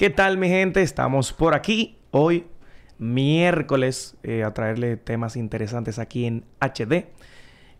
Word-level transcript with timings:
¿Qué 0.00 0.08
tal 0.08 0.38
mi 0.38 0.48
gente? 0.48 0.80
Estamos 0.80 1.34
por 1.34 1.52
aquí 1.52 1.98
hoy, 2.10 2.46
miércoles, 2.96 4.16
eh, 4.22 4.44
a 4.44 4.54
traerle 4.54 4.96
temas 4.96 5.36
interesantes 5.36 5.98
aquí 5.98 6.24
en 6.24 6.42
HD. 6.58 7.08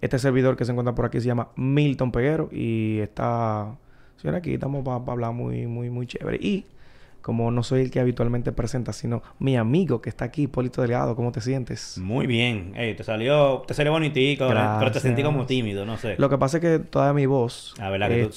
Este 0.03 0.19
servidor 0.19 0.55
que 0.55 0.67
se 0.67 0.73
encuentra 0.73 0.95
por 0.95 1.07
aquí 1.07 1.19
se 1.19 1.29
llama 1.29 1.49
Milton 1.57 2.13
Peguero 2.13 2.51
y 2.53 2.99
está... 2.99 3.75
Señora, 4.19 4.37
aquí 4.37 4.53
estamos 4.53 4.85
para 4.85 4.97
hablar 5.13 5.33
muy, 5.33 5.67
muy, 5.67 5.89
muy 5.89 6.07
chévere. 6.07 6.37
Y 6.37 6.67
como 7.23 7.51
no 7.51 7.63
soy 7.63 7.83
el 7.83 7.91
que 7.91 8.01
habitualmente 8.01 8.53
presenta, 8.53 8.93
sino 8.93 9.23
mi 9.39 9.57
amigo 9.57 10.03
que 10.03 10.11
está 10.11 10.27
aquí, 10.27 10.47
Polito 10.47 10.83
Delgado, 10.83 11.17
¿cómo 11.17 11.33
te 11.33 11.41
sientes? 11.41 11.97
Muy 11.97 12.27
bien. 12.27 12.75
Ey, 12.77 12.95
te 12.95 13.03
salió, 13.03 13.63
te 13.67 13.73
salió 13.73 13.93
bonitico, 13.93 14.47
pero 14.47 14.93
te 14.93 15.01
sentí 15.01 15.23
como 15.23 15.47
tímido, 15.47 15.87
no 15.87 15.97
sé. 15.97 16.17
Lo 16.19 16.29
que 16.29 16.37
pasa 16.37 16.59
es 16.59 16.61
que 16.61 16.79
todavía 16.81 17.15
mi 17.15 17.25
voz 17.25 17.75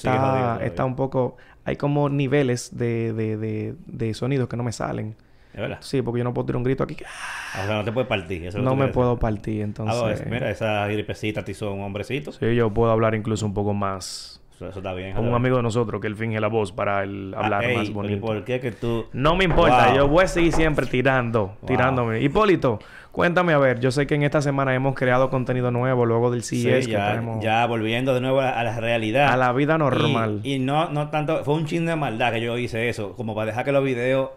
Ah, 0.06 0.58
está 0.62 0.86
un 0.86 0.96
poco... 0.96 1.36
Hay 1.64 1.76
como 1.76 2.08
niveles 2.08 2.76
de, 2.76 3.12
de, 3.12 3.36
de, 3.36 3.74
de 3.86 4.14
sonidos 4.14 4.48
que 4.48 4.56
no 4.56 4.62
me 4.62 4.72
salen. 4.72 5.16
¿Es 5.54 5.60
verdad? 5.60 5.78
Sí, 5.80 6.02
porque 6.02 6.18
yo 6.18 6.24
no 6.24 6.34
puedo 6.34 6.46
tirar 6.46 6.56
un 6.58 6.64
grito 6.64 6.82
aquí. 6.82 6.94
que- 6.96 7.04
O 7.04 7.66
sea, 7.66 7.76
no 7.76 7.84
te 7.84 7.92
puedes 7.92 8.08
partir. 8.08 8.44
eso 8.46 8.58
No 8.58 8.74
me 8.74 8.88
puedo 8.88 9.18
partir, 9.18 9.62
entonces... 9.62 9.96
Ah, 9.96 10.02
pues, 10.02 10.26
mira, 10.26 10.50
esa 10.50 10.86
gripecita 10.88 11.44
te 11.44 11.52
hizo 11.52 11.72
un 11.72 11.80
hombrecito. 11.82 12.32
Sí, 12.32 12.54
yo 12.56 12.70
puedo 12.70 12.90
hablar 12.90 13.14
incluso 13.14 13.46
un 13.46 13.54
poco 13.54 13.72
más... 13.72 14.40
Eso, 14.56 14.68
eso 14.68 14.78
está 14.80 14.92
bien. 14.94 15.14
Como 15.14 15.28
un 15.30 15.34
amigo 15.34 15.56
de 15.56 15.62
nosotros 15.62 16.00
que 16.00 16.06
él 16.08 16.16
finge 16.16 16.38
la 16.40 16.46
voz 16.48 16.70
para 16.72 17.02
él 17.04 17.34
Ah, 17.36 17.44
hablar 17.44 17.64
ey, 17.64 17.76
más 17.76 17.86
pero 17.88 17.90
¿y 17.90 17.94
bonito. 17.94 18.26
¿Por 18.26 18.44
qué 18.44 18.60
que 18.60 18.72
tú...? 18.72 19.06
No 19.12 19.36
me 19.36 19.44
importa, 19.44 19.86
Wow. 19.88 19.96
yo 19.96 20.08
voy 20.08 20.24
a 20.24 20.28
seguir 20.28 20.52
siempre 20.52 20.86
tirando, 20.86 21.56
Wow. 21.60 21.66
tirándome. 21.66 22.20
Hipólito, 22.20 22.78
cuéntame 23.14 23.52
a 23.52 23.58
ver, 23.58 23.78
yo 23.78 23.90
sé 23.92 24.06
que 24.06 24.16
en 24.16 24.24
esta 24.24 24.42
semana 24.42 24.74
hemos 24.74 24.94
creado 24.96 25.30
contenido 25.30 25.70
nuevo 25.70 26.04
luego 26.04 26.30
del 26.32 26.42
Sí, 26.42 26.62
CES 26.64 26.86
que 26.86 26.92
ya, 26.92 27.10
tenemos 27.12 27.42
ya 27.42 27.64
volviendo 27.66 28.12
de 28.12 28.20
nuevo 28.20 28.40
a, 28.40 28.50
a 28.50 28.64
la 28.64 28.78
realidad. 28.80 29.32
a 29.32 29.36
la 29.36 29.52
vida 29.52 29.78
normal. 29.78 30.40
Y, 30.42 30.54
y 30.54 30.58
no, 30.58 30.90
no 30.90 31.10
tanto... 31.10 31.44
Fue 31.44 31.54
un 31.54 31.64
chin 31.64 31.86
de 31.86 31.94
maldad 31.94 32.32
que 32.32 32.40
yo 32.40 32.58
hice 32.58 32.88
eso. 32.88 33.12
Como 33.14 33.34
para 33.34 33.46
dejar 33.46 33.64
que 33.64 33.72
los 33.72 33.84
videos... 33.84 34.30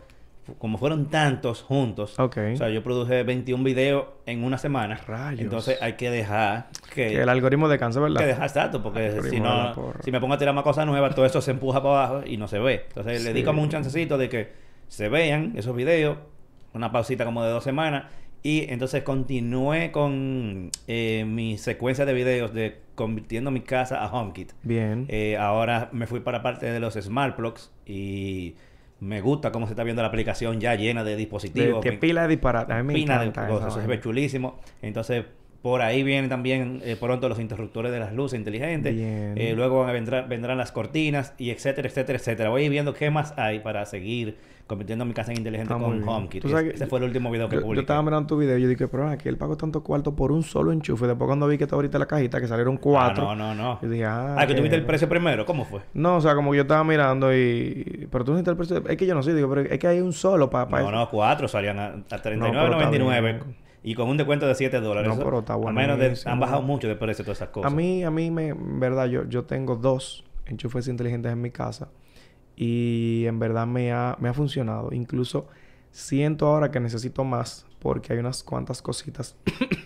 Como 0.59 0.77
fueron 0.77 1.07
tantos 1.07 1.61
juntos. 1.63 2.17
Ok. 2.19 2.37
O 2.53 2.55
sea, 2.55 2.69
yo 2.69 2.81
produje 2.81 3.23
21 3.23 3.61
videos 3.65 4.05
en 4.25 4.45
una 4.45 4.57
semana. 4.57 4.95
Rayos. 5.05 5.41
Entonces 5.41 5.77
hay 5.81 5.93
que 5.93 6.09
dejar 6.09 6.67
que... 6.93 7.07
Que 7.07 7.21
el 7.23 7.27
algoritmo 7.27 7.67
descansa, 7.67 7.99
¿verdad? 7.99 8.21
que 8.21 8.27
dejar 8.27 8.45
exacto, 8.47 8.81
porque 8.81 9.21
si 9.29 9.41
no, 9.41 9.73
si 10.05 10.09
me 10.11 10.21
pongo 10.21 10.35
a 10.35 10.37
tirar 10.37 10.53
más 10.53 10.63
cosas 10.63 10.85
nuevas, 10.85 11.13
todo 11.13 11.25
eso 11.25 11.41
se 11.41 11.51
empuja 11.51 11.83
para 11.83 12.05
abajo 12.07 12.23
y 12.25 12.37
no 12.37 12.47
se 12.47 12.59
ve. 12.59 12.85
Entonces 12.87 13.25
le 13.25 13.33
di 13.33 13.43
como 13.43 13.61
un 13.61 13.67
chancecito 13.69 14.17
de 14.17 14.29
que 14.29 14.53
se 14.87 15.09
vean 15.09 15.51
esos 15.57 15.75
videos, 15.75 16.17
una 16.73 16.93
pausita 16.93 17.25
como 17.25 17.43
de 17.43 17.49
dos 17.51 17.65
semanas, 17.65 18.05
y 18.43 18.65
entonces 18.69 19.03
continué 19.03 19.91
con 19.91 20.71
eh, 20.87 21.25
mi 21.27 21.57
secuencia 21.57 22.05
de 22.05 22.13
videos 22.13 22.53
de 22.53 22.79
convirtiendo 22.95 23.51
mi 23.51 23.61
casa 23.61 24.03
a 24.03 24.11
HomeKit. 24.11 24.53
Bien. 24.63 25.05
Eh, 25.07 25.37
ahora 25.37 25.89
me 25.91 26.07
fui 26.07 26.19
para 26.19 26.41
parte 26.41 26.65
de 26.65 26.79
los 26.79 26.95
Smart 26.95 27.35
Plugs 27.35 27.71
y 27.85 28.55
me 28.99 29.21
gusta 29.21 29.51
cómo 29.51 29.67
se 29.67 29.73
está 29.73 29.83
viendo 29.83 30.01
la 30.01 30.07
aplicación 30.07 30.59
ya 30.59 30.75
llena 30.75 31.03
de 31.03 31.15
dispositivos. 31.15 31.83
que 31.83 31.93
pila 31.93 32.23
de 32.23 32.29
disparate. 32.29 32.73
A 32.73 32.83
mí 32.83 33.05
me 33.05 33.19
de 33.19 33.31
cosas, 33.31 33.73
eso 33.73 33.81
se 33.81 33.87
ve 33.87 33.99
chulísimo. 33.99 34.59
Entonces, 34.81 35.25
por 35.61 35.81
ahí 35.81 36.03
vienen 36.03 36.29
también 36.29 36.81
eh, 36.83 36.95
pronto 36.99 37.29
los 37.29 37.39
interruptores 37.39 37.91
de 37.91 37.99
las 37.99 38.13
luces 38.13 38.39
inteligentes. 38.39 38.95
Bien. 38.95 39.33
Eh, 39.35 39.53
luego 39.55 39.85
vendrán, 39.85 40.29
vendrán 40.29 40.57
las 40.57 40.71
cortinas 40.71 41.33
y 41.37 41.51
etcétera, 41.51 41.87
etcétera, 41.87 42.17
etcétera. 42.17 42.49
Voy 42.49 42.69
viendo 42.69 42.93
qué 42.93 43.09
más 43.11 43.33
hay 43.37 43.59
para 43.59 43.85
seguir 43.85 44.37
convirtiendo 44.67 45.05
mi 45.05 45.13
casa 45.13 45.31
en 45.31 45.37
inteligente 45.37 45.73
Ah, 45.73 45.77
con. 45.79 46.07
HomeKit. 46.07 46.41
Tú 46.43 46.49
sabes 46.49 46.73
Ese 46.75 46.83
que 46.83 46.89
fue 46.89 46.99
el 46.99 47.05
último 47.05 47.31
video 47.31 47.47
que 47.49 47.55
Yo, 47.55 47.73
yo 47.73 47.79
estaba 47.81 48.01
mirando 48.03 48.27
tu 48.27 48.37
video 48.37 48.57
y 48.57 48.61
yo 48.61 48.67
dije, 48.67 48.87
pero 48.87 49.07
aquí 49.07 49.29
él 49.29 49.37
pagó 49.37 49.55
tanto 49.57 49.81
cuarto 49.81 50.15
por 50.15 50.31
un 50.31 50.43
solo 50.43 50.71
enchufe. 50.71 51.07
Después 51.07 51.25
cuando 51.27 51.47
vi 51.47 51.57
que 51.57 51.63
estaba 51.63 51.77
ahorita 51.79 51.97
la 51.97 52.05
cajita, 52.05 52.39
que 52.41 52.47
salieron 52.47 52.75
Ah, 52.75 52.79
cuatro. 52.81 53.23
no, 53.23 53.35
no, 53.35 53.55
no. 53.55 53.81
Yo 53.81 53.89
dije, 53.89 54.05
ah, 54.05 54.35
Ah, 54.37 54.41
que 54.45 54.53
que- 54.53 54.55
tuviste 54.59 54.75
el 54.75 54.85
precio 54.85 55.07
primero. 55.09 55.45
¿Cómo 55.45 55.65
fue? 55.65 55.81
No, 55.93 56.17
o 56.17 56.21
sea, 56.21 56.35
como 56.35 56.51
que 56.51 56.57
yo 56.57 56.61
estaba 56.63 56.83
mirando 56.83 57.33
y... 57.35 58.07
Pero 58.11 58.25
tú 58.25 58.33
no 58.33 58.39
el 58.39 58.57
precio... 58.57 58.83
Es 58.87 58.97
que 58.97 59.05
yo 59.05 59.15
no 59.15 59.23
sé, 59.23 59.33
digo, 59.33 59.49
pero 59.49 59.61
es 59.61 59.79
que 59.79 59.87
hay 59.87 60.01
un 60.01 60.13
solo 60.13 60.49
para... 60.49 60.81
No, 60.81 60.91
no, 60.91 61.09
cuatro 61.09 61.47
salían 61.47 61.79
a, 61.79 61.85
a 61.85 61.89
No, 61.89 62.03
pero 62.07 62.17
está 62.17 62.91
39.99 62.91 63.21
bien. 63.21 63.39
y 63.83 63.95
con 63.95 64.09
un 64.09 64.17
descuento 64.17 64.45
de 64.47 64.55
7 64.55 64.79
dólares. 64.81 65.15
No, 65.15 65.23
pero 65.23 65.39
está 65.39 65.53
a 65.53 65.57
menos 65.71 65.97
de, 65.97 66.17
han 66.29 66.39
bajado 66.39 66.61
mucho 66.61 66.87
de 66.87 66.95
precio 66.95 67.23
todas 67.23 67.37
esas 67.37 67.49
cosas. 67.49 67.71
A 67.71 67.75
mí, 67.75 68.03
a 68.03 68.11
mí 68.11 68.29
me... 68.31 68.49
En 68.49 68.79
verdad, 68.79 69.05
yo, 69.07 69.23
yo 69.29 69.45
tengo 69.45 69.75
dos 69.75 70.23
enchufes 70.45 70.87
inteligentes 70.87 71.31
en 71.31 71.41
mi 71.41 71.51
casa. 71.51 71.89
Y 72.57 73.23
en 73.27 73.37
verdad 73.39 73.65
me 73.67 73.91
ha, 73.93 74.17
me 74.19 74.27
ha 74.29 74.33
funcionado. 74.33 74.89
Incluso 74.91 75.47
siento 75.91 76.47
ahora 76.47 76.71
que 76.71 76.79
necesito 76.79 77.23
más. 77.23 77.65
Porque 77.79 78.11
hay 78.11 78.19
unas 78.19 78.43
cuantas 78.43 78.81
cositas. 78.81 79.37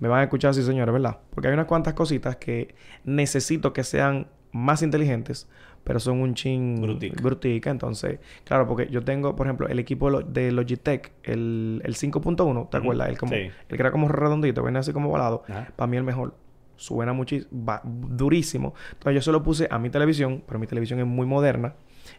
me 0.00 0.08
van 0.08 0.20
a 0.20 0.22
escuchar 0.24 0.50
así, 0.50 0.62
señores, 0.62 0.92
¿verdad? 0.92 1.18
Porque 1.30 1.48
hay 1.48 1.54
unas 1.54 1.66
cuantas 1.66 1.94
cositas 1.94 2.36
que 2.36 2.74
necesito 3.04 3.72
que 3.72 3.84
sean 3.84 4.26
más 4.50 4.82
inteligentes. 4.82 5.48
Pero 5.84 5.98
son 6.00 6.20
un 6.20 6.34
chin... 6.34 6.80
Brutica. 6.82 7.20
brutica. 7.22 7.70
Entonces, 7.70 8.18
claro, 8.44 8.66
porque 8.68 8.88
yo 8.88 9.02
tengo, 9.02 9.34
por 9.36 9.46
ejemplo, 9.46 9.68
el 9.68 9.78
equipo 9.78 10.06
de 10.06 10.12
lo- 10.12 10.22
de 10.22 10.52
Logitech, 10.52 11.12
el, 11.24 11.80
el 11.84 11.94
5.1, 11.96 12.68
¿te 12.70 12.76
acuerdas? 12.76 13.08
El, 13.08 13.18
como, 13.18 13.32
Sí. 13.32 13.38
el 13.68 13.76
que 13.76 13.82
era 13.82 13.90
como 13.92 14.08
redondito, 14.08 14.62
viene 14.62 14.78
así 14.80 14.92
como 14.92 15.08
volado. 15.08 15.42
Para 15.76 15.86
mí 15.88 15.96
el 15.96 16.04
mejor. 16.04 16.34
Suena 16.76 17.12
muchísimo, 17.12 17.48
durísimo. 17.84 18.74
Entonces 18.92 19.14
yo 19.14 19.22
se 19.22 19.30
lo 19.32 19.42
puse 19.42 19.68
a 19.70 19.78
mi 19.78 19.90
televisión, 19.90 20.42
pero 20.46 20.58
mi 20.58 20.66
televisión 20.66 20.98
es 21.00 21.06
muy 21.06 21.26
moderna. 21.26 21.74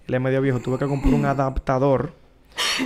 Él 0.08 0.14
es 0.16 0.22
medio 0.22 0.41
viejo. 0.41 0.59
Tuve 0.59 0.78
que 0.78 0.86
comprar 0.88 1.14
un 1.14 1.25
adaptador 1.25 2.14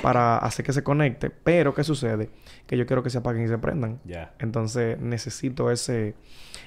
para 0.02 0.38
hacer 0.38 0.66
que 0.66 0.74
se 0.74 0.84
conecte. 0.84 1.30
Pero 1.30 1.74
¿qué 1.74 1.84
sucede? 1.84 2.30
Que 2.66 2.78
yo 2.78 2.86
quiero 2.86 3.04
que 3.04 3.10
se 3.10 3.18
apaguen 3.18 3.46
y 3.46 3.48
se 3.48 3.58
prendan. 3.58 4.00
Ya. 4.06 4.32
Entonces 4.40 5.00
necesito 5.00 5.72
ese, 5.72 6.16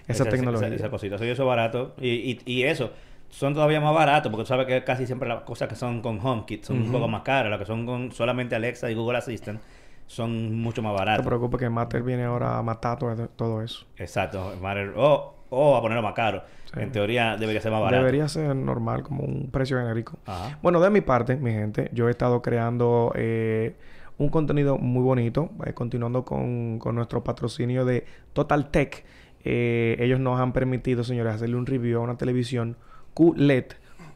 esa, 0.09 0.25
tecnología. 0.27 0.69
Esa, 0.69 0.77
esa 0.77 0.91
cosita. 0.91 1.15
Eso 1.17 1.25
y 1.25 1.29
eso 1.31 1.47
barato. 1.47 1.95
Y, 2.01 2.09
y, 2.09 2.41
y 2.45 2.63
eso 2.65 2.91
son 3.29 3.55
todavía 3.55 3.81
más 3.81 3.95
baratos 3.95 4.31
porque 4.33 4.43
tú 4.43 4.49
sabes 4.49 4.67
que 4.67 4.83
casi 4.83 5.07
siempre 5.07 5.29
las 5.29 5.43
cosas 5.43 5.69
que 5.69 5.77
son 5.77 6.03
con 6.03 6.19
HomeKit 6.21 6.65
son 6.65 6.83
un 6.83 6.93
poco 6.93 7.07
más 7.09 7.23
caras. 7.23 7.51
Las 7.51 7.59
que 7.61 7.67
son 7.67 7.87
con 7.87 8.11
solamente 8.13 8.55
Alexa 8.57 8.91
y 8.91 8.95
Google 8.95 9.19
Assistant 9.19 9.61
son 10.07 10.57
mucho 10.57 10.83
más 10.83 10.91
No 10.93 10.97
te 10.97 11.05
baratas. 11.05 11.27
preocupes 11.27 11.61
que 11.61 11.71
Matter 11.71 12.03
viene 12.03 12.25
ahora 12.25 12.59
a 12.59 12.63
matar 12.63 12.99
todo, 12.99 13.29
todo 13.29 13.63
eso. 13.63 13.87
Exacto. 13.97 14.55
Matter- 14.61 14.93
O, 14.97 15.35
o 15.51 15.77
a 15.77 15.81
ponerlo 15.81 16.03
más 16.03 16.15
caro. 16.15 16.43
Sí. 16.75 16.81
En 16.81 16.93
teoría 16.93 17.37
debería 17.37 17.61
ser 17.61 17.73
más 17.73 17.81
barato. 17.81 17.99
Debería 18.05 18.29
ser 18.29 18.55
normal, 18.55 19.03
como 19.03 19.25
un 19.25 19.51
precio 19.51 19.79
genérico. 19.79 20.19
Ajá. 20.27 20.59
Bueno, 20.63 20.81
de 20.81 20.91
mi 20.91 21.01
parte, 21.01 21.37
mi 21.37 21.51
gente, 21.51 21.91
yo 21.93 22.07
he 22.09 22.11
estado 22.13 22.43
creando 22.43 23.13
eh, 23.17 23.75
un 24.19 24.29
contenido 24.29 24.79
muy 24.79 25.03
bonito, 25.03 25.51
eh, 25.67 25.73
continuando 25.73 26.25
con, 26.25 26.79
con 26.79 26.95
nuestro 26.95 27.25
patrocinio 27.25 27.85
de 27.85 28.05
Total 28.33 28.71
Tech. 28.71 29.05
Eh, 29.43 29.97
ellos 29.99 30.21
nos 30.21 30.39
han 30.39 30.53
permitido, 30.53 31.03
señores, 31.03 31.35
hacerle 31.35 31.57
un 31.57 31.67
review 31.67 31.99
a 31.99 32.03
una 32.03 32.17
televisión 32.17 32.77
QLED 33.15 33.65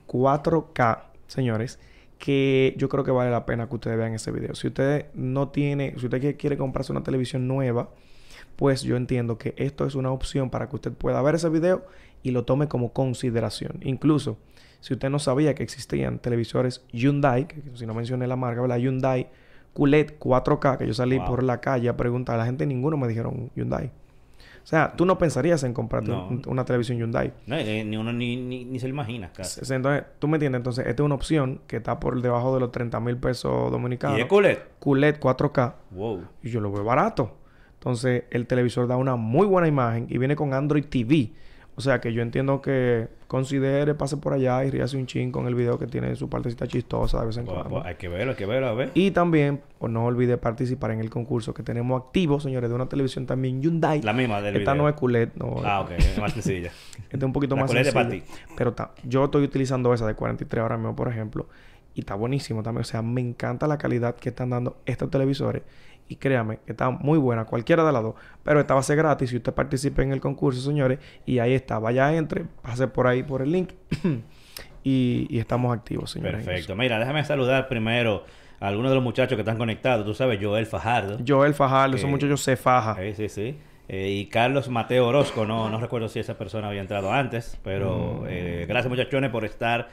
4K, 0.07 0.99
señores, 1.27 1.79
que 2.19 2.75
yo 2.79 2.89
creo 2.89 3.05
que 3.05 3.11
vale 3.11 3.31
la 3.31 3.45
pena 3.47 3.69
que 3.69 3.75
ustedes 3.75 3.97
vean 3.99 4.15
ese 4.15 4.31
video. 4.31 4.55
Si 4.55 4.69
usted 4.69 5.07
no 5.15 5.49
tiene, 5.49 5.95
si 5.99 6.05
usted 6.07 6.21
quiere- 6.21 6.37
quiere 6.37 6.57
comprarse 6.57 6.93
una 6.93 7.03
televisión 7.03 7.49
nueva, 7.49 7.89
pues 8.57 8.83
yo 8.83 8.97
entiendo 8.97 9.37
que 9.39 9.55
esto 9.57 9.85
es 9.87 9.95
una 9.95 10.11
opción 10.13 10.51
para 10.51 10.69
que 10.69 10.77
usted 10.77 10.93
pueda 10.93 11.21
ver 11.23 11.35
ese 11.35 11.49
video 11.49 11.85
y 12.25 12.33
lo 12.33 12.45
tome 12.45 12.67
como 12.67 12.93
consideración. 12.93 13.79
Incluso, 13.83 14.39
si 14.81 14.95
usted 14.95 15.09
no 15.11 15.19
sabía 15.21 15.55
que 15.55 15.63
existían 15.63 16.19
televisores 16.19 16.85
Hyundai, 16.93 17.47
que 17.47 17.63
si 17.75 17.87
no 17.87 17.95
mencioné 17.95 18.27
la 18.27 18.35
marca, 18.37 18.61
¿verdad? 18.61 18.79
Hyundai 18.79 19.29
QLED 19.75 20.15
4K, 20.19 20.79
que 20.79 20.87
yo 20.87 20.95
salí 20.95 21.19
Wow. 21.19 21.27
por 21.27 21.43
la 21.45 21.61
calle 21.61 21.89
a 21.89 21.97
preguntar 21.97 22.35
a 22.37 22.39
la 22.39 22.47
gente, 22.47 22.67
ninguno 22.67 22.97
me 22.97 23.07
dijeron 23.09 23.51
Hyundai. 23.55 23.87
O 24.63 24.67
sea, 24.67 24.95
tú 24.97 25.05
no 25.05 25.19
pensarías 25.19 25.63
en 25.65 25.75
comprarte 25.75 26.11
No. 26.11 26.27
un- 26.29 26.43
una 26.47 26.65
televisión 26.65 26.97
Hyundai. 26.97 27.33
No, 27.47 27.57
eh, 27.57 27.85
ni 27.85 27.97
uno 27.99 28.13
ni, 28.15 28.37
ni, 28.37 28.65
ni 28.65 28.79
se 28.81 28.89
imagina 28.89 29.31
casi. 29.31 29.61
Entonces, 29.75 30.05
tú 30.19 30.27
me 30.29 30.37
entiendes. 30.37 30.61
Entonces, 30.61 30.87
esta 30.87 31.03
es 31.03 31.05
una 31.05 31.17
opción 31.17 31.61
que 31.67 31.77
está 31.77 32.01
por 32.01 32.23
debajo 32.23 32.55
de 32.55 32.61
los 32.61 32.73
30 32.73 32.99
mil 33.01 33.19
pesos 33.19 33.71
dominicanos. 33.71 34.19
¿Y 34.19 34.23
es 34.23 34.27
QLED? 34.27 34.59
QLED 34.81 35.17
4K. 35.19 35.75
Wow. 35.91 36.23
Y 36.43 36.49
yo 36.49 36.61
lo 36.61 36.73
veo 36.73 36.83
barato. 36.85 37.37
Entonces, 37.75 38.25
el 38.31 38.47
televisor 38.47 38.87
da 38.89 38.97
una 38.97 39.17
muy 39.17 39.47
buena 39.47 39.69
imagen 39.69 40.07
y 40.09 40.17
viene 40.17 40.35
con 40.37 40.55
Android 40.55 40.85
TV. 40.87 41.33
O 41.77 41.81
sea 41.81 42.01
que 42.01 42.13
yo 42.13 42.23
entiendo 42.23 42.63
que 42.63 43.09
considere, 43.27 43.95
pase 43.95 44.17
por 44.17 44.33
allá 44.33 44.65
y 44.65 44.71
ríase 44.71 44.97
un 44.97 45.07
chin 45.07 45.33
con 45.33 45.49
el 45.49 45.57
video 45.57 45.77
que 45.77 45.89
tiene 45.89 46.15
su 46.15 46.29
partecita 46.29 46.69
chistosa 46.69 47.19
de 47.21 47.27
vez 47.27 47.37
en 47.37 47.47
cuando. 47.47 47.85
hay 47.85 47.97
que 47.97 48.09
verlo, 48.09 48.31
hay 48.31 48.37
que 48.37 48.47
verlo, 48.47 48.69
a 48.69 48.75
ver. 48.75 48.93
Y 48.95 49.11
también, 49.11 49.61
pues 49.81 49.93
no 49.93 50.05
olvide 50.05 50.37
participar 50.39 50.93
en 50.93 51.01
el 51.01 51.11
concurso 51.11 51.53
que 51.53 51.65
tenemos 51.65 52.01
activo, 52.01 52.39
señores, 52.39 52.71
de 52.71 52.77
una 52.77 52.89
televisión 52.89 53.27
también 53.27 53.61
Hyundai. 53.61 54.03
La 54.03 54.13
misma 54.13 54.41
del 54.41 54.55
Esta 54.57 54.73
video. 54.73 54.85
no 54.85 54.89
es 54.89 54.95
QLED, 54.95 55.29
no. 55.35 55.57
Ah, 55.65 55.81
ok. 55.81 55.91
Es 55.99 56.19
más 56.21 56.33
sencilla. 56.33 56.71
Esta 57.11 57.17
es 57.17 57.23
un 57.25 57.33
poquito 57.33 57.57
La 57.57 57.63
más 57.63 57.71
QLED 57.73 57.87
es 57.89 57.93
para 57.95 58.09
sencilla. 58.11 58.33
Pero 58.57 58.73
ta- 58.73 58.93
yo 59.03 59.25
estoy 59.25 59.43
utilizando 59.43 59.93
esa 59.93 60.07
de 60.07 60.15
43 60.15 60.63
ahora 60.63 60.77
mismo, 60.77 60.95
por 60.95 61.09
ejemplo. 61.09 61.49
Y 61.97 62.01
está 62.01 62.15
buenísimo 62.15 62.63
también. 62.63 62.83
O 62.83 62.85
sea, 62.85 63.03
me 63.03 63.21
encanta 63.21 63.67
la 63.67 63.79
calidad 63.79 64.15
que 64.15 64.29
están 64.29 64.51
dando 64.51 64.77
estos 64.87 65.11
televisores. 65.11 65.63
Y 66.09 66.17
créame, 66.17 66.59
que 66.67 66.73
está 66.73 66.91
muy 66.91 67.19
buena, 67.19 67.45
cualquiera 67.47 67.85
de 67.85 67.93
las 67.93 68.03
dos. 68.03 68.15
Pero 68.43 68.61
esta 68.61 68.75
va 68.75 68.81
a 68.81 68.83
ser 68.83 68.97
gratis 68.97 69.31
si 69.31 69.37
usted 69.37 69.53
participe 69.55 70.03
en 70.03 70.13
el 70.13 70.21
concurso, 70.21 70.61
señores. 70.61 70.99
Y 71.25 71.39
ahí 71.39 71.55
está. 71.55 71.79
Vaya, 71.79 72.15
entre, 72.15 72.45
pase 72.63 72.89
por 72.89 73.07
ahí 73.07 73.23
por 73.23 73.41
el 73.43 73.51
link. 73.53 73.71
y, 74.83 75.27
y 75.31 75.39
estamos 75.39 75.75
activos, 75.77 76.11
señores. 76.11 76.45
Perfecto. 76.45 76.77
Mira, 76.77 76.99
déjame 76.99 77.25
saludar 77.25 77.69
primero 77.69 78.25
a 78.61 78.69
algunos 78.69 78.91
de 78.91 78.95
los 78.97 79.05
muchachos 79.05 79.37
que 79.37 79.41
están 79.43 79.57
conectados. 79.59 80.05
Tú 80.05 80.15
sabes, 80.15 80.39
Joel 80.43 80.67
Fajardo. 80.67 81.19
Joel 81.27 81.55
Fajardo, 81.55 81.97
esos 81.97 82.09
Eh, 82.09 82.11
muchachos 82.13 82.43
se 82.43 82.57
faja. 82.57 82.97
Sí, 82.97 83.15
sí, 83.15 83.29
sí. 83.29 83.59
Eh, 83.89 84.11
y 84.11 84.27
Carlos 84.27 84.69
Mateo 84.69 85.07
Orozco, 85.09 85.45
no, 85.45 85.69
no 85.69 85.79
recuerdo 85.79 86.09
si 86.09 86.19
esa 86.19 86.39
persona 86.39 86.69
había 86.69 86.81
entrado 86.81 87.13
antes, 87.13 87.59
pero 87.63 88.21
Mm. 88.23 88.27
eh, 88.29 88.65
gracias 88.69 88.91
muchachones 88.91 89.31
por 89.31 89.45
estar 89.45 89.89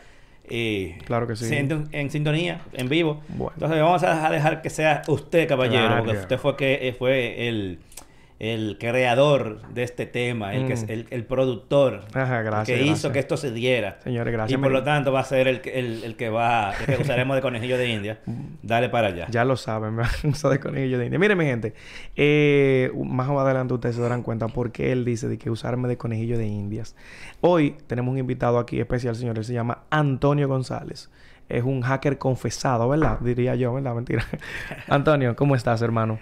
eh, 0.50 0.98
Claro 1.06 1.28
que 1.28 1.36
sí. 1.36 1.54
En, 1.54 1.88
en 1.92 2.10
sintonía, 2.10 2.62
en 2.74 2.90
vivo. 2.90 3.22
Bueno. 3.30 3.54
Entonces 3.56 3.82
vamos 3.82 4.04
a 4.04 4.30
dejar 4.30 4.62
que 4.62 4.70
sea 4.70 5.02
usted, 5.08 5.48
caballero, 5.48 5.98
porque 5.98 6.18
usted 6.18 6.38
fue 6.38 6.56
que 6.58 6.88
eh, 6.88 6.94
fue 6.94 7.48
el, 7.48 7.80
el 8.44 8.78
creador 8.80 9.62
de 9.72 9.84
este 9.84 10.08
tema, 10.08 10.56
el, 10.56 10.66
que 10.66 10.74
es 10.74 10.88
Mm. 10.88 10.92
el, 10.92 11.08
el 11.12 11.26
productor 11.26 12.02
Ajá, 12.12 12.42
gracias, 12.42 12.76
que 12.80 12.84
hizo 12.84 13.12
que 13.12 13.20
esto 13.20 13.38
se 13.38 13.52
diera. 13.52 14.00
Señores, 14.04 14.32
Y 14.32 14.36
gracias. 14.36 14.60
por 14.60 14.72
Me- 14.72 14.78
lo 14.80 14.84
tanto 14.84 15.12
va 15.12 15.20
a 15.20 15.24
ser 15.24 15.48
el, 15.48 15.62
que- 15.62 15.78
el, 15.78 16.04
el 16.04 16.16
que 16.16 16.30
va, 16.30 16.74
que 16.88 16.98
usaremos 16.98 17.36
de 17.36 17.42
conejillo 17.44 17.78
de 17.78 17.88
India. 17.90 18.20
Dale 18.64 18.90
para 18.90 19.10
allá. 19.10 19.28
Ya 19.30 19.46
lo 19.46 19.58
saben, 19.58 19.94
me 19.96 20.04
uso 20.24 20.50
de 20.50 20.60
conejillo 20.60 20.98
de 20.98 21.06
India. 21.06 21.20
Miren, 21.20 21.38
mi 21.38 21.46
gente, 21.46 21.76
eh, 22.16 22.92
más 23.06 23.30
adelante 23.30 23.76
ustedes 23.76 23.96
se 23.98 24.02
darán 24.02 24.24
cuenta 24.24 24.48
por 24.48 24.72
qué 24.72 24.92
él 24.92 25.06
dice 25.06 25.28
de 25.28 25.38
que 25.38 25.52
usarme 25.52 25.88
de 25.88 25.98
conejillo 25.98 26.40
de 26.40 26.48
indias. 26.48 26.96
Hoy 27.42 27.76
tenemos 27.86 28.12
un 28.12 28.18
invitado 28.18 28.58
aquí 28.58 28.80
especial, 28.80 29.16
señores, 29.16 29.46
se 29.46 29.54
llama 29.54 29.84
Antonio 29.92 30.48
González. 30.48 31.12
Es 31.48 31.64
un 31.64 31.82
hacker 31.82 32.18
confesado, 32.18 32.90
¿verdad? 32.90 33.20
Diría 33.20 33.54
yo, 33.56 33.72
¿verdad? 33.74 33.94
Mentira. 33.94 34.26
Antonio, 34.88 35.36
¿cómo 35.36 35.56
estás, 35.56 35.82
hermano? 35.82 36.18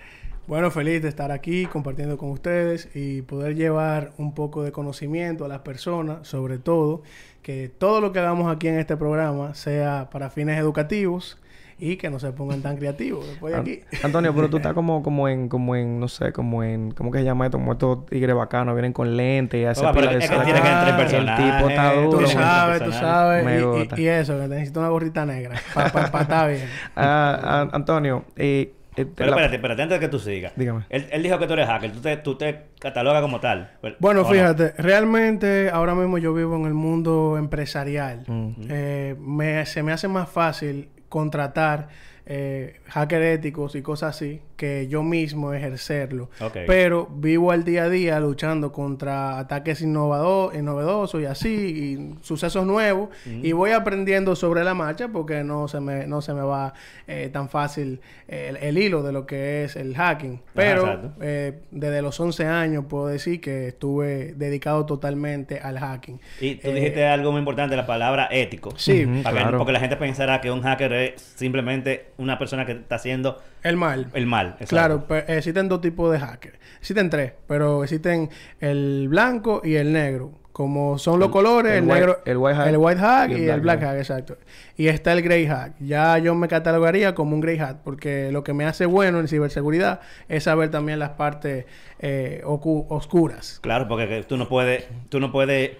Bueno, 0.50 0.72
feliz 0.72 1.00
de 1.04 1.10
estar 1.10 1.31
aquí 1.31 1.68
compartiendo 1.68 2.18
con 2.18 2.31
ustedes 2.31 2.90
y 2.96 3.22
poder 3.22 3.54
llevar 3.54 4.13
un 4.18 4.34
poco 4.34 4.63
de 4.63 4.72
conocimiento 4.72 5.46
a 5.46 5.48
las 5.48 5.60
personas, 5.60 6.28
sobre 6.28 6.57
todo 6.57 7.04
que 7.44 7.69
todo 7.69 8.01
lo 8.01 8.12
que 8.12 8.18
hagamos 8.18 8.51
aquí 8.51 8.68
en 8.68 8.80
este 8.80 8.98
programa 8.98 9.54
sea 9.54 10.10
para 10.12 10.31
fines 10.31 10.57
educativos 10.57 11.38
y 11.78 11.98
que 11.98 12.10
no 12.10 12.18
se 12.18 12.31
pongan 12.31 12.63
tan 12.63 12.78
creativos 12.78 13.28
después 13.28 13.54
de 13.54 13.60
aquí. 13.60 13.81
Antonio, 14.01 14.34
pero 14.34 14.50
tú 14.50 14.57
estás 14.57 14.74
como, 14.74 15.04
como 15.04 15.30
en, 15.30 15.50
como 15.50 15.75
en, 15.75 16.00
no 16.00 16.07
sé, 16.07 16.34
como 16.34 16.63
en, 16.63 16.94
¿cómo 16.94 17.12
que 17.12 17.19
se 17.19 17.25
llama 17.25 17.45
esto? 17.45 17.60
Como 17.60 17.74
estos 17.74 18.07
tigres 18.07 18.36
bacanos, 18.36 18.74
vienen 18.74 18.92
con 18.92 19.16
lentes 19.16 19.62
y 19.62 19.66
hacen 19.66 19.84
Papá, 19.84 20.00
pero 20.00 20.18
es 20.18 20.28
que 20.28 20.36
tiene 20.36 20.62
que 20.63 20.68
entrar 20.68 21.00
el 21.00 21.36
tipo 21.36 21.69
está 21.69 21.94
duro, 21.94 22.19
Tú 22.22 22.28
sabes, 22.28 22.84
tú 22.84 22.92
sabes. 22.92 23.45
Me 23.45 23.60
y- 23.60 23.62
gusta. 23.62 24.00
Y, 24.02 24.04
y 24.04 24.07
eso, 24.07 24.36
que 24.40 24.48
necesito 24.48 24.80
una 24.80 24.90
gorrita 24.90 25.28
negra 25.28 25.62
para 25.75 26.22
estar 26.24 26.50
bien. 26.50 26.66
Ah, 26.95 27.40
ah, 27.44 27.69
Antonio, 27.72 28.25
eh, 28.36 28.74
Pero 29.06 29.30
la- 29.31 29.36
espérate, 29.36 29.56
espérate, 29.56 29.81
antes 29.84 30.00
de 30.00 30.06
que 30.06 30.10
tú 30.12 30.19
sigas. 30.19 30.54
Dígame. 30.56 30.86
Él, 30.90 31.07
él 31.12 31.24
dijo 31.24 31.38
que 31.40 31.48
tú 31.48 31.54
eres 31.54 31.68
hacker. 31.68 31.92
Tú 31.92 32.01
te, 32.01 32.18
tú 32.18 32.36
te 32.38 32.66
catalogas 32.80 33.22
como 33.22 33.40
tal. 33.40 33.72
Pero- 33.81 33.96
Bueno, 34.00 34.24
fíjate, 34.25 34.74
realmente 34.81 35.69
ahora 35.72 35.96
mismo 35.96 36.18
yo 36.18 36.34
vivo 36.34 36.56
en 36.56 36.66
el 36.66 36.74
mundo 36.74 37.38
empresarial. 37.38 38.24
Mm. 38.28 38.51
Eh, 38.69 39.16
me- 39.19 39.66
se 39.66 39.84
me 39.84 39.92
hace 39.92 40.07
más 40.07 40.30
fácil 40.30 40.90
contratar 41.10 41.88
eh, 42.31 42.80
hacker 42.88 43.22
éticos 43.24 43.74
y 43.75 43.81
cosas 43.81 44.16
así 44.16 44.40
que 44.60 44.88
yo 44.90 45.04
mismo 45.04 45.54
ejercerlo. 45.54 46.30
Pero 46.68 47.08
vivo 47.10 47.52
al 47.52 47.64
día 47.64 47.84
a 47.86 47.90
día 47.90 48.20
luchando 48.20 48.74
contra 48.74 49.40
ataques 49.40 49.82
innovado- 49.82 50.52
novedosos 50.62 51.22
y 51.22 51.26
así, 51.26 51.50
y 51.50 52.16
sucesos 52.22 52.66
nuevos. 52.68 53.08
Y 53.26 53.54
voy 53.54 53.72
aprendiendo 53.72 54.36
sobre 54.36 54.66
la 54.66 54.74
marcha 54.74 55.08
porque 55.08 55.44
no 55.46 55.68
se 55.70 55.80
me, 55.80 56.06
no 56.08 56.22
se 56.22 56.34
me 56.34 56.42
va 56.42 56.74
eh, 57.08 57.30
tan 57.32 57.48
fácil 57.48 58.02
el, 58.28 58.58
el 58.58 58.78
hilo 58.78 59.02
de 59.02 59.14
lo 59.14 59.26
que 59.26 59.64
es 59.64 59.78
el 59.78 59.96
hacking. 59.96 60.42
Pero 60.54 61.14
eh, 61.22 61.60
desde 61.72 62.02
los 62.02 62.20
11 62.20 62.46
años 62.46 62.84
puedo 62.90 63.08
decir 63.08 63.40
que 63.40 63.70
estuve 63.70 64.34
dedicado 64.36 64.86
totalmente 64.86 65.60
al 65.62 65.80
hacking. 65.80 66.20
Y 66.42 66.56
tú 66.56 66.68
Eh, 66.68 66.74
dijiste 66.74 67.06
algo 67.08 67.32
muy 67.32 67.40
importante, 67.40 67.78
la 67.78 67.86
palabra 67.88 68.28
ético. 68.30 68.72
Sí, 68.76 69.06
Para 69.24 69.50
que-. 69.52 69.58
Porque 69.58 69.72
la 69.72 69.80
gente 69.80 69.96
pensará 69.96 70.42
que 70.42 70.52
un 70.52 70.62
hacker 70.62 70.92
es 70.94 71.22
simplemente 71.36 72.08
una 72.18 72.38
persona 72.38 72.66
que 72.66 72.74
está 72.74 72.96
haciendo 72.96 73.38
el 73.64 73.78
mal. 73.78 74.08
el 74.14 74.26
mal. 74.26 74.48
exacto. 74.60 74.68
Claro, 74.70 75.08
pe- 75.08 75.26
existen 75.38 75.68
dos 75.70 75.82
tipos 75.82 76.12
de 76.12 76.20
hackers. 76.20 76.58
Existen 76.80 77.10
tres, 77.10 77.34
pero 77.48 77.84
existen 77.84 78.30
el 78.60 79.08
blanco 79.10 79.62
y 79.64 79.76
el 79.76 79.92
negro. 79.94 80.32
Como 80.52 80.98
son 80.98 81.20
los 81.20 81.28
El- 81.28 81.32
colores, 81.32 81.72
el 81.72 81.78
el, 81.78 81.84
white- 81.86 81.94
negro, 82.00 82.20
el 82.26 82.38
white 82.38 82.58
hack 82.58 82.68
el 82.68 82.78
white 82.78 83.00
hack 83.00 83.30
y 83.30 83.34
y, 83.34 83.36
el 83.50 83.62
black 83.62 83.80
black 83.80 83.82
hack. 83.92 83.98
exacto. 84.00 84.38
Y 84.76 84.88
está 84.90 85.14
el 85.14 85.22
grey 85.22 85.46
hack. 85.46 85.74
Ya 85.80 86.18
yo 86.18 86.36
me 86.36 86.50
catalogaría 86.50 87.16
como 87.16 87.34
un 87.36 87.40
grey 87.40 87.58
hack, 87.58 87.78
porque 87.84 88.30
lo 88.34 88.44
que 88.44 88.52
me 88.54 88.66
hace 88.66 88.86
bueno 88.86 89.20
en 89.22 89.28
ciberseguridad 89.30 90.02
es 90.28 90.44
saber 90.44 90.70
también 90.70 91.00
las 91.00 91.12
partes 91.12 91.66
eh, 92.00 92.42
oscuras. 92.44 93.60
Claro, 93.62 93.88
porque 93.88 94.08
que 94.10 94.24
tú 94.24 94.36
no 94.38 94.50
puedes, 94.50 94.86
tú 95.10 95.20
no 95.22 95.32
puedes 95.32 95.78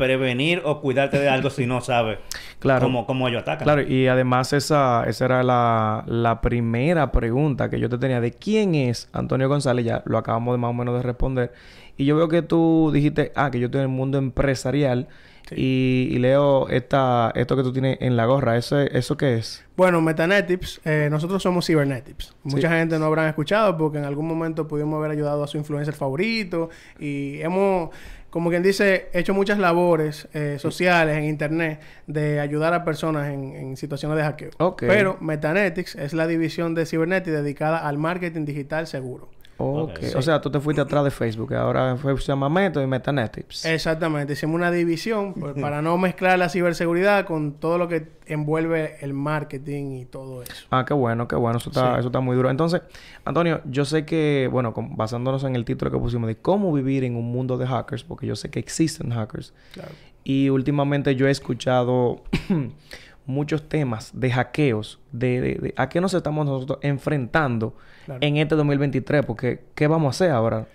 prevenir 0.00 0.62
o 0.64 0.80
cuidarte 0.80 1.18
de 1.18 1.28
algo 1.28 1.50
si 1.50 1.66
no 1.66 1.82
sabes 1.82 2.18
Claro. 2.58 2.86
cómo, 2.86 3.06
cómo 3.06 3.28
ellos 3.28 3.42
atacan. 3.42 3.64
Claro, 3.64 3.82
y 3.82 4.06
además 4.08 4.52
esa, 4.54 5.04
esa 5.06 5.24
era 5.26 5.42
la, 5.42 6.04
la 6.06 6.40
primera 6.40 7.12
pregunta 7.12 7.68
que 7.68 7.78
yo 7.78 7.90
te 7.90 7.98
tenía 7.98 8.20
de 8.22 8.32
quién 8.32 8.74
es 8.74 9.10
Antonio 9.12 9.46
González, 9.48 9.84
ya 9.84 10.02
lo 10.06 10.16
acabamos 10.16 10.54
de 10.54 10.58
más 10.58 10.70
o 10.70 10.74
menos 10.74 10.94
de 10.96 11.02
responder. 11.02 11.52
Y 11.98 12.06
yo 12.06 12.16
veo 12.16 12.28
que 12.28 12.40
tú 12.40 12.90
dijiste, 12.94 13.30
ah, 13.36 13.50
que 13.50 13.60
yo 13.60 13.66
estoy 13.66 13.80
en 13.80 13.90
el 13.90 13.94
mundo 13.94 14.16
empresarial 14.16 15.06
y, 15.52 16.08
y 16.12 16.18
leo 16.18 16.68
esta, 16.68 17.32
esto 17.34 17.56
que 17.56 17.62
tú 17.62 17.72
tienes 17.72 17.98
en 18.00 18.16
la 18.16 18.24
gorra. 18.24 18.56
¿Ese, 18.56 18.96
¿Eso 18.96 19.16
qué 19.16 19.34
es? 19.34 19.64
Bueno, 19.76 20.00
Metanetips, 20.00 20.80
eh, 20.84 21.08
nosotros 21.10 21.42
somos 21.42 21.66
Cybernetips. 21.66 22.34
Mucha 22.44 22.70
gente 22.70 22.98
no 22.98 23.04
habrán 23.06 23.28
escuchado 23.28 23.76
porque 23.76 23.98
en 23.98 24.04
algún 24.04 24.26
momento 24.28 24.66
pudimos 24.68 24.98
haber 24.98 25.10
ayudado 25.10 25.42
a 25.42 25.46
su 25.46 25.58
influencer 25.58 25.92
favorito 25.94 26.70
y 26.98 27.40
hemos, 27.40 27.90
como 28.30 28.50
quien 28.50 28.62
dice, 28.62 29.08
hecho 29.12 29.34
muchas 29.34 29.58
labores 29.58 30.28
eh, 30.32 30.56
sociales 30.58 31.18
en 31.18 31.24
Internet 31.24 31.80
de 32.06 32.40
ayudar 32.40 32.72
a 32.74 32.84
personas 32.84 33.28
en, 33.28 33.54
en 33.54 33.76
situaciones 33.76 34.16
de 34.16 34.24
hackeo. 34.24 34.50
Pero 34.86 35.18
Metanetics 35.20 35.96
es 35.96 36.12
la 36.12 36.26
división 36.26 36.74
de 36.74 36.86
Cybernetics 36.86 37.36
dedicada 37.36 37.86
al 37.86 37.98
marketing 37.98 38.44
digital 38.44 38.86
seguro. 38.86 39.28
O 39.62 40.22
sea, 40.22 40.40
tú 40.40 40.50
te 40.50 40.58
fuiste 40.60 40.80
atrás 40.80 41.04
de 41.04 41.10
Facebook, 41.10 41.54
ahora 41.54 41.96
fue, 41.96 42.16
se 42.18 42.26
llama 42.28 42.48
Método 42.48 42.82
y 42.82 42.86
Metanetics. 42.86 43.64
Exactamente, 43.66 44.32
hicimos 44.32 44.54
una 44.56 44.70
división 44.70 45.34
pues, 45.34 45.54
para 45.60 45.82
no 45.82 45.96
mezclar 45.98 46.38
la 46.38 46.48
ciberseguridad 46.48 47.26
con 47.26 47.52
todo 47.52 47.78
lo 47.78 47.88
que 47.88 48.08
envuelve 48.26 48.96
el 49.00 49.12
marketing 49.12 49.92
y 50.00 50.04
todo 50.06 50.42
eso. 50.42 50.66
Ah, 50.70 50.84
qué 50.86 50.94
bueno, 50.94 51.26
qué 51.28 51.36
bueno. 51.36 51.58
Eso 51.58 51.70
está, 51.70 51.94
Sí. 51.94 51.98
eso 52.00 52.08
está 52.08 52.20
muy 52.20 52.36
duro. 52.36 52.48
Entonces, 52.50 52.82
Antonio, 53.24 53.60
yo 53.66 53.84
sé 53.84 54.04
que, 54.06 54.48
bueno, 54.50 54.72
con- 54.72 54.96
basándonos 54.96 55.44
en 55.44 55.56
el 55.56 55.64
título 55.64 55.90
que 55.90 55.98
pusimos 55.98 56.28
de 56.28 56.36
cómo 56.36 56.72
vivir 56.72 57.04
en 57.04 57.16
un 57.16 57.30
mundo 57.30 57.58
de 57.58 57.66
hackers, 57.66 58.04
porque 58.04 58.26
yo 58.26 58.36
sé 58.36 58.50
que 58.50 58.58
existen 58.60 59.10
hackers. 59.10 59.52
Claro. 59.72 59.90
Y 60.22 60.48
últimamente 60.50 61.16
yo 61.16 61.26
he 61.26 61.30
escuchado 61.30 62.22
muchos 63.30 63.68
temas 63.68 64.10
de 64.12 64.30
hackeos, 64.30 65.00
de, 65.12 65.40
de- 65.40 65.54
de 65.54 65.74
a 65.76 65.88
qué 65.88 66.00
nos 66.00 66.12
estamos 66.14 66.44
nosotros 66.46 66.78
enfrentando 66.82 67.74
Claro. 68.06 68.18
en 68.22 68.36
este 68.38 68.54
2023, 68.56 69.24
porque 69.24 69.60
¿qué 69.74 69.86
vamos 69.86 70.06
a 70.08 70.10
hacer 70.24 70.30
ahora? 70.34 70.66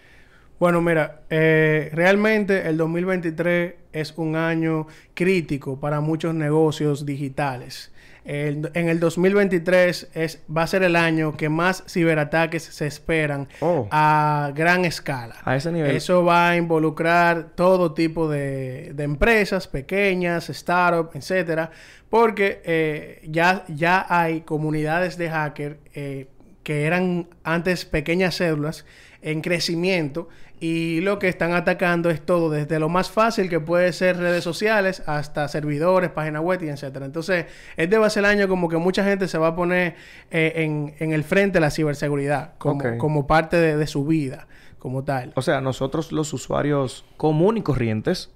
Bueno, 0.59 0.81
mira, 0.81 1.21
eh, 1.29 1.89
realmente 1.93 2.67
el 2.69 2.77
2023 2.77 3.73
es 3.91 4.13
un 4.17 4.35
año 4.37 4.87
crítico 5.13 5.79
para 5.79 5.99
muchos 6.01 6.33
negocios 6.33 7.05
digitales. 7.05 7.91
El- 8.25 8.71
en 8.73 8.89
el 8.89 8.99
2023 8.99 10.09
es, 10.15 10.41
va 10.55 10.63
a 10.63 10.67
ser 10.67 10.81
el 10.83 10.95
año 10.95 11.37
que 11.37 11.47
más 11.47 11.83
ciberataques 11.87 12.63
se 12.63 12.87
esperan 12.87 13.47
Oh. 13.61 13.87
a 13.91 14.51
gran 14.55 14.83
escala. 14.83 15.35
A 15.43 15.55
ese 15.55 15.71
nivel. 15.71 15.95
Eso 15.95 16.25
va 16.25 16.49
a 16.49 16.57
involucrar 16.57 17.51
todo 17.55 17.93
tipo 17.93 18.27
de, 18.27 18.93
de 18.95 19.03
empresas 19.03 19.67
pequeñas, 19.67 20.47
startups, 20.47 21.15
etcétera, 21.15 21.69
porque 22.09 22.61
eh, 22.65 23.21
ya, 23.29 23.63
ya 23.67 24.05
hay 24.09 24.41
comunidades 24.41 25.17
de 25.17 25.29
hacker 25.29 25.79
eh, 25.93 26.27
que 26.63 26.85
eran 26.85 27.27
antes 27.43 27.85
pequeñas 27.85 28.33
células 28.35 28.85
en 29.25 29.41
crecimiento 29.41 30.29
y 30.59 31.01
lo 31.01 31.19
que 31.19 31.27
están 31.27 31.53
atacando 31.53 32.09
es 32.11 32.21
todo, 32.21 32.49
desde 32.49 32.79
lo 32.79 32.89
más 32.89 33.09
fácil 33.09 33.49
que 33.49 33.59
puede 33.59 33.91
ser 33.91 34.17
redes 34.17 34.43
sociales 34.43 35.03
hasta 35.07 35.47
servidores, 35.47 36.11
páginas 36.11 36.43
web 36.43 36.63
y 36.63 36.69
etcétera. 36.69 37.07
Entonces, 37.07 37.47
este 37.75 37.97
va 37.97 38.05
a 38.05 38.09
ser 38.09 38.23
el 38.23 38.29
año 38.29 38.47
como 38.47 38.69
que 38.69 38.77
mucha 38.77 39.03
gente 39.03 39.27
se 39.27 39.37
va 39.39 39.47
a 39.47 39.55
poner 39.55 39.95
eh, 40.29 40.53
en, 40.57 40.93
en 40.99 41.11
el 41.11 41.23
frente 41.23 41.55
de 41.55 41.61
la 41.61 41.71
ciberseguridad 41.71 42.53
como, 42.59 42.97
como 42.99 43.25
parte 43.25 43.57
de, 43.57 43.75
de 43.75 43.87
su 43.87 44.05
vida, 44.05 44.47
como 44.77 45.03
tal. 45.03 45.33
O 45.35 45.41
sea, 45.41 45.59
nosotros 45.59 46.11
los 46.11 46.31
usuarios 46.31 47.03
comunes 47.17 47.61
y 47.61 47.63
corrientes, 47.63 48.29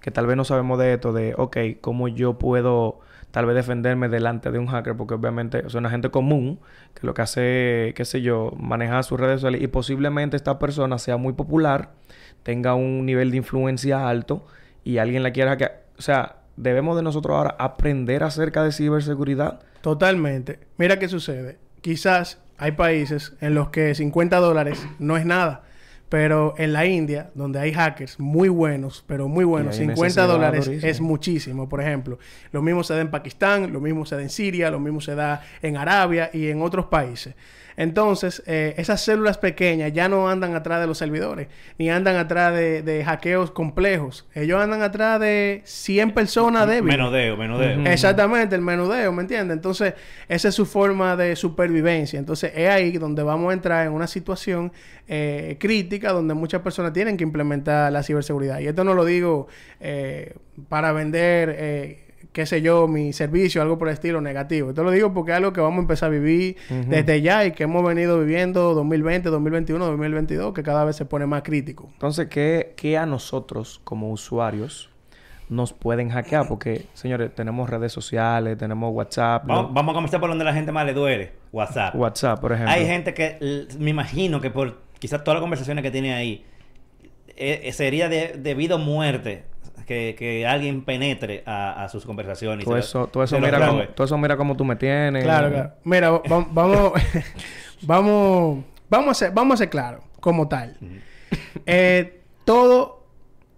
que 0.00 0.10
tal 0.10 0.26
vez 0.26 0.36
no 0.36 0.44
sabemos 0.44 0.78
de 0.80 0.94
esto, 0.94 1.12
de, 1.12 1.34
ok, 1.38 1.56
cómo 1.80 2.08
yo 2.08 2.34
puedo 2.34 2.98
tal 3.32 3.46
vez 3.46 3.56
defenderme 3.56 4.08
delante 4.08 4.52
de 4.52 4.58
un 4.58 4.66
hacker, 4.66 4.96
porque 4.96 5.14
obviamente 5.14 5.66
es 5.66 5.74
una 5.74 5.90
gente 5.90 6.10
común 6.10 6.60
que 6.94 7.06
lo 7.06 7.14
que 7.14 7.22
hace, 7.22 7.92
qué 7.96 8.04
sé 8.04 8.22
yo, 8.22 8.52
manejar 8.56 9.02
sus 9.02 9.18
redes 9.18 9.40
sociales 9.40 9.62
y 9.62 9.66
posiblemente 9.66 10.36
esta 10.36 10.58
persona 10.58 10.98
sea 10.98 11.16
muy 11.16 11.32
popular, 11.32 11.90
tenga 12.44 12.74
un 12.74 13.04
nivel 13.04 13.30
de 13.30 13.38
influencia 13.38 14.08
alto 14.08 14.46
y 14.84 14.98
alguien 14.98 15.22
la 15.22 15.32
quiera 15.32 15.52
hackear. 15.52 15.82
O 15.98 16.02
sea, 16.02 16.36
debemos 16.56 16.94
de 16.94 17.02
nosotros 17.02 17.34
ahora 17.36 17.56
aprender 17.58 18.22
acerca 18.22 18.62
de 18.62 18.70
ciberseguridad. 18.70 19.60
Totalmente. 19.80 20.60
Mira 20.76 20.98
qué 20.98 21.08
sucede. 21.08 21.58
Quizás 21.80 22.38
hay 22.58 22.72
países 22.72 23.32
en 23.40 23.54
los 23.54 23.70
que 23.70 23.94
50 23.94 24.36
dólares 24.38 24.86
no 24.98 25.16
es 25.16 25.24
nada. 25.24 25.62
Pero 26.12 26.52
en 26.58 26.74
la 26.74 26.84
India, 26.84 27.30
donde 27.34 27.58
hay 27.58 27.72
hackers 27.72 28.20
muy 28.20 28.50
buenos, 28.50 29.02
pero 29.06 29.28
muy 29.28 29.46
buenos, 29.46 29.78
Y 29.78 29.80
hay 29.80 29.86
50 29.86 30.04
necesidad 30.04 30.28
dólares 30.28 30.68
es 30.68 31.00
muchísimo, 31.00 31.70
por 31.70 31.80
ejemplo. 31.80 32.18
Lo 32.50 32.60
mismo 32.60 32.84
se 32.84 32.92
da 32.92 33.00
en 33.00 33.10
Pakistán, 33.10 33.72
lo 33.72 33.80
mismo 33.80 34.04
se 34.04 34.16
da 34.16 34.20
en 34.20 34.28
Siria, 34.28 34.70
lo 34.70 34.78
mismo 34.78 35.00
se 35.00 35.14
da 35.14 35.40
en 35.62 35.78
Arabia 35.78 36.28
y 36.30 36.48
en 36.48 36.60
otros 36.60 36.84
países. 36.84 37.34
Entonces, 37.76 38.42
eh, 38.46 38.74
esas 38.76 39.00
células 39.02 39.38
pequeñas 39.38 39.92
ya 39.92 40.08
no 40.08 40.28
andan 40.28 40.54
atrás 40.54 40.80
de 40.80 40.86
los 40.86 40.98
servidores, 40.98 41.48
ni 41.78 41.90
andan 41.90 42.16
atrás 42.16 42.54
de, 42.54 42.82
de 42.82 43.04
hackeos 43.04 43.50
complejos. 43.50 44.26
Ellos 44.34 44.60
andan 44.60 44.82
atrás 44.82 45.20
de 45.20 45.62
100 45.64 46.12
personas 46.12 46.66
débiles. 46.66 46.98
Menudeo, 46.98 47.36
menudeo. 47.36 47.86
Exactamente, 47.86 48.54
el 48.54 48.62
menudeo, 48.62 49.12
¿me 49.12 49.22
entiendes? 49.22 49.56
Entonces, 49.56 49.94
esa 50.28 50.48
es 50.48 50.54
su 50.54 50.66
forma 50.66 51.16
de 51.16 51.36
supervivencia. 51.36 52.18
Entonces, 52.18 52.52
es 52.54 52.68
ahí 52.68 52.92
donde 52.98 53.22
vamos 53.22 53.50
a 53.50 53.54
entrar 53.54 53.86
en 53.86 53.92
una 53.92 54.06
situación 54.06 54.72
eh, 55.08 55.56
crítica 55.58 56.12
donde 56.12 56.34
muchas 56.34 56.62
personas 56.62 56.92
tienen 56.92 57.16
que 57.16 57.24
implementar 57.24 57.92
la 57.92 58.02
ciberseguridad. 58.02 58.60
Y 58.60 58.68
esto 58.68 58.84
no 58.84 58.94
lo 58.94 59.04
digo 59.04 59.48
eh, 59.80 60.34
para 60.68 60.92
vender, 60.92 61.54
eh, 61.58 62.11
qué 62.32 62.46
sé 62.46 62.62
yo, 62.62 62.88
mi 62.88 63.12
servicio, 63.12 63.60
algo 63.62 63.78
por 63.78 63.88
el 63.88 63.94
estilo 63.94 64.20
negativo. 64.20 64.70
Esto 64.70 64.82
lo 64.82 64.90
digo 64.90 65.12
porque 65.12 65.32
es 65.32 65.36
algo 65.36 65.52
que 65.52 65.60
vamos 65.60 65.78
a 65.78 65.82
empezar 65.82 66.08
a 66.08 66.10
vivir 66.10 66.56
desde 66.88 67.20
ya 67.20 67.44
y 67.44 67.52
que 67.52 67.64
hemos 67.64 67.84
venido 67.84 68.18
viviendo 68.18 68.74
2020, 68.74 69.28
2021, 69.28 69.84
2022, 69.84 70.54
que 70.54 70.62
cada 70.62 70.84
vez 70.84 70.96
se 70.96 71.04
pone 71.04 71.26
más 71.26 71.42
crítico. 71.42 71.90
Entonces, 71.92 72.28
¿qué, 72.28 72.72
qué 72.76 72.96
a 72.96 73.06
nosotros 73.06 73.80
como 73.84 74.10
usuarios 74.10 74.90
nos 75.50 75.74
pueden 75.74 76.08
hackear? 76.08 76.48
Porque, 76.48 76.86
señores, 76.94 77.34
tenemos 77.34 77.68
redes 77.68 77.92
sociales, 77.92 78.56
tenemos 78.56 78.92
WhatsApp, 78.94 79.44
Vamos, 79.46 79.74
vamos 79.74 79.92
a 79.92 79.94
comenzar 79.94 80.20
por 80.20 80.30
donde 80.30 80.44
la 80.44 80.54
gente 80.54 80.72
más 80.72 80.86
le 80.86 80.94
duele. 80.94 81.32
WhatsApp. 81.52 81.94
WhatsApp, 81.94 82.40
por 82.40 82.52
ejemplo. 82.52 82.72
Hay 82.72 82.86
gente 82.86 83.12
que 83.12 83.66
me 83.78 83.90
imagino 83.90 84.40
que 84.40 84.50
por 84.50 84.80
quizás 84.98 85.22
todas 85.22 85.36
las 85.36 85.42
conversaciones 85.42 85.82
que 85.82 85.90
tiene 85.90 86.14
ahí 86.14 86.46
eh, 87.36 87.60
eh, 87.64 87.72
sería 87.72 88.08
de, 88.08 88.38
de 88.38 88.54
vida 88.54 88.76
o 88.76 88.78
muerte 88.78 89.51
que, 89.84 90.14
que 90.18 90.46
alguien 90.46 90.82
penetre 90.84 91.42
a, 91.46 91.84
a 91.84 91.88
sus 91.88 92.04
conversaciones. 92.06 92.64
Todo 92.64 92.76
eso, 92.76 93.06
todo 93.08 93.22
eso 93.24 93.36
mira 93.46 93.58
como, 93.66 93.82
todo 93.94 94.04
eso 94.04 94.18
mira 94.18 94.36
cómo 94.36 94.56
tú 94.56 94.64
me 94.64 94.76
tienes. 94.76 95.22
Claro, 95.24 95.50
claro. 95.50 95.72
Mira, 95.84 96.10
va- 96.10 96.18
va- 96.30 96.46
vamos, 96.50 96.92
vamos, 97.82 98.64
vamos 98.88 99.10
a 99.10 99.14
ser, 99.14 99.32
vamos 99.32 99.54
a 99.54 99.56
ser 99.58 99.70
claros, 99.70 100.02
como 100.20 100.48
tal. 100.48 100.76
Eh, 101.66 102.20
todos 102.44 102.92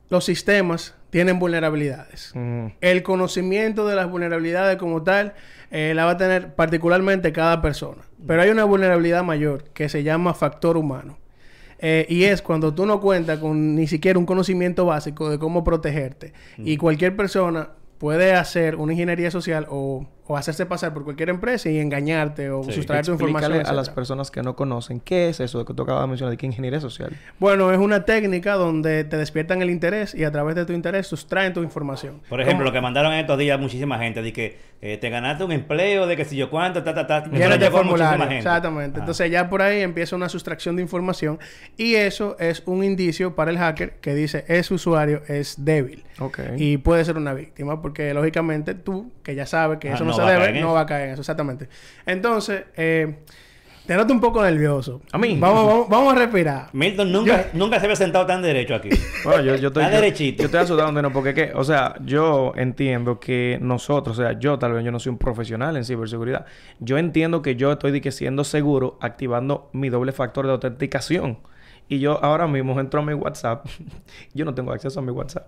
los 0.08 0.24
sistemas 0.24 0.94
tienen 1.10 1.38
vulnerabilidades. 1.38 2.32
El 2.80 3.02
conocimiento 3.02 3.86
de 3.86 3.96
las 3.96 4.10
vulnerabilidades 4.10 4.76
como 4.78 5.02
tal 5.02 5.34
eh, 5.70 5.92
la 5.94 6.04
va 6.04 6.12
a 6.12 6.16
tener 6.16 6.54
particularmente 6.54 7.32
cada 7.32 7.62
persona. 7.62 8.02
Pero 8.26 8.42
hay 8.42 8.50
una 8.50 8.64
vulnerabilidad 8.64 9.22
mayor 9.22 9.64
que 9.72 9.88
se 9.88 10.02
llama 10.02 10.34
factor 10.34 10.76
humano. 10.76 11.18
Eh, 11.78 12.06
y 12.08 12.24
es 12.24 12.42
cuando 12.42 12.74
tú 12.74 12.86
no 12.86 13.00
cuentas 13.00 13.38
con 13.38 13.74
ni 13.74 13.86
siquiera 13.86 14.18
un 14.18 14.26
conocimiento 14.26 14.86
básico 14.86 15.30
de 15.30 15.38
cómo 15.38 15.64
protegerte. 15.64 16.32
Y 16.58 16.76
cualquier 16.76 17.16
persona 17.16 17.70
puede 17.98 18.34
hacer 18.34 18.76
una 18.76 18.92
ingeniería 18.92 19.30
social 19.30 19.66
o, 19.70 20.06
o 20.26 20.36
hacerse 20.36 20.64
pasar 20.66 20.94
por 20.94 21.04
cualquier 21.04 21.28
empresa 21.28 21.68
y 21.68 21.78
engañarte 21.78 22.50
o 22.50 22.62
Sí. 22.64 22.72
sustraer 22.72 23.04
tu 23.04 23.12
información. 23.12 23.66
A 23.66 23.72
las 23.72 23.90
personas 23.90 24.30
que 24.30 24.42
no 24.42 24.56
conocen 24.56 25.00
qué 25.00 25.28
es 25.28 25.40
eso 25.40 25.64
que 25.64 25.74
tú 25.74 25.82
acabas 25.82 26.02
de 26.04 26.08
mencionar, 26.08 26.30
de 26.30 26.36
que 26.38 26.46
ingeniería 26.46 26.80
social. 26.80 27.10
Bueno, 27.38 27.70
es 27.72 27.78
una 27.78 28.04
técnica 28.04 28.54
donde 28.54 29.04
te 29.04 29.16
despiertan 29.18 29.60
el 29.62 29.70
interés 29.70 30.14
y 30.14 30.24
a 30.24 30.30
través 30.32 30.54
de 30.54 30.64
tu 30.64 30.72
interés 30.72 31.06
sustraen 31.06 31.52
tu 31.52 31.62
información. 31.62 32.20
Por 32.28 32.40
ejemplo, 32.40 32.64
lo 32.64 32.72
que 32.72 32.80
mandaron 32.80 33.12
estos 33.12 33.38
días 33.38 33.60
muchísima 33.60 33.98
gente 33.98 34.22
de 34.22 34.32
que 34.32 34.74
eh, 34.80 34.98
te 34.98 35.08
ganaste 35.08 35.44
un 35.44 35.52
empleo 35.52 36.06
de 36.06 36.14
que 36.16 36.24
si 36.26 36.36
yo 36.36 36.50
cuánto, 36.50 36.82
ta, 36.82 36.94
ta, 36.94 37.06
ta. 37.06 37.20
De 37.22 37.38
llegó 37.38 37.44
a 37.44 37.48
muchísima 37.48 37.70
formulario. 37.70 38.18
gente. 38.20 38.36
Exactamente. 38.36 38.98
Ah. 38.98 39.00
Entonces 39.00 39.30
ya 39.30 39.48
por 39.48 39.62
ahí 39.62 39.80
empieza 39.80 40.14
una 40.16 40.28
sustracción 40.28 40.76
de 40.76 40.82
información 40.82 41.38
y 41.76 41.94
eso 41.94 42.36
es 42.38 42.62
un 42.66 42.84
indicio 42.84 43.34
para 43.34 43.50
el 43.50 43.58
hacker 43.58 43.96
que 44.00 44.14
dice 44.14 44.44
ese 44.48 44.74
usuario 44.74 45.22
es 45.28 45.64
débil 45.64 46.04
Ok. 46.18 46.38
y 46.56 46.76
puede 46.78 47.04
ser 47.04 47.16
una 47.16 47.32
víctima 47.34 47.80
porque 47.80 48.12
lógicamente 48.14 48.74
tú 48.74 49.10
que 49.22 49.34
ya 49.34 49.46
sabes 49.46 49.78
que 49.78 49.90
Ah, 49.90 49.94
eso 49.94 50.04
no, 50.04 50.13
no 50.16 50.16
se 50.16 50.22
va 50.22 50.28
a 50.28 50.32
debe 50.32 50.44
caer 50.44 50.56
en 50.56 50.62
no 50.62 50.68
eso. 50.68 50.74
va 50.74 50.80
a 50.80 50.86
caer 50.86 51.06
en 51.06 51.12
eso 51.12 51.20
exactamente. 51.22 51.68
Entonces 52.06 52.64
eh, 52.76 53.16
te 53.86 53.94
noto 53.96 54.14
un 54.14 54.20
poco 54.20 54.42
nervioso. 54.42 55.02
A 55.12 55.18
mí. 55.18 55.36
Vamos, 55.38 55.66
vamos, 55.66 55.88
vamos 55.90 56.14
a 56.14 56.16
respirar. 56.18 56.68
Milton 56.72 57.12
nunca, 57.12 57.46
nunca 57.52 57.78
se 57.78 57.84
había 57.84 57.96
sentado 57.96 58.24
tan 58.24 58.40
derecho 58.40 58.74
aquí. 58.74 58.88
Bueno, 59.24 59.42
yo, 59.42 59.56
yo 59.56 59.68
estoy... 59.68 59.84
Yo- 59.84 59.90
derechito. 59.90 60.38
Yo, 60.42 60.46
estoy 60.46 60.60
asustado, 60.60 60.90
no, 60.92 61.12
porque 61.12 61.34
que, 61.34 61.52
o 61.54 61.64
sea, 61.64 61.94
yo 62.04 62.52
entiendo 62.56 63.20
que 63.20 63.58
nosotros, 63.60 64.18
o 64.18 64.22
sea, 64.22 64.38
yo 64.38 64.58
tal 64.58 64.72
vez 64.72 64.84
yo 64.84 64.90
no 64.90 64.98
soy 65.00 65.10
un 65.10 65.18
profesional 65.18 65.76
en 65.76 65.84
ciberseguridad. 65.84 66.46
Yo 66.80 66.96
entiendo 66.98 67.42
que 67.42 67.56
yo 67.56 67.72
estoy 67.72 68.00
que 68.00 68.10
siendo 68.12 68.44
seguro 68.44 68.98
activando 69.02 69.68
mi 69.72 69.88
doble 69.90 70.12
factor 70.12 70.46
de 70.46 70.52
autenticación. 70.52 71.38
Y 71.86 71.98
yo 72.00 72.22
ahora 72.24 72.46
mismo 72.46 72.78
entro 72.80 73.00
a 73.00 73.04
mi 73.04 73.12
WhatsApp. 73.12 73.66
yo 74.34 74.46
no 74.46 74.54
tengo 74.54 74.72
acceso 74.72 74.98
a 75.00 75.02
mi 75.02 75.10
WhatsApp. 75.10 75.46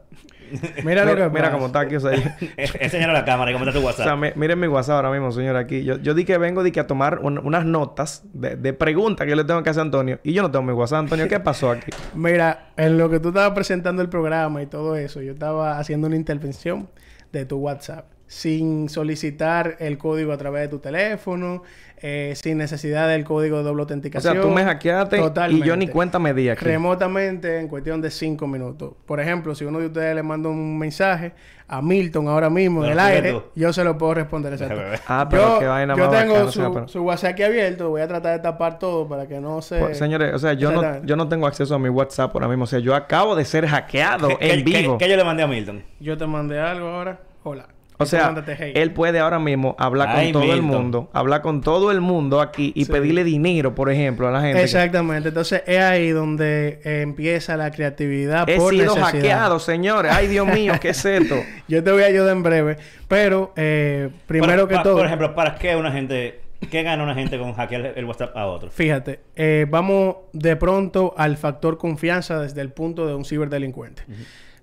Mira, 0.84 1.04
lo 1.04 1.14
que 1.16 1.28
mira 1.28 1.42
pasa. 1.44 1.52
cómo 1.52 1.66
está 1.66 1.80
aquí, 1.80 1.96
o 1.96 2.00
sea, 2.00 2.10
a 3.08 3.12
la 3.12 3.24
cámara 3.24 3.50
y 3.50 3.54
cómo 3.54 3.64
está 3.66 3.78
tu 3.78 3.82
O 3.84 3.86
WhatsApp. 3.88 4.04
sea, 4.06 4.32
miren 4.34 4.58
mi 4.60 4.66
WhatsApp 4.66 4.96
ahora 4.96 5.10
mismo, 5.10 5.30
señor, 5.32 5.56
aquí. 5.56 5.84
Yo, 5.84 5.98
yo 5.98 6.14
di 6.14 6.24
que 6.24 6.38
vengo 6.38 6.62
di 6.62 6.72
que 6.72 6.80
a 6.80 6.86
tomar 6.86 7.18
un- 7.20 7.38
unas 7.38 7.64
notas 7.64 8.22
de, 8.32 8.56
de 8.56 8.72
preguntas 8.72 9.24
que 9.24 9.30
yo 9.30 9.36
le 9.36 9.44
tengo 9.44 9.62
que 9.62 9.70
hacer 9.70 9.80
a 9.80 9.84
Antonio. 9.84 10.18
Y 10.22 10.32
yo 10.32 10.42
no 10.42 10.50
tengo 10.50 10.64
mi 10.64 10.72
WhatsApp. 10.72 11.00
Antonio, 11.00 11.28
¿qué 11.28 11.40
pasó 11.40 11.70
aquí? 11.70 11.90
Mira, 12.14 12.70
en 12.76 12.98
lo 12.98 13.08
que 13.10 13.20
tú 13.20 13.28
estabas 13.28 13.52
presentando 13.52 14.02
el 14.02 14.08
programa 14.08 14.62
y 14.62 14.66
todo 14.66 14.96
eso, 14.96 15.20
yo 15.22 15.32
estaba 15.32 15.78
haciendo 15.78 16.06
una 16.06 16.16
intervención 16.16 16.88
de 17.32 17.44
tu 17.44 17.58
WhatsApp 17.58 18.06
sin 18.28 18.88
solicitar 18.88 19.76
el 19.78 19.98
código 19.98 20.32
a 20.32 20.36
través 20.36 20.62
de 20.62 20.68
tu 20.68 20.78
teléfono, 20.80 21.62
eh, 22.02 22.32
sin 22.36 22.58
necesidad 22.58 23.08
del 23.08 23.24
código 23.24 23.58
de 23.58 23.62
doble 23.62 23.80
O 23.80 23.84
autenticación. 23.84 24.32
sea, 24.34 24.42
tú 24.42 24.50
me 24.50 24.64
hackeaste 24.64 25.18
y 25.50 25.62
yo 25.62 25.76
ni 25.76 25.88
cuenta 25.88 26.18
me 26.18 26.34
di 26.34 26.48
aquí. 26.48 26.64
Remotamente 26.64 27.58
en 27.60 27.68
cuestión 27.68 28.00
de 28.02 28.10
cinco 28.10 28.46
minutos. 28.46 28.94
Por 29.06 29.20
ejemplo, 29.20 29.54
si 29.54 29.64
uno 29.64 29.78
de 29.78 29.86
ustedes 29.86 30.14
le 30.14 30.22
manda 30.22 30.48
un 30.48 30.76
mensaje 30.78 31.32
a 31.68 31.80
Milton 31.80 32.28
ahora 32.28 32.50
mismo 32.50 32.84
en 32.84 32.92
el 32.92 32.98
aire, 32.98 33.32
tú. 33.32 33.42
yo 33.54 33.72
se 33.72 33.82
lo 33.84 33.96
puedo 33.96 34.14
responder 34.14 34.52
exacto. 34.54 34.76
Ah, 35.08 35.26
pero 35.30 35.54
yo 35.54 35.58
qué 35.60 35.66
vaina 35.66 35.96
yo 35.96 36.06
más 36.08 36.20
tengo 36.20 36.32
bacana, 36.34 36.48
o 36.48 36.52
su, 36.52 36.60
sea, 36.60 36.70
pero- 36.70 36.88
su 36.88 37.02
WhatsApp 37.02 37.30
aquí 37.32 37.42
abierto, 37.44 37.90
voy 37.90 38.00
a 38.02 38.08
tratar 38.08 38.32
de 38.36 38.40
tapar 38.42 38.78
todo 38.78 39.08
para 39.08 39.26
que 39.26 39.40
no 39.40 39.62
se... 39.62 39.78
Pues, 39.78 39.96
señores, 39.98 40.34
o 40.34 40.38
sea, 40.38 40.52
yo 40.52 40.70
no, 40.72 41.02
yo 41.04 41.16
no 41.16 41.28
tengo 41.28 41.46
acceso 41.46 41.74
a 41.74 41.78
mi 41.78 41.88
WhatsApp 41.88 42.30
ahora 42.34 42.48
mismo. 42.48 42.64
O 42.64 42.66
sea, 42.66 42.80
yo 42.80 42.94
acabo 42.94 43.34
de 43.36 43.44
ser 43.44 43.66
hackeado 43.66 44.36
¿Qué- 44.36 44.52
en 44.52 44.64
qué- 44.64 44.80
vivo. 44.80 44.98
qué 44.98 45.08
yo 45.08 45.16
le 45.16 45.24
mandé 45.24 45.44
a 45.44 45.46
Milton? 45.46 45.82
Yo 46.00 46.16
te 46.18 46.26
mandé 46.26 46.58
algo 46.60 46.88
ahora. 46.88 47.20
Hola. 47.44 47.68
O 47.98 48.04
sea, 48.06 48.34
él 48.74 48.92
puede 48.92 49.18
ahora 49.20 49.38
mismo 49.38 49.74
hablar 49.78 50.08
Ay, 50.10 50.32
con 50.32 50.42
todo 50.42 50.52
el 50.52 50.62
mundo, 50.62 51.10
hablar 51.12 51.40
con 51.42 51.60
todo 51.62 51.90
el 51.90 52.00
mundo 52.00 52.40
aquí 52.40 52.72
y 52.74 52.84
Sí. 52.84 52.92
pedirle 52.92 53.24
dinero, 53.24 53.74
por 53.74 53.90
ejemplo, 53.90 54.28
a 54.28 54.30
la 54.30 54.40
gente. 54.42 54.58
que- 54.58 54.64
Exactamente. 54.64 55.28
Entonces 55.28 55.62
es 55.66 55.78
ahí 55.80 56.10
donde 56.10 56.80
eh, 56.84 57.00
empieza 57.02 57.56
la 57.56 57.70
creatividad 57.70 58.48
He 58.48 58.56
por 58.58 58.72
sido 58.74 58.94
necesidad. 58.94 59.12
hackeado, 59.12 59.58
señores. 59.58 60.12
Ay, 60.14 60.26
Dios 60.26 60.46
mío, 60.46 60.74
¿qué 60.80 60.90
es 60.90 61.04
esto? 61.04 61.36
Yo 61.68 61.82
te 61.82 61.90
voy 61.90 62.02
a 62.02 62.06
ayudar 62.06 62.36
en 62.36 62.42
breve. 62.42 62.76
Pero 63.08 63.52
eh, 63.56 64.10
primero 64.26 64.68
que 64.68 64.74
pa- 64.76 64.82
todo... 64.82 64.96
Por 64.96 65.06
ejemplo, 65.06 65.34
¿para 65.34 65.54
qué 65.56 65.74
una 65.76 65.90
gente... 65.92 66.40
¿Qué 66.70 66.82
gana 66.82 67.02
una 67.04 67.14
gente 67.14 67.38
con 67.38 67.52
hackear 67.52 67.92
el 67.96 68.04
WhatsApp 68.06 68.34
a 68.36 68.46
otro? 68.46 68.70
Fíjate, 68.70 69.20
eh, 69.36 69.66
vamos 69.68 70.16
de 70.32 70.56
pronto 70.56 71.14
al 71.16 71.36
factor 71.36 71.76
confianza 71.76 72.40
desde 72.40 72.62
el 72.62 72.70
punto 72.70 73.06
de 73.06 73.14
un 73.14 73.24
ciberdelincuente. 73.26 74.02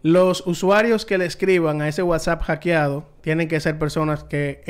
Los 0.03 0.45
usuarios 0.45 1.05
que 1.05 1.17
le 1.17 1.25
escriban 1.25 1.81
a 1.81 1.87
ese 1.87 2.03
WhatsApp 2.03 2.41
hackeado 2.43 3.05
tienen 3.21 3.47
que 3.47 3.57
ser 3.61 3.79
personas 3.79 4.25
que 4.25 4.61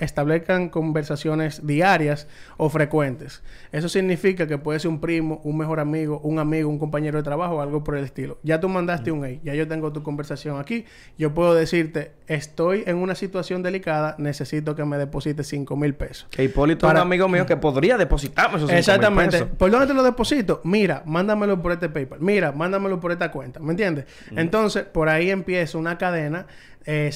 establezcan 0.00 0.68
conversaciones 0.68 1.66
diarias 1.66 2.28
o 2.58 2.68
frecuentes. 2.68 3.42
Eso 3.72 3.88
significa 3.88 4.46
que 4.46 4.58
puede 4.58 4.78
ser 4.80 4.90
un 4.90 5.00
primo, 5.00 5.40
un 5.44 5.56
mejor 5.56 5.80
amigo, 5.80 6.20
un 6.22 6.38
amigo, 6.38 6.68
un 6.68 6.78
compañero 6.78 7.16
de 7.16 7.22
trabajo 7.22 7.54
o 7.54 7.60
algo 7.62 7.82
por 7.82 7.96
el 7.96 8.04
estilo. 8.04 8.36
Ya 8.42 8.60
tú 8.60 8.68
mandaste 8.68 9.10
un 9.10 9.24
hey, 9.24 9.40
ya 9.42 9.54
yo 9.54 9.66
tengo 9.66 9.94
tu 9.94 10.02
conversación 10.02 10.60
aquí. 10.60 10.84
Yo 11.16 11.32
puedo 11.32 11.54
decirte, 11.54 12.12
estoy 12.26 12.84
en 12.86 12.96
una 12.98 13.14
situación 13.14 13.62
delicada, 13.62 14.14
necesito 14.18 14.76
que 14.76 14.84
me 14.84 14.98
deposites 14.98 15.46
5 15.48 15.74
mil 15.74 15.94
pesos. 15.94 16.26
Que 16.30 16.44
Hipólito 16.44 16.86
Para- 16.86 16.98
es 16.98 17.02
un 17.06 17.08
amigo 17.08 17.28
mío 17.30 17.46
que 17.46 17.56
podría 17.56 17.96
depositarme 17.96 18.58
esos 18.58 18.68
cinco 18.68 18.72
mil 18.72 18.78
Exactamente. 18.78 19.38
pesos. 19.38 19.48
¿Por 19.56 19.70
dónde 19.70 19.86
te 19.86 19.94
lo 19.94 20.02
deposito? 20.02 20.60
Mira, 20.64 21.02
mándamelo 21.06 21.62
por 21.62 21.72
este 21.72 21.88
PayPal. 21.88 22.20
Mira, 22.20 22.52
mándamelo 22.52 23.00
por 23.00 23.10
esta 23.10 23.30
cuenta. 23.32 23.58
¿Me 23.58 23.70
entiendes? 23.70 24.04
Entonces, 24.36 24.81
por 24.84 25.08
ahí 25.08 25.30
empieza 25.30 25.78
una 25.78 25.98
cadena 25.98 26.46
eh, 26.84 27.10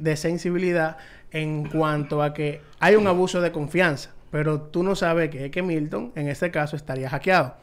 de 0.00 0.16
sensibilidad 0.16 0.96
en 1.30 1.68
cuanto 1.68 2.22
a 2.22 2.34
que 2.34 2.60
hay 2.78 2.94
un 2.96 3.06
abuso 3.06 3.40
de 3.40 3.52
confianza. 3.52 4.10
Pero 4.30 4.60
tú 4.60 4.82
no 4.82 4.96
sabes 4.96 5.30
que 5.30 5.50
que 5.50 5.62
Milton, 5.62 6.12
en 6.16 6.28
este 6.28 6.50
caso, 6.50 6.76
estaría 6.76 7.10
hackeado. 7.10 7.56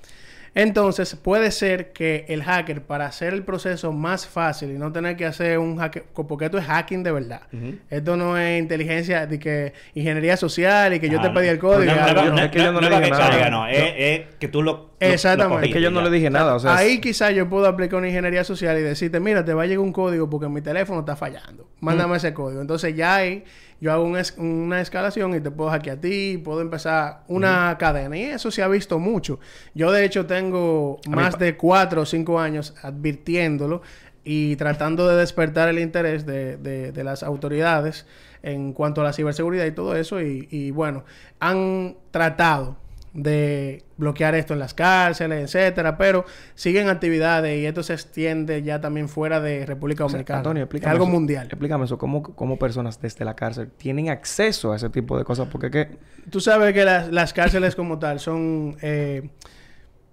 Entonces, 0.56 1.16
puede 1.16 1.52
ser 1.52 1.92
que 1.94 2.26
el 2.28 2.44
hacker, 2.44 2.82
para 2.82 3.06
hacer 3.06 3.34
el 3.34 3.44
proceso 3.44 3.92
más 3.92 4.28
fácil 4.28 4.72
y 4.72 4.78
no 4.78 4.92
tener 4.92 5.16
que 5.16 5.26
hacer 5.26 5.60
un 5.60 5.78
hacker, 5.78 6.04
porque 6.28 6.46
esto 6.46 6.58
es 6.58 6.66
hacking 6.66 7.04
de 7.04 7.12
verdad. 7.12 7.42
Esto 7.90 8.18
no 8.18 8.38
es 8.38 8.60
inteligencia 8.60 9.28
de 9.28 9.40
que 9.40 9.74
ingeniería 9.94 10.38
social 10.38 10.94
y 10.94 11.00
que 11.00 11.10
yo 11.10 11.20
Ah, 11.20 11.24
te 11.24 11.30
pedí 11.30 11.48
el 11.48 11.60
código. 11.60 11.86
No, 11.86 11.92
y 11.92 11.96
no, 11.96 12.04
algo. 12.04 12.24
no, 12.24 12.32
no, 12.32 12.42
Es 12.44 12.52
que 12.52 12.60
yo 12.60 12.72
no 12.72 12.82
no 12.82 12.90
le 12.90 12.98
dije 13.00 13.10
nada. 13.12 13.30
caiga, 13.30 13.50
no. 13.50 13.72
Yo- 13.72 13.78
Es, 13.78 13.94
es 13.98 14.36
que 14.40 14.48
tú 14.48 14.62
lo... 14.64 14.90
Exactamente. 15.02 15.62
lo 15.62 15.68
Es 15.68 15.74
que 15.74 15.82
yo 15.82 15.92
no 15.92 16.02
le 16.02 16.10
dije 16.10 16.30
nada. 16.30 16.56
O 16.56 16.60
sea, 16.60 16.76
Ahí 16.76 17.00
quizás 17.00 17.34
yo 17.34 17.48
puedo 17.48 17.68
aplicar 17.68 18.00
una 18.00 18.08
ingeniería 18.10 18.44
social 18.44 18.78
y 18.78 18.82
decirte, 18.82 19.20
mira, 19.20 19.46
te 19.46 19.54
va 19.54 19.64
a 19.64 19.66
llegar 19.66 19.80
un 19.80 19.94
código 19.94 20.30
porque 20.30 20.50
mi 20.50 20.62
teléfono 20.62 21.00
está 21.02 21.16
fallando. 21.16 21.70
Mándame 21.80 22.18
ese 22.18 22.34
código. 22.34 22.60
Entonces 22.62 22.96
ya 22.96 23.16
ahí 23.16 23.44
yo 23.82 23.92
hago 23.94 24.04
una, 24.04 24.20
es- 24.22 24.36
una 24.38 24.82
escalación 24.82 25.36
y 25.36 25.40
te 25.40 25.52
puedo 25.52 25.70
hackear 25.70 25.98
a 25.98 26.02
ti, 26.02 26.38
puedo 26.44 26.62
empezar 26.62 27.24
una 27.28 27.78
cadena. 27.80 28.18
Y 28.18 28.24
eso 28.24 28.52
se 28.52 28.62
ha 28.64 28.68
visto 28.68 29.00
mucho. 29.00 29.40
Yo, 29.74 29.92
de 29.92 30.04
hecho, 30.06 30.26
tengo 30.26 31.00
más 31.08 31.40
de 31.40 31.56
cuatro 31.58 32.02
o 32.02 32.06
cinco 32.06 32.40
años 32.40 32.74
advirtiéndolo 32.82 33.82
y 34.24 34.56
tratando 34.58 35.08
de 35.08 35.16
despertar 35.16 35.70
el 35.70 35.80
interés 35.80 36.26
de, 36.26 36.58
de- 36.58 36.92
de 36.92 37.04
las 37.04 37.24
autoridades 37.24 38.06
en 38.44 38.74
cuanto 38.74 39.02
a 39.02 39.04
la 39.06 39.14
ciberseguridad 39.14 39.66
y 39.66 39.72
todo 39.72 39.96
eso. 39.96 40.22
Y, 40.22 40.48
y, 40.52 40.72
bueno, 40.72 41.04
han 41.40 41.96
tratado 42.12 42.78
de 43.14 43.84
bloquear 43.98 44.36
esto 44.36 44.54
en 44.54 44.60
las 44.60 44.74
cárceles, 44.74 45.44
etcétera, 45.56 45.98
pero 45.98 46.26
siguen 46.56 46.90
actividades 46.90 47.60
y 47.60 47.66
esto 47.66 47.82
se 47.84 47.94
extiende 47.94 48.62
ya 48.62 48.80
también 48.82 49.10
fuera 49.10 49.40
de 49.42 49.66
República 49.66 50.06
O 50.06 50.10
sea, 50.10 50.14
Dominicana. 50.18 50.40
Antonio, 50.40 50.64
es 50.64 50.66
explícame 50.68 50.92
algo 50.92 51.06
eso. 51.06 51.12
mundial. 51.12 51.48
Explícame 51.48 51.86
eso. 51.86 51.98
¿Cómo, 51.98 52.22
¿Cómo 52.22 52.58
personas 52.60 53.02
desde 53.02 53.26
la 53.26 53.36
cárcel 53.36 53.70
tienen 53.78 54.10
acceso 54.10 54.72
a 54.74 54.76
ese 54.76 54.90
tipo 54.90 55.18
de 55.18 55.24
cosas? 55.24 55.48
Porque 55.52 55.72
que... 55.72 55.98
Tú 56.30 56.40
sabes 56.40 56.74
que 56.74 56.86
las, 56.86 57.12
las 57.12 57.34
cárceles 57.34 57.76
como 57.76 57.98
tal 58.00 58.20
son 58.20 58.78
eh, 58.82 59.30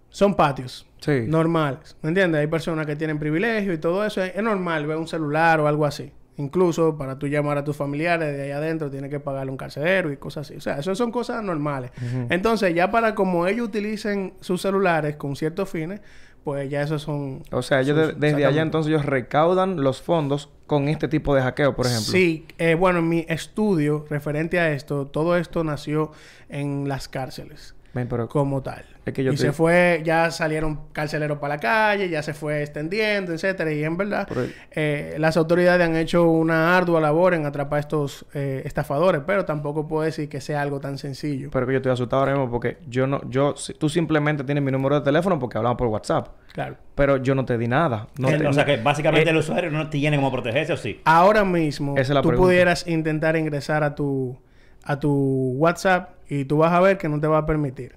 son 0.09 0.35
patios 0.35 0.87
Sí. 1.01 1.25
normales, 1.29 1.95
¿me 2.03 2.09
entiendes? 2.09 2.41
Hay 2.41 2.47
personas 2.47 2.87
que 2.87 2.97
tienen 2.97 3.19
privilegio 3.19 3.73
y 3.73 3.79
todo 3.79 4.05
eso. 4.05 4.23
Es, 4.25 4.35
es 4.35 4.43
normal 4.43 4.87
ver 4.87 4.97
un 4.97 5.07
celular 5.07 5.61
o 5.61 5.69
algo 5.69 5.85
así. 5.85 6.11
Incluso 6.39 6.97
para 6.99 7.19
tú 7.19 7.27
llamar 7.29 7.57
a 7.59 7.65
tus 7.65 7.77
familiares 7.77 8.37
de 8.37 8.43
ahí 8.45 8.51
adentro 8.51 8.91
tienes 8.91 9.11
que 9.11 9.21
pagarle 9.21 9.51
un 9.51 9.57
carcelero 9.57 10.13
y 10.13 10.17
cosas 10.19 10.47
así. 10.47 10.57
O 10.57 10.61
sea, 10.61 10.79
eso 10.79 10.95
son 10.95 11.11
cosas 11.11 11.43
normales. 11.43 11.91
Entonces, 12.31 12.75
ya 12.75 12.91
para 12.91 13.15
como 13.15 13.47
ellos 13.47 13.69
utilicen 13.69 14.35
sus 14.41 14.61
celulares 14.63 15.17
con 15.17 15.35
ciertos 15.37 15.71
fines, 15.71 16.01
pues 16.45 16.71
ya 16.71 16.83
esos 16.83 17.03
son... 17.03 17.43
O 17.51 17.63
sea, 17.63 17.81
ellos 17.81 17.97
de- 17.97 18.13
desde 18.13 18.45
allá 18.45 18.63
entonces 18.63 18.91
ellos 18.91 19.05
recaudan 19.07 19.83
los 19.83 20.01
fondos 20.03 20.51
con 20.67 20.89
este 20.89 21.09
tipo 21.09 21.35
de 21.35 21.43
hackeo, 21.43 21.75
por 21.75 21.87
ejemplo. 21.87 22.13
Sí, 22.13 22.47
eh, 22.59 22.75
bueno, 22.75 22.99
en 23.01 23.09
mi 23.09 23.25
estudio 23.29 24.05
referente 24.11 24.61
a 24.61 24.71
esto, 24.73 25.07
todo 25.07 25.37
esto 25.37 25.65
nació 25.65 26.13
en 26.49 26.89
las 26.89 27.09
cárceles 27.09 27.75
Ven, 27.95 28.09
pero 28.09 28.29
como 28.29 28.63
tal. 28.63 28.85
Es 29.07 29.13
que 29.13 29.23
yo 29.23 29.31
y 29.33 29.37
te- 29.37 29.41
se 29.43 29.53
fue, 29.53 30.03
ya 30.05 30.33
salieron 30.33 30.81
carceleros 30.93 31.39
para 31.39 31.55
la 31.55 31.61
calle, 31.61 32.09
ya 32.09 32.25
se 32.25 32.35
fue 32.35 32.63
extendiendo, 32.63 33.33
etcétera. 33.33 33.73
Y 33.73 33.85
en 33.85 33.97
verdad, 33.97 34.29
eh, 34.73 35.15
las 35.19 35.37
autoridades 35.37 35.87
han 35.87 35.95
hecho 35.97 36.29
una 36.29 36.77
ardua 36.77 37.01
labor 37.01 37.33
en 37.35 37.47
atrapar 37.47 37.77
a 37.77 37.81
estos 37.81 38.27
eh, 38.35 38.63
estafadores, 38.65 39.23
pero 39.25 39.45
tampoco 39.45 39.87
puedo 39.87 40.03
decir 40.03 40.29
que 40.29 40.41
sea 40.41 40.61
algo 40.61 40.81
tan 40.81 40.99
sencillo. 40.99 41.51
Pero 41.53 41.67
que 41.67 41.73
yo 41.75 41.77
estoy 41.79 41.93
asustado 41.93 42.21
ahora 42.23 42.33
mismo 42.33 42.51
porque 42.51 42.79
yo 42.89 43.07
no, 43.07 43.21
yo, 43.31 43.55
si- 43.57 43.75
tú 43.75 43.89
simplemente 43.89 44.43
tienes 44.43 44.65
mi 44.65 44.73
número 44.73 44.97
de 44.97 45.03
teléfono 45.03 45.39
porque 45.39 45.57
hablamos 45.57 45.79
por 45.79 45.87
WhatsApp. 45.87 46.27
Claro. 46.53 46.77
Pero 46.97 47.19
yo 47.19 47.37
no 47.37 47.45
te 47.45 47.57
di 47.59 47.69
nada. 47.69 48.09
No 48.19 48.29
Eh, 48.29 48.39
te- 48.39 48.47
o 48.49 48.53
sea 48.53 48.65
que 48.65 48.79
básicamente 48.79 49.29
eh, 49.29 49.31
el 49.31 49.37
usuario 49.37 49.71
no 49.71 49.89
tiene 49.89 50.17
cómo 50.17 50.33
protegerse 50.33 50.73
o 50.73 50.77
sí. 50.77 51.01
Ahora 51.05 51.45
mismo, 51.45 51.93
Esa 51.93 52.03
es 52.03 52.09
la 52.11 52.23
tú 52.23 52.29
pregunta. 52.31 52.49
pudieras 52.49 52.87
intentar 52.89 53.37
ingresar 53.37 53.85
a 53.85 53.95
tu, 53.95 54.37
a 54.83 54.99
tu 54.99 55.53
WhatsApp 55.59 56.11
y 56.29 56.45
tú 56.45 56.57
vas 56.59 56.73
a 56.73 56.81
ver 56.81 56.99
que 56.99 57.09
no 57.09 57.21
te 57.21 57.29
va 57.29 57.39
a 57.39 57.47
permitir. 57.47 57.95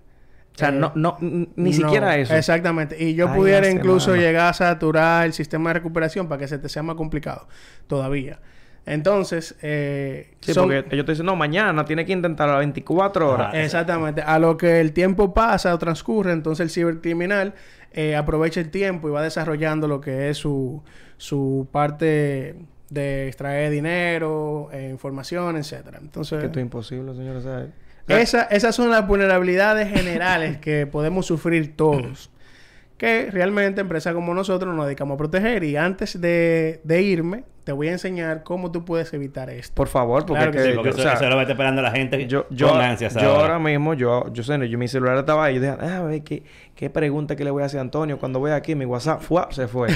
O 0.60 0.66
sea, 0.68 0.70
Eh, 0.70 0.80
no, 0.80 0.92
no, 0.96 1.18
ni 1.56 1.74
siquiera 1.74 2.18
eso. 2.18 2.36
Exactamente. 2.36 3.02
Y 3.02 3.16
yo 3.16 3.30
Ay, 3.30 3.38
pudiera 3.38 3.70
incluso 3.70 4.16
llegar 4.16 4.48
a 4.50 4.54
saturar 4.54 5.26
el 5.26 5.34
sistema 5.34 5.70
de 5.70 5.76
recuperación 5.76 6.28
para 6.28 6.40
que 6.40 6.48
se 6.48 6.58
te 6.60 6.68
sea 6.70 6.84
más 6.84 6.96
complicado 6.96 7.48
todavía. 7.88 8.40
Entonces, 8.86 9.56
eh, 9.62 10.32
Sí, 10.40 10.54
son- 10.54 10.64
porque 10.64 10.84
ellos 10.96 11.06
te 11.06 11.12
dicen, 11.12 11.26
no, 11.26 11.36
mañana 11.36 11.86
tiene 11.86 12.06
que 12.06 12.12
intentar 12.14 12.50
a 12.50 12.54
las 12.54 12.60
24 12.60 13.30
horas. 13.32 13.54
Exactamente. 13.54 14.22
A 14.22 14.40
lo 14.40 14.58
que 14.58 14.80
el 14.80 14.94
tiempo 14.94 15.34
pasa 15.34 15.74
o 15.74 15.78
transcurre, 15.78 16.32
entonces 16.32 16.64
el 16.64 16.70
cibercriminal 16.72 17.54
eh, 17.92 18.16
aprovecha 18.16 18.60
el 18.60 18.70
tiempo 18.70 19.08
y 19.08 19.12
va 19.12 19.22
desarrollando 19.24 19.88
lo 19.88 20.00
que 20.02 20.30
es 20.30 20.38
su, 20.38 20.84
su 21.18 21.68
parte 21.72 22.56
de 22.90 23.28
extraer 23.28 23.72
dinero, 23.72 24.70
eh, 24.72 24.90
información, 24.92 25.58
etcétera. 25.58 26.00
Entonces, 26.02 26.40
Que 26.40 26.46
esto 26.48 26.60
es 26.60 26.64
imposible, 26.64 27.14
señores. 27.14 27.46
Sea, 28.10 28.22
esa- 28.22 28.44
esas 28.44 28.76
son 28.76 28.90
las 28.90 29.08
vulnerabilidades 29.08 29.90
generales 29.90 30.58
que 30.58 30.86
podemos 30.88 31.26
sufrir 31.26 31.76
todos. 31.76 32.30
Que 32.98 33.30
realmente 33.32 33.80
empresas 33.82 34.14
como 34.14 34.34
nosotros 34.34 34.76
nos 34.76 34.86
dedicamos 34.86 35.16
a 35.16 35.18
proteger. 35.18 35.64
Y 35.64 35.78
antes 35.78 36.20
de, 36.20 36.82
de 36.84 37.02
irme, 37.02 37.44
te 37.64 37.72
voy 37.72 37.88
a 37.90 37.92
enseñar 37.92 38.44
cómo 38.44 38.72
tú 38.72 38.86
puedes 38.86 39.14
evitar 39.14 39.50
esto. 39.50 39.74
por 39.76 39.88
favor, 39.88 40.26
porque, 40.26 40.40
Claro 40.42 40.52
que 40.52 40.60
Sí, 40.64 40.72
porque 40.76 40.90
yo- 40.90 40.96
eso, 40.96 41.00
o 41.00 41.04
sea, 41.04 41.14
eso 41.14 41.24
es 41.24 41.30
lo 41.30 41.36
que 41.36 41.42
está 41.42 41.54
esperando 41.54 41.82
la 41.82 41.92
gente 41.92 42.26
yo, 42.28 42.46
yo, 42.50 42.70
con 42.70 42.82
ansias 42.82 43.14
yo 43.14 43.22
ahora. 43.22 43.42
ahora 43.56 43.60
mismo, 43.60 43.94
yo, 43.94 44.32
yo 44.34 44.44
sé, 44.44 44.68
yo, 44.70 44.78
mi 44.78 44.88
celular 44.88 45.18
estaba 45.18 45.46
ahí. 45.46 45.56
Yo 45.56 45.62
dije, 45.62 45.76
ah, 45.80 45.98
a 45.98 46.04
ver, 46.04 46.24
¿qué, 46.24 46.44
qué 46.76 46.90
pregunta 46.90 47.36
que 47.36 47.44
le 47.44 47.52
voy 47.52 47.64
a 47.64 47.66
hacer 47.68 47.78
a 47.80 47.82
Antonio? 47.82 48.18
Cuando 48.18 48.40
voy 48.40 48.52
aquí, 48.52 48.76
mi 48.76 48.86
WhatsApp, 48.86 49.22
¡fua! 49.22 49.48
se 49.52 49.68
fue. 49.68 49.90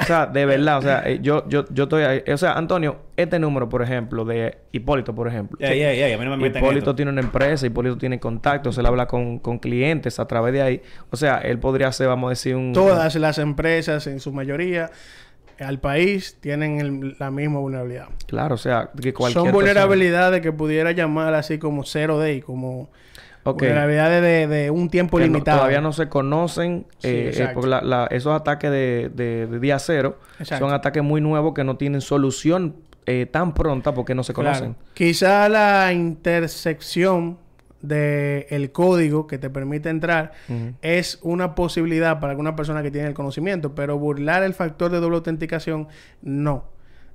o 0.00 0.04
sea, 0.04 0.26
de 0.26 0.46
verdad, 0.46 0.78
o 0.78 0.82
sea, 0.82 1.02
eh, 1.06 1.18
yo, 1.22 1.46
yo, 1.48 1.64
yo 1.70 1.84
estoy 1.84 2.02
ahí. 2.04 2.22
O 2.32 2.36
sea, 2.36 2.52
Antonio, 2.54 2.96
este 3.16 3.38
número, 3.38 3.68
por 3.68 3.82
ejemplo, 3.82 4.24
de 4.24 4.58
Hipólito, 4.72 5.14
por 5.14 5.28
ejemplo. 5.28 5.58
Ey, 5.60 5.82
ey, 5.82 6.00
ey, 6.02 6.12
a 6.12 6.18
mí 6.18 6.24
no 6.24 6.30
me 6.30 6.36
meten 6.38 6.56
en 6.58 6.64
Hipólito 6.64 6.94
tiene 6.94 7.10
una 7.10 7.20
empresa, 7.20 7.66
Hipólito 7.66 7.98
tiene 7.98 8.18
contactos, 8.18 8.78
él 8.78 8.86
habla 8.86 9.06
con, 9.06 9.38
con 9.38 9.58
clientes 9.58 10.18
a 10.18 10.26
través 10.26 10.52
de 10.52 10.62
ahí. 10.62 10.82
O 11.10 11.16
sea, 11.16 11.38
él 11.38 11.58
podría 11.58 11.92
ser, 11.92 12.08
vamos 12.08 12.28
a 12.28 12.30
decir, 12.30 12.56
un... 12.56 12.72
Todas 12.72 13.14
las 13.16 13.38
empresas, 13.38 14.06
en 14.06 14.18
su 14.20 14.32
mayoría, 14.32 14.90
al 15.62 15.78
país, 15.80 16.36
tienen 16.40 16.80
el- 16.80 17.16
la 17.18 17.30
misma 17.30 17.58
vulnerabilidad. 17.60 18.06
Claro, 18.26 18.54
o 18.56 18.58
sea, 18.58 18.90
que 19.00 19.12
cualquier 19.12 19.34
Son 19.34 19.44
persona- 19.44 19.52
vulnerabilidades 19.52 20.40
que 20.42 20.52
pudiera 20.52 20.92
llamar 20.92 21.34
así 21.34 21.58
como 21.58 21.84
zero 21.84 22.18
day, 22.18 22.40
como 22.40 22.90
vulnerabilidades 23.44 24.22
de, 24.22 24.46
de 24.46 24.70
un 24.70 24.88
tiempo 24.88 25.18
que 25.18 25.24
no- 25.26 25.32
limitado. 25.32 25.58
todavía 25.58 25.80
no 25.80 25.92
se 25.92 26.08
conocen. 26.08 26.86
Sí, 26.98 27.08
eh, 27.08 27.32
eh, 27.56 27.66
la- 27.66 27.80
la- 27.82 28.06
esos 28.10 28.32
ataques 28.40 28.70
de, 28.70 29.10
de- 29.14 29.46
de 29.48 29.58
día 29.58 29.78
cero 29.80 30.18
Exacto. 30.38 30.64
son 30.66 30.74
ataques 30.74 31.02
muy 31.02 31.20
nuevos 31.20 31.52
que 31.54 31.64
no 31.64 31.76
tienen 31.76 32.00
solución 32.00 32.76
eh, 33.04 33.26
tan 33.28 33.52
pronta 33.52 33.92
porque 33.92 34.14
no 34.14 34.22
se 34.22 34.32
Claro. 34.32 34.50
conocen. 34.50 34.76
Quizá 34.94 35.48
la 35.48 35.92
intersección 35.92 37.36
del 37.82 38.70
código 38.72 39.26
que 39.26 39.38
te 39.38 39.50
permite 39.50 39.88
entrar 39.90 40.32
es 40.82 41.18
una 41.22 41.54
posibilidad 41.54 42.20
para 42.20 42.30
alguna 42.30 42.54
persona 42.56 42.82
que 42.82 42.90
tiene 42.90 43.08
el 43.08 43.14
conocimiento, 43.14 43.74
pero 43.74 43.98
burlar 43.98 44.42
el 44.44 44.54
factor 44.54 44.90
de 44.90 45.00
doble 45.00 45.16
autenticación 45.16 45.88
no. 46.22 46.64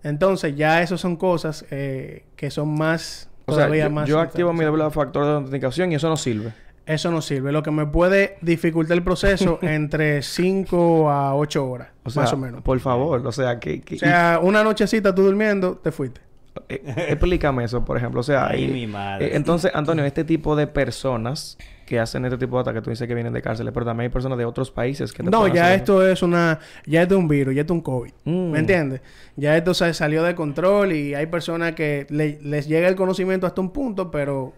Entonces 0.03 0.56
ya 0.56 0.82
eso 0.82 0.97
son 0.97 1.15
cosas 1.15 1.65
eh, 1.71 2.25
que 2.36 2.51
son 2.51 2.77
más 2.77 3.30
O 3.45 3.53
sea, 3.53 3.63
todavía 3.65 3.86
yo, 3.86 3.89
más 3.91 4.08
yo 4.08 4.19
activo 4.19 4.53
mi 4.53 4.63
doble 4.63 4.89
factor 4.91 5.25
de 5.25 5.32
autenticación 5.32 5.91
y 5.91 5.95
eso 5.95 6.10
no 6.10 6.17
sirve. 6.17 6.53
Eso 6.86 7.12
no 7.12 7.21
sirve. 7.21 7.51
Lo 7.51 7.63
que 7.63 7.71
me 7.71 7.86
puede 7.86 8.38
dificultar 8.41 8.95
el 8.97 9.03
proceso 9.03 9.60
entre 9.62 10.21
5 10.21 11.10
a 11.10 11.36
8 11.36 11.69
horas, 11.69 11.89
O 12.03 12.10
sea, 12.10 12.21
más 12.23 12.34
o 12.34 12.38
menos. 12.38 12.62
por 12.62 12.80
favor, 12.80 13.25
o 13.25 13.32
sea, 13.32 13.60
que... 13.60 13.82
que- 13.82 13.95
O 13.95 13.99
sea, 13.99 14.39
una 14.41 14.63
nochecita 14.63 15.13
tú 15.13 15.23
durmiendo, 15.23 15.75
te 15.77 15.91
fuiste. 15.91 16.21
Eh, 16.69 16.81
explícame 17.09 17.63
eso, 17.63 17.83
por 17.85 17.97
ejemplo. 17.97 18.21
O 18.21 18.23
sea, 18.23 18.47
Ay, 18.47 18.65
eh, 18.65 18.67
mi 18.67 18.87
madre. 18.87 19.27
eh, 19.27 19.31
entonces, 19.33 19.71
Antonio, 19.73 20.03
este 20.05 20.23
tipo 20.23 20.55
de 20.55 20.67
personas 20.67 21.57
que 21.85 21.99
hacen 21.99 22.25
este 22.25 22.37
tipo 22.37 22.57
de 22.57 22.61
ataques, 22.61 22.83
tú 22.83 22.89
dices 22.89 23.07
que 23.07 23.13
vienen 23.13 23.31
de 23.31 23.41
cárceles, 23.41 23.73
pero 23.73 23.85
también 23.85 24.09
hay 24.09 24.13
personas 24.13 24.37
de 24.37 24.43
otros 24.45 24.71
países 24.71 25.13
que 25.13 25.23
te 25.23 25.29
No, 25.29 25.47
ya 25.47 25.67
hacer 25.67 25.77
esto 25.77 26.05
es 26.05 26.21
una... 26.21 26.59
Ya 26.85 27.01
esto 27.03 27.15
es 27.15 27.19
un 27.21 27.27
virus, 27.29 27.55
ya 27.55 27.61
esto 27.61 27.73
es 27.73 27.77
un 27.77 27.81
COVID. 27.81 28.11
Mm. 28.25 28.51
¿Me 28.51 28.59
entiendes? 28.59 29.01
Ya 29.37 29.55
esto 29.55 29.73
se 29.73 29.93
salió 29.93 30.21
de 30.23 30.35
control 30.35 30.91
y 30.91 31.13
hay 31.15 31.27
personas 31.27 31.73
que 31.75 32.05
le- 32.09 32.39
les 32.41 32.67
llega 32.67 32.89
el 32.89 32.95
conocimiento 32.97 33.47
hasta 33.47 33.61
un 33.61 33.71
punto, 33.71 34.11
pero 34.11 34.51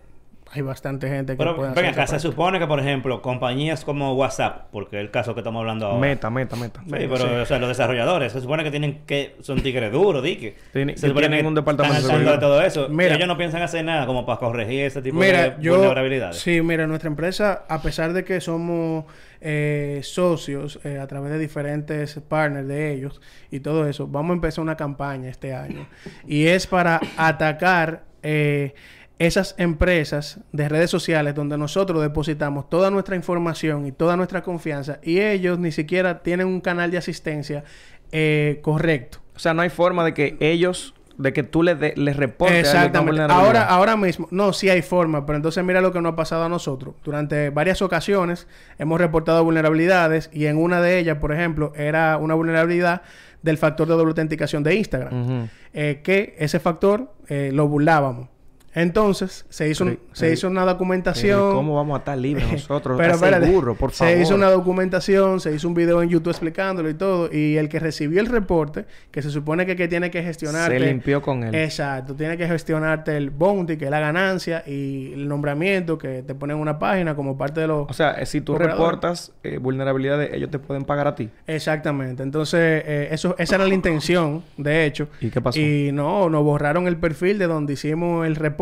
hay 0.51 0.61
bastante 0.61 1.07
gente 1.09 1.33
que 1.33 1.37
Pero 1.37 1.55
puede 1.55 1.69
ven 1.71 1.85
hacer 1.85 1.93
acá, 1.93 2.07
se 2.07 2.19
supone 2.19 2.57
que, 2.59 2.65
por 2.67 2.79
ejemplo, 2.79 3.21
compañías 3.21 3.85
como 3.85 4.13
WhatsApp, 4.15 4.67
porque 4.71 4.97
es 4.97 5.01
el 5.01 5.11
caso 5.11 5.33
que 5.35 5.41
estamos 5.41 5.59
hablando 5.59 5.85
ahora. 5.87 5.99
Meta, 5.99 6.29
meta, 6.29 6.55
meta. 6.55 6.81
Sí, 6.81 6.89
pero, 6.89 7.17
Sí. 7.17 7.23
o 7.25 7.45
sea, 7.45 7.59
los 7.59 7.69
desarrolladores, 7.69 8.31
se 8.33 8.41
supone 8.41 8.63
que 8.63 8.71
tienen 8.71 9.01
que... 9.05 9.35
Son 9.41 9.61
tigres 9.61 9.91
duros, 9.91 10.23
dique. 10.23 10.55
Tienen- 10.73 10.95
se 10.97 11.01
que 11.01 11.07
supone 11.09 11.27
tienen 11.27 11.41
que 11.41 11.47
un 11.47 11.55
departamento 11.55 11.99
están 11.99 12.25
de 12.25 12.31
de 12.31 12.37
todo 12.37 12.61
eso. 12.61 12.87
Mira. 12.89 13.15
ellos 13.15 13.27
no 13.27 13.37
piensan 13.37 13.61
hacer 13.61 13.83
nada 13.85 14.05
como 14.05 14.25
para 14.25 14.39
corregir 14.39 14.85
ese 14.85 15.01
tipo 15.01 15.17
Mira, 15.19 15.51
de 15.51 15.63
yo... 15.63 15.77
vulnerabilidades. 15.77 16.37
Sí, 16.37 16.61
mira, 16.61 16.87
nuestra 16.87 17.09
empresa, 17.09 17.65
a 17.69 17.81
pesar 17.81 18.13
de 18.13 18.23
que 18.23 18.41
somos 18.41 19.05
eh, 19.41 19.99
socios 20.03 20.79
eh, 20.83 20.99
a 20.99 21.07
través 21.07 21.31
de 21.31 21.39
diferentes 21.39 22.19
partners 22.27 22.67
de 22.67 22.91
ellos 22.93 23.21
y 23.51 23.59
todo 23.61 23.87
eso, 23.87 24.07
vamos 24.07 24.31
a 24.31 24.33
empezar 24.33 24.61
una 24.61 24.75
campaña 24.75 25.29
este 25.29 25.53
año. 25.53 25.87
Y 26.27 26.47
es 26.47 26.67
para 26.67 26.99
atacar 27.17 28.03
eh, 28.21 28.73
esas 29.19 29.53
empresas 29.57 30.39
de 30.53 30.69
redes 30.69 30.89
sociales 30.89 31.35
donde 31.35 31.57
nosotros 31.57 32.01
depositamos 32.01 32.69
toda 32.69 32.89
nuestra 32.89 33.15
información 33.15 33.85
y 33.85 33.91
toda 33.91 34.15
nuestra 34.17 34.41
confianza 34.43 34.99
y 35.03 35.19
ellos 35.19 35.59
ni 35.59 35.71
siquiera 35.71 36.19
tienen 36.23 36.47
un 36.47 36.61
canal 36.61 36.89
de 36.89 36.97
asistencia 36.97 37.63
eh, 38.11 38.59
correcto. 38.61 39.19
O 39.35 39.39
sea, 39.39 39.53
no 39.53 39.61
hay 39.61 39.69
forma 39.69 40.03
de 40.05 40.13
que 40.13 40.37
ellos, 40.39 40.93
de 41.17 41.33
que 41.33 41.43
tú 41.43 41.63
les, 41.63 41.77
de- 41.79 41.93
les 41.97 42.15
reportes 42.15 42.55
a 42.55 42.59
ellos 42.59 42.71
una 42.73 42.79
Exactamente. 42.85 43.21
Ahora, 43.45 43.63
ahora 43.65 43.97
mismo, 43.97 44.27
no, 44.31 44.53
sí 44.53 44.69
hay 44.69 44.81
forma, 44.81 45.25
pero 45.25 45.35
entonces 45.35 45.63
mira 45.65 45.81
lo 45.81 45.91
que 45.91 46.01
nos 46.01 46.13
ha 46.13 46.15
pasado 46.15 46.45
a 46.45 46.49
nosotros. 46.49 46.95
Durante 47.03 47.49
varias 47.49 47.81
ocasiones 47.81 48.47
hemos 48.77 48.99
reportado 48.99 49.43
vulnerabilidades 49.43 50.29
y 50.33 50.45
en 50.45 50.57
una 50.57 50.81
de 50.81 50.97
ellas, 50.97 51.17
por 51.17 51.33
ejemplo, 51.33 51.73
era 51.75 52.17
una 52.17 52.35
vulnerabilidad 52.35 53.01
del 53.41 53.57
factor 53.57 53.87
de 53.87 53.93
doble 53.95 54.11
autenticación 54.11 54.63
de 54.63 54.75
Instagram. 54.75 55.49
Eh, 55.73 55.99
que 56.03 56.35
ese 56.39 56.59
factor 56.59 57.13
eh, 57.27 57.51
lo 57.53 57.67
burlábamos. 57.67 58.29
Entonces, 58.73 59.45
se 59.49 59.69
hizo, 59.69 59.85
Pero- 59.85 59.97
se 60.13 60.21
pero- 60.21 60.33
hizo 60.33 60.47
una 60.47 60.61
Pero, 60.61 60.71
documentación. 60.73 61.53
¿Cómo 61.53 61.75
vamos 61.75 61.95
a 61.95 61.99
estar 61.99 62.17
libres 62.17 62.45
nosotros? 62.51 62.97
Pero 62.97 63.13
espérate, 63.15 63.45
seguro, 63.47 63.75
por 63.75 63.91
favor. 63.91 64.13
Se 64.13 64.21
hizo 64.21 64.35
una 64.35 64.49
documentación, 64.49 65.39
se 65.39 65.53
hizo 65.53 65.67
un 65.67 65.73
video 65.73 66.01
en 66.03 66.09
YouTube 66.09 66.29
explicándolo 66.31 66.89
y 66.89 66.93
todo. 66.93 67.29
Y 67.33 67.57
el 67.57 67.67
que 67.69 67.79
recibió 67.79 68.19
el 68.21 68.27
reporte, 68.27 68.85
que 69.11 69.21
se 69.21 69.29
supone 69.31 69.65
que, 69.65 69.75
que 69.75 69.87
tiene 69.87 70.11
que 70.11 70.21
gestionarte. 70.23 70.79
Se 70.79 70.85
limpió 70.85 71.21
con 71.21 71.43
él. 71.43 71.55
Exacto, 71.55 72.13
tiene 72.15 72.37
que 72.37 72.47
gestionarte 72.47 73.17
el 73.17 73.31
bounty, 73.31 73.77
que 73.77 73.85
es 73.85 73.91
la 73.91 73.99
ganancia, 73.99 74.63
y 74.67 75.13
el 75.13 75.27
nombramiento 75.27 75.97
que 75.97 76.21
te 76.23 76.35
ponen 76.35 76.57
en 76.57 76.61
una 76.61 76.77
página 76.79 77.15
como 77.15 77.37
parte 77.37 77.61
de 77.61 77.67
los. 77.67 77.89
O 77.89 77.93
sea, 77.93 78.11
eh, 78.11 78.25
si 78.25 78.41
tú 78.41 78.55
reportas 78.57 79.31
eh, 79.43 79.57
vulnerabilidades, 79.57 80.33
ellos 80.33 80.51
te 80.51 80.59
pueden 80.59 80.83
pagar 80.85 81.07
a 81.07 81.15
ti. 81.15 81.29
Exactamente. 81.47 82.21
Entonces, 82.23 82.83
eh, 82.85 83.07
eso, 83.11 83.35
esa 83.39 83.55
era 83.55 83.67
la 83.67 83.73
intención, 83.73 84.43
de 84.57 84.85
hecho. 84.85 85.07
¿Y 85.21 85.29
qué 85.29 85.41
pasó? 85.41 85.59
Y 85.59 85.91
no, 85.91 86.29
nos 86.29 86.43
borraron 86.43 86.87
el 86.87 86.97
perfil 86.97 87.39
de 87.39 87.47
donde 87.47 87.73
hicimos 87.73 88.27
el 88.27 88.35
reporte 88.35 88.58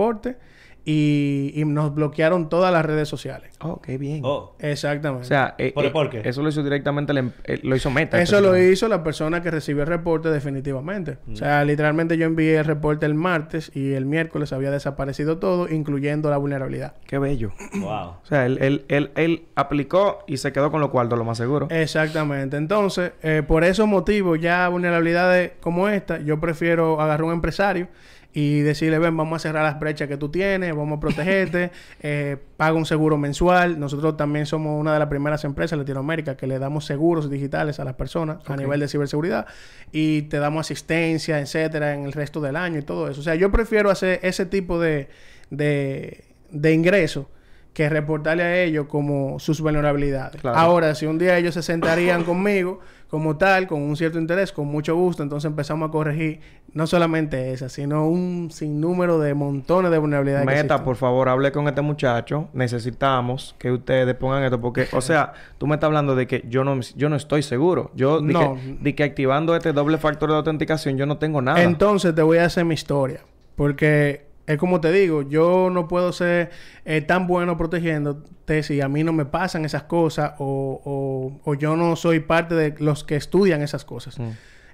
y, 0.90 1.52
y 1.54 1.66
nos 1.66 1.94
bloquearon 1.94 2.48
todas 2.48 2.72
las 2.72 2.86
redes 2.86 3.10
sociales. 3.10 3.54
Oh, 3.60 3.82
qué 3.82 3.98
bien. 3.98 4.22
Oh. 4.24 4.56
Exactamente. 4.60 5.26
O 5.26 5.28
sea, 5.28 5.54
eh, 5.58 5.74
¿Por- 5.74 5.84
eh, 5.86 5.90
por 5.90 6.10
qué? 6.10 6.22
eso 6.24 6.42
lo 6.42 6.48
hizo 6.48 6.64
directamente, 6.64 7.12
el 7.12 7.18
em- 7.18 7.32
eh, 7.44 7.60
lo 7.64 7.76
hizo 7.76 7.92
Meta. 7.92 8.22
Eso 8.22 8.40
lo 8.40 8.58
hizo 8.58 8.88
la 8.88 9.04
persona 9.04 9.42
que 9.42 9.52
recibió 9.52 9.84
el 9.84 9.90
reporte 9.90 10.30
definitivamente. 10.30 11.18
O 11.30 11.36
sea, 11.36 11.66
literalmente 11.66 12.18
yo 12.18 12.26
envié 12.26 12.58
el 12.60 12.64
reporte 12.64 13.06
el 13.06 13.16
martes 13.16 13.70
y 13.76 13.92
el 13.96 14.06
miércoles 14.06 14.54
había 14.54 14.72
desaparecido 14.72 15.40
todo, 15.40 15.68
incluyendo 15.70 16.30
la 16.30 16.38
vulnerabilidad. 16.38 16.94
Qué 17.06 17.20
bello. 17.20 17.52
Wow. 17.82 17.90
O 17.90 18.22
sea, 18.24 18.46
él, 18.46 18.58
él, 18.62 18.86
él, 18.88 19.12
él 19.16 19.44
aplicó 19.56 20.20
y 20.26 20.38
se 20.38 20.54
quedó 20.54 20.72
con 20.72 20.80
los 20.80 20.90
cuartos, 20.90 21.20
lo 21.20 21.26
más 21.26 21.38
seguro. 21.38 21.68
Exactamente. 21.70 22.56
Entonces, 22.56 23.12
eh, 23.24 23.44
por 23.46 23.66
esos 23.66 23.88
motivos, 23.90 24.40
ya 24.40 24.70
vulnerabilidades 24.70 25.52
como 25.60 25.90
esta, 25.90 26.18
yo 26.20 26.40
prefiero 26.40 27.02
agarrar 27.02 27.24
un 27.26 27.34
empresario 27.34 27.90
y 28.40 28.60
decirle, 28.60 29.00
ven, 29.00 29.18
vamos 29.18 29.38
a 29.38 29.40
cerrar 29.40 29.64
las 29.64 29.80
brechas 29.80 30.08
que 30.08 30.16
tú 30.16 30.30
tienes, 30.30 30.76
vamos 30.76 30.98
a 30.98 31.00
protegerte, 31.00 31.72
eh, 32.04 32.38
paga 32.56 32.74
un 32.74 32.86
seguro 32.86 33.18
mensual. 33.18 33.80
Nosotros 33.80 34.16
también 34.16 34.46
somos 34.46 34.80
una 34.80 34.94
de 34.94 35.00
las 35.00 35.08
primeras 35.08 35.44
empresas 35.44 35.74
en 35.74 35.80
Latinoamérica 35.80 36.38
que 36.38 36.46
le 36.46 36.60
damos 36.60 36.86
seguros 36.86 37.32
digitales 37.32 37.80
a 37.80 37.84
las 37.84 37.96
personas 37.96 38.38
a 38.46 38.56
nivel 38.56 38.80
de 38.80 38.88
ciberseguridad 38.90 39.48
y 39.92 40.22
te 40.24 40.38
damos 40.38 40.68
asistencia, 40.68 41.40
etcétera, 41.40 41.96
en 41.96 42.06
el 42.06 42.14
resto 42.14 42.40
del 42.40 42.58
año 42.58 42.78
y 42.78 42.84
todo 42.84 43.10
eso. 43.10 43.22
O 43.22 43.24
sea, 43.24 43.34
yo 43.34 43.52
prefiero 43.52 43.90
hacer 43.90 44.20
ese 44.22 44.46
tipo 44.46 44.80
de, 44.80 45.10
de, 45.50 46.26
de 46.52 46.74
ingreso 46.74 47.32
que 47.74 47.90
reportarle 47.90 48.44
a 48.44 48.62
ellos 48.62 48.86
como 48.86 49.40
sus 49.40 49.62
vulnerabilidades. 49.62 50.42
Claro. 50.42 50.60
Ahora, 50.60 50.94
si 50.94 51.08
un 51.08 51.18
día 51.18 51.40
ellos 51.40 51.56
se 51.56 51.64
sentarían 51.64 52.24
conmigo 52.24 52.82
como 53.10 53.38
tal, 53.38 53.68
con 53.68 53.82
un 53.82 53.96
cierto 53.96 54.20
interés, 54.20 54.52
con 54.52 54.68
mucho 54.68 54.96
gusto, 54.96 55.24
entonces 55.24 55.50
empezamos 55.50 55.88
a 55.88 55.92
corregir 55.92 56.42
no 56.74 56.86
solamente 56.88 57.54
esa, 57.54 57.70
sino 57.70 58.08
un 58.08 58.50
sinnúmero 58.52 59.18
de 59.20 59.34
montones 59.34 59.92
de 59.92 59.98
vulnerabilidades. 59.98 60.46
que 60.46 60.54
Meta, 60.54 60.62
existen. 60.76 60.84
por 60.86 60.96
favor, 60.98 61.30
hable 61.30 61.52
con 61.52 61.68
este 61.68 61.82
muchacho. 61.82 62.50
Necesitamos 62.54 63.56
que 63.58 63.72
ustedes 63.72 64.14
pongan 64.16 64.44
esto 64.44 64.60
porque, 64.60 64.88
o 64.92 65.02
sea, 65.02 65.34
tú 65.58 65.68
me 65.68 65.76
estás 65.76 65.88
hablando 65.88 66.16
de 66.16 66.28
que 66.28 66.44
yo 66.50 66.64
no, 66.64 66.80
yo 66.96 67.10
no 67.10 67.16
estoy 67.16 67.44
seguro. 67.44 67.92
Yo, 67.96 68.20
de, 68.22 68.34
No. 68.34 68.56
que, 68.56 68.78
de 68.82 68.96
que 68.96 69.04
activando 69.04 69.56
este 69.56 69.74
doble 69.74 69.98
factor 69.98 70.30
de 70.30 70.36
autenticación 70.36 70.98
yo 70.98 71.06
no 71.06 71.18
tengo 71.18 71.42
nada. 71.42 71.64
Entonces 71.64 72.14
te 72.14 72.22
voy 72.22 72.38
a 72.40 72.46
hacer 72.46 72.66
mi 72.66 72.74
historia. 72.74 73.22
Porque 73.56 74.27
es 74.48 74.58
como 74.58 74.82
te 74.82 74.92
digo, 74.92 75.22
yo 75.24 75.70
no 75.70 75.88
puedo 75.88 76.12
ser 76.14 76.50
eh, 76.86 77.02
tan 77.02 77.28
bueno 77.28 77.58
protegiéndote 77.58 78.64
si 78.64 78.82
a 78.82 78.88
mí 78.88 79.04
no 79.04 79.14
me 79.14 79.26
pasan 79.26 79.66
esas 79.66 79.84
cosas 79.84 80.34
o, 80.40 80.82
o- 80.84 81.42
o 81.44 81.54
yo 81.56 81.76
no 81.76 81.96
soy 81.96 82.22
parte 82.22 82.56
de 82.56 82.74
los 82.80 83.04
que 83.04 83.16
estudian 83.18 83.62
esas 83.62 83.84
cosas. 83.86 84.18
Mm. 84.20 84.30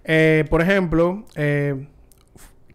Eh, 0.06 0.46
por 0.50 0.62
ejemplo, 0.62 1.26
eh, 1.36 1.88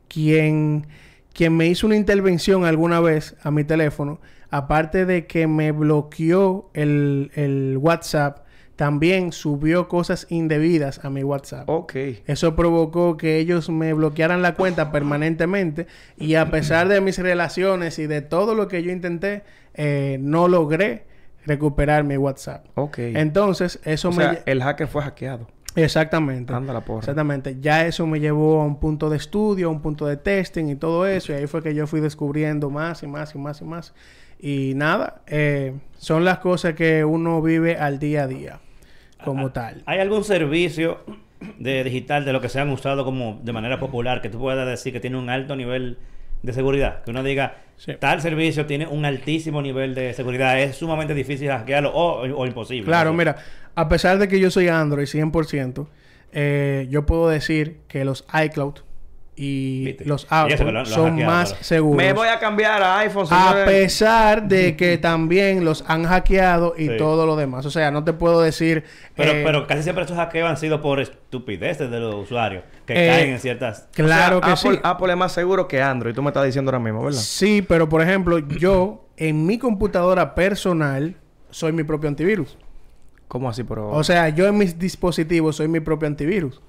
quien, 0.09 0.87
quien 1.33 1.57
me 1.57 1.67
hizo 1.67 1.87
una 1.87 1.97
intervención 1.97 2.65
alguna 2.65 3.01
vez 3.01 3.37
a 3.43 3.51
mi 3.51 3.65
teléfono, 3.65 4.21
aparte 4.51 5.05
de 5.07 5.27
que 5.27 5.47
me 5.47 5.73
bloqueó 5.73 6.71
el, 6.75 7.31
el 7.35 7.77
WhatsApp, 7.81 8.47
también 8.79 9.33
subió 9.33 9.88
cosas 9.88 10.29
indebidas 10.31 11.05
a 11.05 11.11
mi 11.11 11.25
WhatsApp. 11.25 11.69
Ok. 11.69 11.95
Eso 12.29 12.55
provocó 12.55 13.17
que 13.17 13.38
ellos 13.38 13.69
me 13.71 13.93
bloquearan 13.93 14.41
la 14.41 14.55
cuenta 14.55 14.93
permanentemente 14.93 15.88
y 16.17 16.37
a 16.37 16.49
pesar 16.53 16.87
de 16.87 17.01
mis 17.01 17.19
relaciones 17.19 17.99
y 17.99 18.07
de 18.07 18.23
todo 18.23 18.55
lo 18.55 18.69
que 18.69 18.85
yo 18.85 18.93
intenté, 18.93 19.43
eh, 19.75 20.19
no 20.21 20.47
logré 20.47 21.07
recuperar 21.45 22.05
mi 22.05 22.17
WhatsApp. 22.19 22.67
Ok. 22.77 22.99
Entonces, 22.99 23.81
eso 23.83 24.11
o 24.11 24.12
me... 24.12 24.23
sea, 24.23 24.43
el 24.47 24.62
hacker 24.62 24.87
fue 24.87 25.03
hackeado. 25.03 25.49
Exactamente. 25.75 26.53
Anda 26.53 26.73
la 26.73 26.83
porra. 26.83 27.01
Exactamente. 27.01 27.57
Ya 27.61 27.85
eso 27.85 28.07
me 28.07 28.21
llevó 28.21 28.61
a 28.61 28.64
un 28.64 28.79
punto 28.79 29.11
de 29.11 29.17
estudio, 29.17 29.67
a 29.67 29.71
un 29.73 29.83
punto 29.83 30.07
de 30.07 30.19
testing 30.19 30.67
y 30.67 30.77
todo 30.77 31.05
eso. 31.05 31.33
Y 31.33 31.35
ahí 31.35 31.49
fue 31.49 31.64
que 31.64 31.75
yo 31.75 31.88
fui 31.88 31.99
descubriendo 31.99 32.71
más 32.71 33.03
y 33.03 33.09
más 33.09 33.35
y 33.35 33.38
más 33.38 33.61
y 33.61 33.64
más. 33.64 33.93
Y 34.38 34.75
nada, 34.77 35.23
eh, 35.27 35.75
son 35.97 36.25
las 36.25 36.38
cosas 36.38 36.75
que 36.75 37.05
uno 37.05 37.43
vive 37.43 37.77
al 37.77 37.99
día 37.99 38.23
a 38.23 38.27
día, 38.29 38.61
como 39.25 39.51
tal. 39.51 39.83
¿Hay 39.87 39.99
algún 40.01 40.25
servicio 40.25 40.99
de 41.59 41.85
digital 41.85 42.25
de 42.25 42.33
lo 42.33 42.41
que 42.41 42.49
se 42.49 42.61
han 42.61 42.69
usado 42.71 43.05
como 43.05 43.41
de 43.43 43.53
manera 43.53 43.79
popular 43.79 44.21
que 44.21 44.29
tú 44.29 44.39
puedas 44.39 44.67
decir 44.67 44.93
que 44.93 45.01
tiene 45.01 45.17
un 45.19 45.31
alto 45.31 45.57
nivel 45.57 45.99
de 46.43 46.53
seguridad? 46.53 47.03
Que 47.05 47.11
uno 47.11 47.23
diga, 47.23 47.57
Sí. 47.77 47.93
tal 48.01 48.21
servicio 48.21 48.67
tiene 48.67 48.89
un 48.89 49.05
altísimo 49.05 49.63
nivel 49.63 49.95
de 49.95 50.13
seguridad, 50.13 50.59
es 50.61 50.75
sumamente 50.77 51.15
difícil 51.15 51.49
hackearlo 51.49 51.91
o, 51.95 52.23
o 52.23 52.47
imposible. 52.47 52.85
Claro, 52.87 53.11
No 53.13 53.17
mira, 53.17 53.37
a 53.77 53.89
pesar 53.89 54.19
de 54.19 54.27
que 54.27 54.41
yo 54.41 54.51
soy 54.51 54.67
Android 54.67 55.07
100%, 55.07 55.87
eh, 56.33 56.87
yo 56.91 57.07
puedo 57.07 57.29
decir 57.29 57.79
que 57.87 58.05
los 58.05 58.27
iCloud 58.45 58.75
y 59.40 59.85
Viste. 59.85 60.05
los 60.05 60.27
Apple 60.29 60.57
lo- 60.59 60.72
lo 60.72 60.79
han 60.81 60.87
son 60.87 61.11
hackeado, 61.11 61.31
más 61.33 61.57
seguros. 61.61 61.96
Me 61.96 62.12
voy 62.12 62.27
a 62.29 62.38
cambiar 62.40 62.83
a 62.83 62.98
iPhone, 62.98 63.27
A 63.31 63.62
pesar 63.64 64.48
de 64.48 64.77
que 64.77 64.98
también 64.98 65.64
los 65.64 65.85
han 65.87 66.05
hackeado 66.05 66.74
y 66.77 66.88
Sí. 66.88 66.96
todo 66.98 67.24
lo 67.24 67.37
demás. 67.37 67.64
O 67.64 67.70
sea, 67.70 67.90
no 67.92 68.03
te 68.05 68.12
puedo 68.12 68.40
decir... 68.42 68.85
Pero, 69.14 69.33
eh, 69.33 69.42
pero 69.44 69.66
casi 69.66 69.83
siempre 69.85 70.03
estos 70.03 70.16
hackeos 70.16 70.48
han 70.51 70.57
sido 70.57 70.83
por 70.83 70.98
estupideces 71.01 71.90
de 71.90 72.01
los 72.01 72.14
usuarios 72.16 72.64
que 72.85 72.92
Eh, 72.94 73.09
caen 73.09 73.31
en 73.31 73.38
ciertas... 73.38 73.88
Claro 73.92 74.38
O 74.38 74.40
sea, 74.42 74.51
que 74.51 74.57
sí. 74.57 74.68
Apple, 74.68 74.81
Apple 74.83 75.12
es 75.12 75.18
más 75.18 75.33
seguro 75.33 75.68
que 75.68 75.81
Android. 75.81 76.14
Tú 76.14 76.22
me 76.22 76.29
estás 76.31 76.44
diciendo 76.44 76.70
ahora 76.70 76.81
mismo, 76.83 77.05
¿verdad? 77.05 77.20
Sí, 77.20 77.62
pero 77.62 77.88
por 77.88 78.03
ejemplo, 78.03 78.38
yo 78.40 79.05
en 79.16 79.46
mi 79.46 79.59
computadora 79.59 80.35
personal 80.35 81.14
soy 81.51 81.72
mi 81.72 81.85
propio 81.85 82.09
antivirus. 82.09 82.59
¿Cómo 83.29 83.48
así? 83.48 83.62
Pero... 83.62 83.90
O 83.90 84.03
sea, 84.03 84.31
yo 84.31 84.46
en 84.46 84.57
mis 84.59 84.79
dispositivos 84.79 85.57
soy 85.57 85.68
mi 85.68 85.81
propio 85.81 86.07
antivirus. 86.09 86.61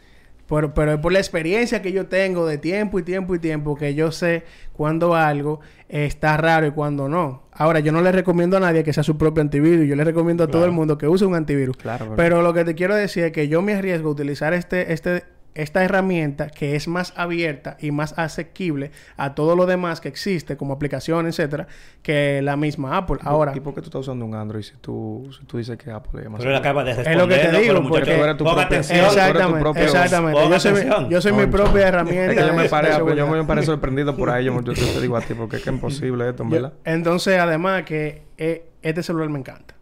Pero, 0.50 0.74
pero 0.74 0.94
es 0.94 1.00
por 1.00 1.12
la 1.12 1.20
experiencia 1.20 1.82
que 1.82 1.92
yo 1.92 2.08
tengo 2.08 2.46
de 2.48 2.58
tiempo 2.58 2.98
y 3.00 3.04
tiempo 3.04 3.36
y 3.36 3.40
tiempo 3.40 3.76
que 3.76 3.94
yo 3.94 4.12
sé 4.12 4.44
cuando 4.74 5.14
algo 5.16 5.60
está 5.88 6.38
raro 6.38 6.66
y 6.68 6.72
cuando 6.72 7.08
no. 7.08 7.44
Ahora, 7.52 7.80
yo 7.82 7.92
no 7.92 8.02
le 8.02 8.12
recomiendo 8.12 8.58
a 8.58 8.60
nadie 8.60 8.84
que 8.84 8.94
sea 8.94 9.04
su 9.04 9.18
propio 9.18 9.42
antivirus. 9.42 9.86
Yo 9.88 9.96
le 9.96 10.04
recomiendo 10.04 10.44
a 10.46 10.48
todo 10.48 10.66
el 10.66 10.72
mundo 10.72 10.98
que 10.98 11.08
use 11.08 11.26
un 11.26 11.36
antivirus. 11.36 11.78
Claro, 11.78 12.06
pero- 12.06 12.16
Pero 12.16 12.42
lo 12.42 12.54
que 12.54 12.66
te 12.66 12.74
quiero 12.76 12.96
decir 12.96 13.26
es 13.26 13.32
que 13.32 13.48
yo 13.48 13.62
me 13.62 13.74
arriesgo 13.74 14.10
a 14.10 14.12
utilizar 14.14 14.54
este, 14.54 14.92
este, 14.94 15.24
esta 15.56 15.84
herramienta 15.84 16.50
que 16.50 16.76
es 16.76 16.88
más 16.88 17.12
abierta 17.18 17.76
y 17.80 17.92
más 17.92 18.14
asequible 18.18 18.92
a 19.18 19.36
todo 19.36 19.56
lo 19.56 19.66
demás 19.66 20.00
que 20.00 20.08
existe, 20.08 20.56
como 20.58 20.74
aplicación, 20.74 21.28
etcétera, 21.28 21.68
que 22.02 22.42
la 22.42 22.56
misma 22.56 22.96
Apple. 22.98 23.18
Ahora, 23.24 23.52
¿Y 23.56 23.60
por 23.60 23.74
qué 23.74 23.82
tú 23.82 23.88
estás 23.88 24.02
usando 24.02 24.26
un 24.26 24.36
Android 24.36 24.64
si 24.64 24.74
tú, 24.80 25.30
si 25.38 25.46
tú 25.46 25.58
dices 25.58 25.78
que 25.78 25.92
Apple 25.92 26.22
es 26.24 26.30
más 26.30 26.40
Pero 26.40 26.52
él 26.52 26.58
seguro? 26.58 26.58
acaba 26.58 26.84
de 26.84 26.92
Es 26.92 26.98
lo 26.98 27.04
responder. 27.04 27.42
que 27.42 27.48
te 27.48 27.62
digo, 27.62 27.90
porque- 27.90 28.16
tú 28.16 28.24
eres 28.24 28.38
tu 28.38 28.44
propio- 28.44 28.62
atención. 28.64 29.06
Exactamente, 29.06 29.60
propio- 29.60 29.84
exactamente. 29.84 30.40
Yo 30.50 30.60
soy, 30.60 30.72
mi, 30.72 30.78
atención. 30.80 31.10
yo 31.10 31.22
soy 31.22 31.32
mi 31.34 31.38
Concho. 31.44 31.52
propia 31.58 31.88
herramienta. 31.88 32.32
Es 32.32 32.38
que 32.40 32.48
yo 32.48 32.54
me 32.54 32.70
paré, 32.70 32.90
yo 33.18 33.28
me 33.28 33.44
paré 33.44 33.64
sorprendido 33.64 34.16
por 34.16 34.30
ahí. 34.30 34.46
Yo, 34.46 34.62
yo- 34.62 34.74
te 34.74 35.02
digo 35.02 35.18
a 35.18 35.22
ti 35.22 35.34
porque 35.34 35.58
es 35.58 35.64
que 35.64 35.70
es 35.70 35.74
imposible 35.76 36.30
esto, 36.30 36.44
Yo- 36.44 36.50
¿verdad? 36.50 36.74
entonces, 36.86 37.38
además 37.40 37.84
que 37.84 38.24
eh, 38.38 38.66
este 38.82 39.04
celular 39.04 39.30
me 39.30 39.40
encanta. 39.40 39.76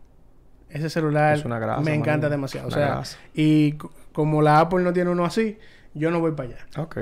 Ese 0.69 0.89
celular 0.89 1.35
Es 1.37 1.45
una 1.45 1.59
grasa, 1.59 1.79
me 1.81 1.93
encanta 1.93 2.27
demasiado. 2.29 2.67
O 2.67 2.69
Una 2.69 2.77
sea, 2.77 2.87
grasa. 2.95 3.17
y 3.33 3.75
como 4.17 4.41
la 4.41 4.59
Apple 4.61 4.81
no 4.83 4.91
tiene 4.93 5.11
uno 5.11 5.25
así, 5.25 5.59
yo 5.93 6.09
no 6.09 6.19
voy 6.19 6.31
para 6.31 6.49
allá. 6.49 6.57
Ok. 6.81 6.97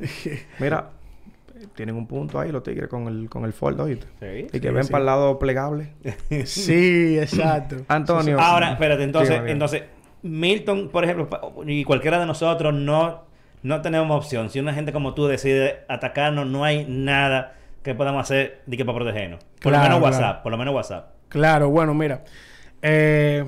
Mira, 0.60 0.88
tienen 1.74 1.94
un 1.94 2.06
punto 2.06 2.40
ahí 2.40 2.50
los 2.50 2.62
tigres 2.62 2.88
con 2.88 3.06
el, 3.06 3.28
con 3.28 3.44
el 3.44 3.52
Fold, 3.52 3.78
¿oíste? 3.82 4.06
Sí, 4.18 4.46
y 4.50 4.60
que 4.60 4.68
sí, 4.68 4.74
ven 4.74 4.84
sí. 4.84 4.90
para 4.90 5.00
el 5.02 5.06
lado 5.06 5.38
plegable. 5.38 5.92
sí, 6.46 7.18
exacto. 7.18 7.76
Antonio. 7.88 8.40
Ahora, 8.40 8.72
espérate, 8.72 9.02
entonces, 9.02 9.42
entonces, 9.46 9.82
Milton, 10.22 10.88
por 10.88 11.04
ejemplo, 11.04 11.28
y 11.66 11.84
cualquiera 11.84 12.18
de 12.18 12.24
nosotros 12.24 12.72
no, 12.72 13.24
no 13.62 13.82
tenemos 13.82 14.16
opción. 14.16 14.48
Si 14.48 14.58
una 14.58 14.72
gente 14.72 14.90
como 14.94 15.12
tú 15.12 15.26
decide 15.26 15.80
atacarnos, 15.88 16.46
no 16.46 16.64
hay 16.64 16.86
nada 16.88 17.56
que 17.82 17.94
podamos 17.94 18.22
hacer 18.22 18.62
de 18.64 18.78
que 18.78 18.86
para 18.86 18.96
protegernos. 18.96 19.44
Por 19.60 19.70
Claro, 19.72 19.76
lo 19.76 19.82
menos 19.82 19.98
claro. 19.98 20.04
WhatsApp, 20.24 20.42
por 20.42 20.50
lo 20.52 20.56
menos 20.56 20.74
WhatsApp. 20.74 21.10
Claro, 21.28 21.68
bueno, 21.68 21.92
mira. 21.92 22.24
eh, 22.80 23.44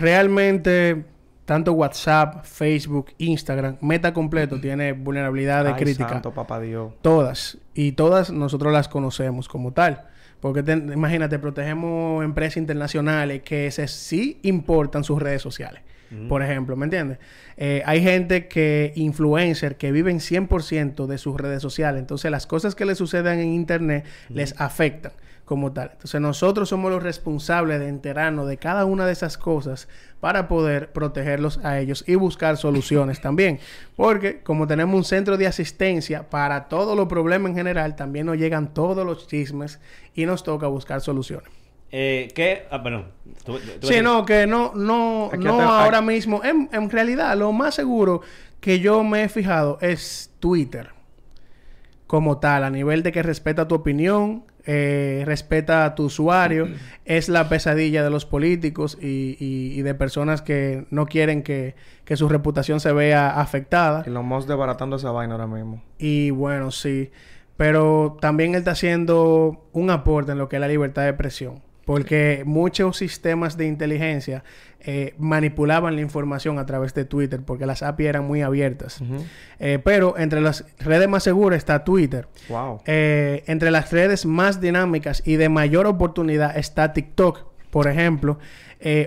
realmente, 0.00 1.04
tanto 1.48 1.72
WhatsApp, 1.72 2.44
Facebook, 2.44 3.06
Instagram, 3.16 3.78
Meta 3.80 4.12
completo 4.12 4.60
tiene 4.60 4.92
vulnerabilidades 4.92 5.72
Ay, 5.72 5.82
críticas. 5.82 6.10
santo 6.10 6.34
papá 6.34 6.60
Dios. 6.60 6.92
Todas. 7.00 7.56
Y 7.72 7.92
todas 7.92 8.30
nosotros 8.30 8.70
las 8.70 8.86
conocemos 8.88 9.48
como 9.48 9.72
tal. 9.72 10.02
Porque 10.40 10.62
te- 10.62 10.74
imagínate, 10.74 11.38
protegemos 11.38 12.22
empresas 12.22 12.58
internacionales 12.58 13.40
que 13.42 13.70
se, 13.70 13.88
sí 13.88 14.38
importan 14.42 15.04
sus 15.04 15.20
redes 15.22 15.40
sociales. 15.40 15.80
por 16.28 16.42
ejemplo, 16.42 16.74
¿me 16.76 16.84
entiendes? 16.84 17.18
Eh, 17.56 17.82
hay 17.86 18.02
gente 18.02 18.46
que, 18.46 18.92
influencer, 18.96 19.76
que 19.76 19.90
viven 19.90 20.20
100% 20.20 21.06
de 21.06 21.16
sus 21.18 21.36
redes 21.38 21.60
sociales. 21.62 21.98
Entonces, 22.00 22.30
las 22.30 22.46
cosas 22.46 22.74
que 22.74 22.84
les 22.84 22.96
suceden 22.98 23.38
en 23.40 23.48
Internet 23.54 24.04
les 24.28 24.54
afectan 24.60 25.12
como 25.48 25.72
tal. 25.72 25.90
Entonces, 25.92 26.20
nosotros 26.20 26.68
somos 26.68 26.90
los 26.90 27.02
responsables 27.02 27.80
de 27.80 27.88
enterarnos 27.88 28.46
de 28.46 28.58
cada 28.58 28.84
una 28.84 29.06
de 29.06 29.12
esas 29.12 29.38
cosas 29.38 29.88
para 30.20 30.46
poder 30.46 30.92
protegerlos 30.92 31.58
a 31.64 31.78
ellos 31.78 32.04
y 32.06 32.16
buscar 32.16 32.58
soluciones 32.58 33.20
también. 33.22 33.58
Porque 33.96 34.42
como 34.42 34.66
tenemos 34.66 34.94
un 34.94 35.04
centro 35.04 35.38
de 35.38 35.46
asistencia 35.46 36.28
para 36.28 36.68
todos 36.68 36.94
los 36.96 37.08
problemas 37.08 37.50
en 37.50 37.56
general, 37.56 37.96
también 37.96 38.26
nos 38.26 38.36
llegan 38.36 38.74
todos 38.74 39.06
los 39.06 39.26
chismes 39.26 39.80
y 40.14 40.26
nos 40.26 40.44
toca 40.44 40.66
buscar 40.66 41.00
soluciones. 41.00 41.48
Eh, 41.90 42.28
¿Qué? 42.34 42.66
Ah, 42.70 42.76
bueno. 42.76 43.06
tú- 43.44 43.58
tú- 43.80 43.86
Sí, 43.86 44.02
no, 44.02 44.26
que 44.26 44.46
no, 44.46 44.72
no, 44.74 45.30
Aquí 45.32 45.42
no 45.44 45.52
está- 45.58 45.84
ahora 45.84 46.02
mismo. 46.02 46.44
En, 46.44 46.68
en 46.70 46.90
realidad, 46.90 47.34
lo 47.38 47.50
más 47.52 47.74
seguro 47.74 48.20
que 48.60 48.80
yo 48.80 49.02
me 49.02 49.24
he 49.24 49.28
fijado 49.30 49.78
es 49.80 50.30
Twitter. 50.40 50.90
Como 52.06 52.38
tal, 52.38 52.64
a 52.64 52.70
nivel 52.70 53.02
de 53.02 53.12
que 53.12 53.22
respeta 53.22 53.68
tu 53.68 53.74
opinión, 53.74 54.44
eh, 54.70 55.22
respeta 55.26 55.84
a 55.86 55.94
tu 55.94 56.04
usuario, 56.04 56.68
es 57.06 57.28
la 57.30 57.48
pesadilla 57.48 58.04
de 58.04 58.10
los 58.10 58.26
políticos 58.26 58.98
y, 59.00 59.36
y- 59.40 59.72
y 59.78 59.82
de 59.82 59.94
personas 59.94 60.42
que 60.42 60.86
no 60.90 61.06
quieren 61.06 61.42
que, 61.42 61.74
que 62.04 62.16
su 62.16 62.28
reputación 62.28 62.78
se 62.78 62.92
vea 62.92 63.40
afectada. 63.40 64.04
Y 64.06 64.10
los 64.10 64.22
Musk 64.22 64.46
desbaratando 64.46 64.96
esa 64.96 65.10
vaina 65.10 65.34
ahora 65.34 65.46
mismo. 65.46 65.82
Y 65.98 66.30
bueno, 66.30 66.70
sí. 66.70 67.10
Pero 67.56 68.16
también 68.20 68.52
él 68.52 68.58
está 68.58 68.72
haciendo 68.72 69.68
un 69.72 69.90
aporte 69.90 70.32
en 70.32 70.38
lo 70.38 70.48
que 70.48 70.56
es 70.56 70.60
la 70.60 70.68
libertad 70.68 71.02
de 71.02 71.08
expresión. 71.08 71.62
Porque 71.88 72.42
muchos 72.44 72.98
sistemas 72.98 73.56
de 73.56 73.66
inteligencia 73.66 74.44
eh, 74.80 75.14
manipulaban 75.16 75.94
la 75.94 76.02
información 76.02 76.58
a 76.58 76.66
través 76.66 76.92
de 76.92 77.06
Twitter 77.06 77.40
porque 77.42 77.64
las 77.64 77.82
API 77.82 78.04
eran 78.04 78.26
muy 78.26 78.42
abiertas. 78.42 79.00
Eh, 79.58 79.78
pero 79.82 80.18
entre 80.18 80.42
las 80.42 80.66
redes 80.80 81.08
más 81.08 81.22
seguras 81.22 81.56
está 81.56 81.84
Twitter. 81.84 82.28
Wow. 82.50 82.82
Eh, 82.84 83.42
entre 83.46 83.70
las 83.70 83.90
redes 83.90 84.26
más 84.26 84.60
dinámicas 84.60 85.22
y 85.24 85.36
de 85.36 85.48
mayor 85.48 85.86
oportunidad 85.86 86.58
está 86.58 86.92
TikTok, 86.92 87.46
por 87.70 87.88
ejemplo. 87.88 88.38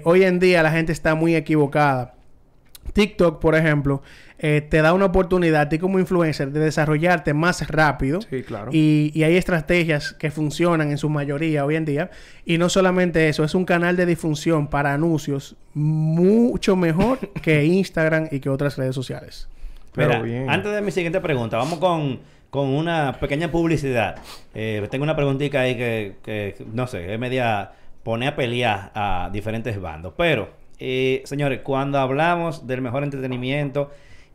Hoy 0.04 0.24
en 0.24 0.40
día 0.40 0.64
la 0.64 0.72
gente 0.72 0.92
está 0.92 1.14
muy 1.14 1.36
equivocada. 1.36 2.16
TikTok, 2.94 3.40
por 3.40 3.54
ejemplo, 3.54 4.02
eh, 4.44 4.66
te 4.68 4.82
da 4.82 4.94
una 4.94 5.06
oportunidad 5.06 5.62
a 5.62 5.70
ti 5.70 5.78
como 5.78 6.00
influencer 6.00 6.52
de 6.52 6.60
desarrollarte 6.60 7.36
más 7.36 7.68
rápido. 7.70 8.22
Sí, 8.24 8.42
claro. 8.42 8.72
Y, 8.74 9.12
y 9.14 9.22
hay 9.22 9.38
estrategias 9.38 10.14
que 10.14 10.32
funcionan 10.32 10.90
en 10.90 10.98
su 10.98 11.10
mayoría 11.10 11.64
hoy 11.64 11.76
en 11.76 11.86
día. 11.86 12.10
Y 12.44 12.58
no 12.58 12.68
solamente 12.68 13.30
eso, 13.30 13.44
es 13.44 13.54
un 13.54 13.66
canal 13.66 13.96
de 13.96 14.08
difusión 14.08 14.68
para 14.68 14.96
anuncios 14.96 15.56
mucho 15.76 16.76
mejor 16.76 17.20
que 17.44 17.66
Instagram 17.66 18.30
y 18.32 18.40
que 18.40 18.50
otras 18.50 18.78
redes 18.78 18.96
sociales. 18.96 19.48
Pero 19.94 20.10
Mira, 20.10 20.22
bien. 20.24 20.50
antes 20.50 20.72
de 20.72 20.82
mi 20.82 20.90
siguiente 20.90 21.20
pregunta, 21.20 21.58
vamos 21.58 21.78
con, 21.78 22.20
con 22.50 22.68
una 22.70 23.20
pequeña 23.20 23.52
publicidad. 23.52 24.16
Eh, 24.56 24.88
tengo 24.90 25.04
una 25.04 25.16
preguntita 25.16 25.60
ahí 25.60 25.78
que, 25.78 26.16
que, 26.24 26.56
no 26.74 26.88
sé, 26.88 27.14
es 27.14 27.20
media 27.20 27.74
pone 28.02 28.28
a 28.28 28.36
pelear 28.36 28.92
a 28.96 29.30
diferentes 29.32 29.80
bandos. 29.80 30.14
Pero, 30.18 30.50
eh, 30.80 31.22
señores, 31.26 31.60
cuando 31.62 32.00
hablamos 32.00 32.66
del 32.66 32.82
mejor 32.82 33.04
entretenimiento 33.04 33.92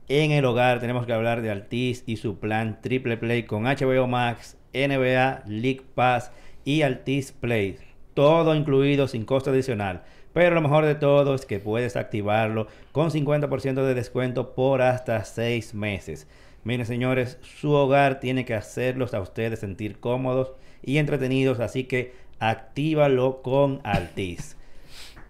en 0.08 0.30
el 0.30 0.44
hogar, 0.44 0.80
tenemos 0.80 1.04
que 1.06 1.12
hablar 1.12 1.42
de 1.42 1.50
Altiz 1.50 2.04
y 2.06 2.16
su 2.16 2.38
plan 2.38 2.80
Triple 2.80 3.16
Play 3.16 3.42
con 3.42 3.64
HBO 3.64 4.06
Max, 4.06 4.56
NBA, 4.72 5.42
League 5.46 5.82
Pass 5.94 6.30
y 6.64 6.82
Altiz 6.82 7.32
Play. 7.32 7.78
Todo 8.14 8.54
incluido 8.54 9.08
sin 9.08 9.24
costo 9.24 9.50
adicional. 9.50 10.02
Pero 10.32 10.54
lo 10.54 10.60
mejor 10.60 10.84
de 10.84 10.94
todo 10.94 11.34
es 11.34 11.46
que 11.46 11.58
puedes 11.58 11.96
activarlo 11.96 12.68
con 12.92 13.10
50% 13.10 13.84
de 13.84 13.94
descuento 13.94 14.54
por 14.54 14.82
hasta 14.82 15.24
6 15.24 15.74
meses. 15.74 16.28
Miren 16.62 16.84
señores, 16.84 17.38
su 17.42 17.72
hogar 17.72 18.20
tiene 18.20 18.44
que 18.44 18.54
hacerlos 18.54 19.14
a 19.14 19.20
ustedes 19.20 19.60
sentir 19.60 19.98
cómodos 19.98 20.52
y 20.82 20.98
entretenidos, 20.98 21.58
así 21.60 21.84
que 21.84 22.12
actívalo 22.38 23.40
con 23.42 23.80
Altiz. 23.82 24.55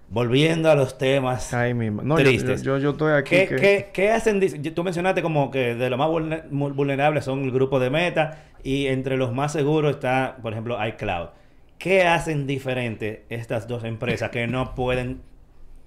Volviendo 0.09 0.71
a 0.71 0.75
los 0.77 0.99
temas. 0.99 1.43
No, 2.05 2.15
tristes. 2.17 2.63
yo, 2.63 2.79
yo 2.79 2.91
estoy 2.91 3.13
aquí. 3.15 3.31
¿Qué, 3.31 3.47
que- 3.49 3.57
qué- 3.57 3.91
qué 3.93 4.11
hacen? 4.13 4.41
Tú 4.75 4.85
mencionaste 4.85 5.21
como 5.23 5.51
que 5.51 5.75
de 5.75 5.91
los 5.91 5.99
más 5.99 6.09
vulnerables 6.75 7.25
son 7.25 7.43
el 7.45 7.51
grupo 7.51 7.81
de 7.81 7.91
Meta 7.91 8.45
y 8.63 8.87
entre 8.87 9.17
los 9.17 9.33
más 9.35 9.53
seguros 9.53 9.97
está, 9.97 10.37
por 10.43 10.53
ejemplo, 10.53 10.79
iCloud. 10.87 11.29
¿Qué 11.79 12.05
hacen 12.05 12.47
diferente 12.47 13.25
estas 13.29 13.67
dos 13.69 13.85
empresas 13.85 14.31
que 14.31 14.47
no 14.47 14.75
pueden 14.75 15.21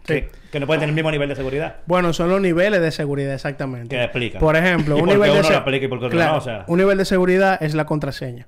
que, 0.05 0.29
que 0.51 0.59
no 0.59 0.65
pueden 0.65 0.79
tener 0.81 0.89
el 0.91 0.95
mismo 0.95 1.11
nivel 1.11 1.29
de 1.29 1.35
seguridad? 1.35 1.77
Bueno, 1.85 2.13
son 2.13 2.29
los 2.29 2.41
niveles 2.41 2.81
de 2.81 2.91
seguridad, 2.91 3.33
exactamente. 3.33 3.95
Que 3.95 4.03
explican. 4.03 4.39
Por 4.39 4.55
ejemplo, 4.55 4.97
¿Y 4.97 5.01
un 5.01 5.07
nivel 5.09 5.31
de 5.31 5.39
uno 5.39 5.43
se- 5.47 5.53
lo 5.53 5.59
aplica 5.59 5.85
y 5.85 5.87
por 5.87 5.99
qué 5.99 6.05
otro 6.05 6.17
Claro, 6.17 6.31
no? 6.33 6.37
O 6.39 6.41
sea- 6.41 6.65
un 6.67 6.77
nivel 6.77 6.97
de 6.97 7.05
seguridad 7.05 7.61
es 7.61 7.73
la 7.73 7.85
contraseña. 7.85 8.47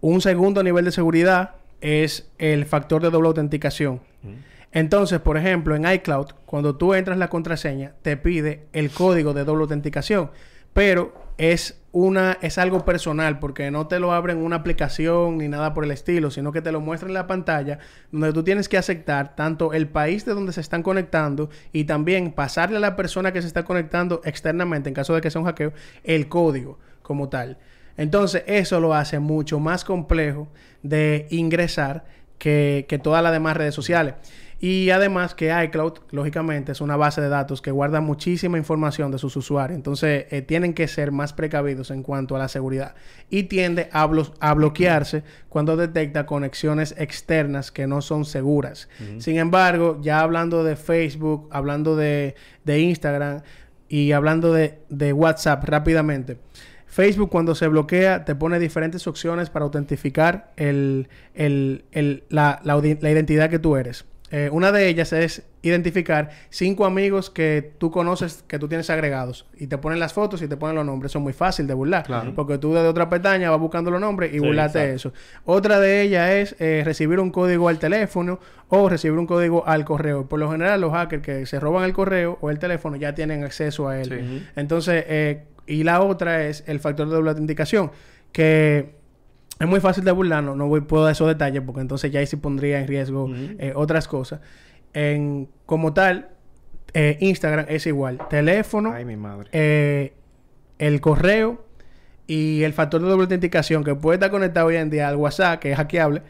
Un 0.00 0.20
segundo 0.20 0.62
nivel 0.62 0.84
de 0.84 0.92
seguridad 0.92 1.52
es 1.80 2.30
el 2.38 2.64
factor 2.66 3.02
de 3.02 3.10
doble 3.10 3.28
autenticación. 3.28 4.00
Entonces, 4.74 5.20
por 5.20 5.36
ejemplo, 5.38 5.76
en 5.76 5.86
iCloud, 5.86 6.32
cuando 6.46 6.76
tú 6.76 6.94
entras 6.94 7.16
la 7.16 7.28
contraseña, 7.28 7.94
te 8.02 8.16
pide 8.16 8.66
el 8.72 8.90
código 8.90 9.32
de 9.32 9.44
doble 9.44 9.62
autenticación, 9.62 10.32
pero 10.72 11.14
es 11.38 11.80
una 11.92 12.38
es 12.42 12.58
algo 12.58 12.84
personal 12.84 13.38
porque 13.38 13.70
no 13.70 13.86
te 13.86 14.00
lo 14.00 14.12
abre 14.12 14.32
en 14.32 14.40
una 14.40 14.56
aplicación 14.56 15.38
ni 15.38 15.46
nada 15.46 15.74
por 15.74 15.84
el 15.84 15.92
estilo, 15.92 16.32
sino 16.32 16.50
que 16.50 16.60
te 16.60 16.72
lo 16.72 16.80
muestra 16.80 17.06
en 17.08 17.14
la 17.14 17.28
pantalla 17.28 17.78
donde 18.10 18.32
tú 18.32 18.42
tienes 18.42 18.68
que 18.68 18.76
aceptar 18.76 19.36
tanto 19.36 19.72
el 19.72 19.86
país 19.86 20.24
de 20.24 20.34
donde 20.34 20.52
se 20.52 20.60
están 20.60 20.82
conectando 20.82 21.50
y 21.72 21.84
también 21.84 22.32
pasarle 22.32 22.78
a 22.78 22.80
la 22.80 22.96
persona 22.96 23.32
que 23.32 23.42
se 23.42 23.46
está 23.46 23.64
conectando 23.64 24.22
externamente 24.24 24.88
en 24.88 24.94
caso 24.94 25.14
de 25.14 25.20
que 25.20 25.30
sea 25.30 25.40
un 25.40 25.46
hackeo 25.46 25.72
el 26.02 26.28
código 26.28 26.80
como 27.02 27.28
tal. 27.28 27.58
Entonces, 27.96 28.42
eso 28.48 28.80
lo 28.80 28.92
hace 28.92 29.20
mucho 29.20 29.60
más 29.60 29.84
complejo 29.84 30.48
de 30.82 31.28
ingresar 31.30 32.04
que, 32.38 32.86
que 32.88 32.98
todas 32.98 33.22
las 33.22 33.32
demás 33.32 33.56
redes 33.56 33.74
sociales. 33.74 34.14
Y 34.66 34.88
además 34.90 35.34
que 35.34 35.52
iCloud, 35.64 35.92
lógicamente, 36.10 36.72
es 36.72 36.80
una 36.80 36.96
base 36.96 37.20
de 37.20 37.28
datos 37.28 37.60
que 37.60 37.70
guarda 37.70 38.00
muchísima 38.00 38.56
información 38.56 39.10
de 39.10 39.18
sus 39.18 39.36
usuarios. 39.36 39.76
Entonces, 39.76 40.24
eh, 40.30 40.40
tienen 40.40 40.72
que 40.72 40.88
ser 40.88 41.12
más 41.12 41.34
precavidos 41.34 41.90
en 41.90 42.02
cuanto 42.02 42.34
a 42.34 42.38
la 42.38 42.48
seguridad. 42.48 42.94
Y 43.28 43.42
tiende 43.42 43.88
a, 43.92 44.06
blo- 44.08 44.32
a 44.40 44.54
bloquearse 44.54 45.22
cuando 45.50 45.76
detecta 45.76 46.24
conexiones 46.24 46.94
externas 46.96 47.70
que 47.72 47.86
no 47.86 48.00
son 48.00 48.24
seguras. 48.24 48.88
Sin 49.20 49.36
embargo, 49.36 49.98
ya 50.00 50.20
hablando 50.20 50.64
de 50.64 50.76
Facebook, 50.76 51.48
hablando 51.52 51.94
de, 51.94 52.34
de 52.64 52.80
Instagram 52.80 53.42
y 53.90 54.12
hablando 54.12 54.52
de, 54.54 54.78
de 54.88 55.12
WhatsApp 55.12 55.62
rápidamente. 55.64 56.38
Facebook 56.86 57.28
cuando 57.28 57.54
se 57.54 57.68
bloquea 57.68 58.24
te 58.24 58.34
pone 58.34 58.58
diferentes 58.58 59.06
opciones 59.08 59.50
para 59.50 59.64
autentificar 59.66 60.52
el, 60.56 61.08
el- 61.34 61.84
el- 61.92 62.22
la, 62.30 62.60
la 62.64 62.76
la 62.76 63.10
identidad 63.10 63.50
que 63.50 63.58
tú 63.58 63.76
eres. 63.76 64.06
Eh, 64.36 64.50
una 64.50 64.72
de 64.72 64.88
ellas 64.88 65.12
es 65.12 65.44
identificar 65.62 66.30
cinco 66.50 66.86
amigos 66.86 67.30
que 67.30 67.70
tú 67.78 67.92
conoces, 67.92 68.42
que 68.48 68.58
tú 68.58 68.66
tienes 68.66 68.90
agregados. 68.90 69.46
Y 69.56 69.68
te 69.68 69.78
ponen 69.78 70.00
las 70.00 70.12
fotos 70.12 70.42
y 70.42 70.48
te 70.48 70.56
ponen 70.56 70.74
los 70.74 70.84
nombres. 70.84 71.12
Eso 71.12 71.20
es 71.20 71.22
muy 71.22 71.32
fácil 71.32 71.68
de 71.68 71.74
burlar. 71.74 72.02
Claro. 72.04 72.32
Porque 72.34 72.58
tú 72.58 72.74
desde 72.74 72.88
otra 72.88 73.08
pestaña 73.08 73.48
vas 73.52 73.60
buscando 73.60 73.92
los 73.92 74.00
nombres 74.00 74.30
y 74.30 74.40
Sí, 74.40 74.44
burlate 74.44 74.92
eso. 74.92 75.12
Otra 75.44 75.78
de 75.78 76.02
ellas 76.02 76.30
es 76.30 76.56
eh, 76.58 76.82
recibir 76.84 77.20
un 77.20 77.30
código 77.30 77.68
al 77.68 77.78
teléfono 77.78 78.40
o 78.70 78.88
recibir 78.88 79.16
un 79.16 79.28
código 79.28 79.64
al 79.68 79.84
correo. 79.84 80.26
Por 80.26 80.40
lo 80.40 80.50
general, 80.50 80.80
los 80.80 80.92
hackers 80.92 81.22
que 81.22 81.46
se 81.46 81.60
roban 81.60 81.84
el 81.84 81.92
correo 81.92 82.36
o 82.40 82.50
el 82.50 82.58
teléfono 82.58 82.96
ya 82.96 83.14
tienen 83.14 83.44
acceso 83.44 83.88
a 83.88 84.00
él. 84.00 84.08
Sí. 84.08 84.46
Entonces, 84.56 85.04
eh, 85.06 85.44
y 85.68 85.84
la 85.84 86.00
otra 86.00 86.44
es 86.44 86.64
el 86.66 86.80
factor 86.80 87.08
de 87.08 87.14
doble 87.14 87.30
autenticación, 87.30 87.92
que 88.32 88.96
es 89.60 89.66
muy 89.68 89.80
fácil 89.80 90.04
de 90.04 90.12
burlar, 90.12 90.42
no, 90.42 90.66
voy, 90.66 90.80
puedo 90.80 91.04
dar 91.04 91.12
esos 91.12 91.28
detalles 91.28 91.62
porque 91.64 91.80
entonces 91.80 92.10
ya 92.10 92.20
ahí 92.20 92.26
sí 92.26 92.36
pondría 92.36 92.80
en 92.80 92.88
riesgo 92.88 93.28
eh, 93.32 93.72
otras 93.76 94.08
cosas. 94.08 94.40
En, 94.92 95.48
como 95.66 95.92
tal, 95.94 96.28
eh, 96.92 97.16
Instagram 97.20 97.66
es 97.68 97.86
igual. 97.86 98.18
Teléfono, 98.30 98.92
Ay, 98.92 99.04
mi 99.04 99.16
madre. 99.16 99.48
eh, 99.52 100.12
el 100.78 101.00
correo 101.00 101.64
y 102.26 102.62
el 102.62 102.72
factor 102.72 103.00
de 103.02 103.08
doble 103.08 103.22
autenticación 103.24 103.84
que 103.84 103.94
puede 103.94 104.16
estar 104.16 104.30
conectado 104.30 104.66
hoy 104.68 104.76
en 104.76 104.90
día 104.90 105.08
al 105.08 105.16
WhatsApp, 105.16 105.60
que 105.60 105.70
es 105.72 105.76
hackeable, 105.76 106.22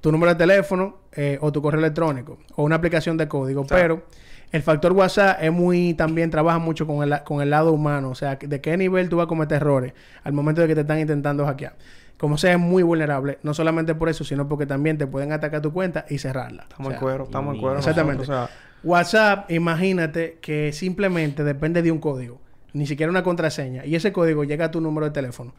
tu 0.00 0.10
número 0.12 0.32
de 0.34 0.38
teléfono 0.38 0.98
o 1.40 1.52
tu 1.52 1.62
correo 1.62 1.80
electrónico 1.80 2.38
o 2.56 2.64
una 2.64 2.76
aplicación 2.76 3.16
de 3.16 3.28
código. 3.28 3.64
sea- 3.66 3.76
Pero 3.78 4.02
el 4.50 4.62
factor 4.62 4.92
WhatsApp 4.92 5.38
es 5.42 5.52
muy 5.52 5.94
también 5.94 6.30
trabaja 6.30 6.58
mucho 6.58 6.86
con 6.86 7.02
el, 7.02 7.22
con 7.24 7.40
el 7.40 7.50
lado 7.50 7.72
humano, 7.72 8.10
o 8.10 8.14
sea, 8.14 8.36
de 8.36 8.60
qué 8.60 8.76
nivel 8.76 9.08
tú 9.08 9.16
vas 9.16 9.24
a 9.24 9.28
cometer 9.28 9.56
errores 9.56 9.92
al 10.24 10.32
momento 10.32 10.60
de 10.62 10.68
que 10.68 10.74
te 10.74 10.80
están 10.82 10.98
intentando 10.98 11.46
hackear. 11.46 11.74
Como 12.22 12.38
sea, 12.38 12.52
es 12.52 12.58
muy 12.60 12.84
vulnerable, 12.84 13.40
no 13.42 13.52
solamente 13.52 13.96
por 13.96 14.08
eso, 14.08 14.22
sino 14.22 14.48
porque 14.48 14.64
también 14.64 14.96
te 14.96 15.08
pueden 15.08 15.32
atacar 15.32 15.60
tu 15.60 15.72
cuenta 15.72 16.06
y 16.08 16.18
cerrarla. 16.18 16.62
Estamos 16.62 16.86
O 16.86 16.90
sea, 16.90 16.96
en 16.96 17.02
cuero, 17.02 17.24
estamos 17.24 17.54
en 17.56 17.60
cuero. 17.60 17.78
Exactamente. 17.78 18.18
nosotros, 18.18 18.44
o 18.44 18.46
sea, 18.46 18.56
WhatsApp, 18.84 19.50
imagínate 19.50 20.38
que 20.40 20.72
simplemente 20.72 21.42
depende 21.42 21.82
de 21.82 21.90
un 21.90 21.98
código, 21.98 22.40
ni 22.74 22.86
siquiera 22.86 23.10
una 23.10 23.24
contraseña, 23.24 23.84
y 23.84 23.96
ese 23.96 24.12
código 24.12 24.44
llega 24.44 24.66
a 24.66 24.70
tu 24.70 24.80
número 24.80 25.06
de 25.06 25.10
teléfono. 25.10 25.52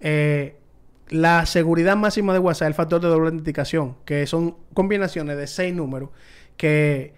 Eh, 0.00 0.56
la 1.10 1.44
seguridad 1.44 1.98
máxima 1.98 2.32
de 2.32 2.38
WhatsApp 2.38 2.68
es 2.68 2.68
el 2.68 2.74
factor 2.76 3.02
de 3.02 3.08
doble 3.08 3.26
autenticación, 3.26 3.96
que 4.06 4.26
son 4.26 4.56
combinaciones 4.72 5.36
de 5.36 5.46
seis 5.46 5.74
números 5.74 6.08
que 6.56 7.12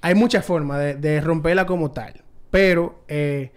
hay 0.00 0.14
muchas 0.14 0.44
formas 0.44 0.78
de, 0.78 0.94
de 0.94 1.20
romperla 1.20 1.66
como 1.66 1.90
tal, 1.90 2.22
pero 2.52 3.02
eh, 3.08 3.50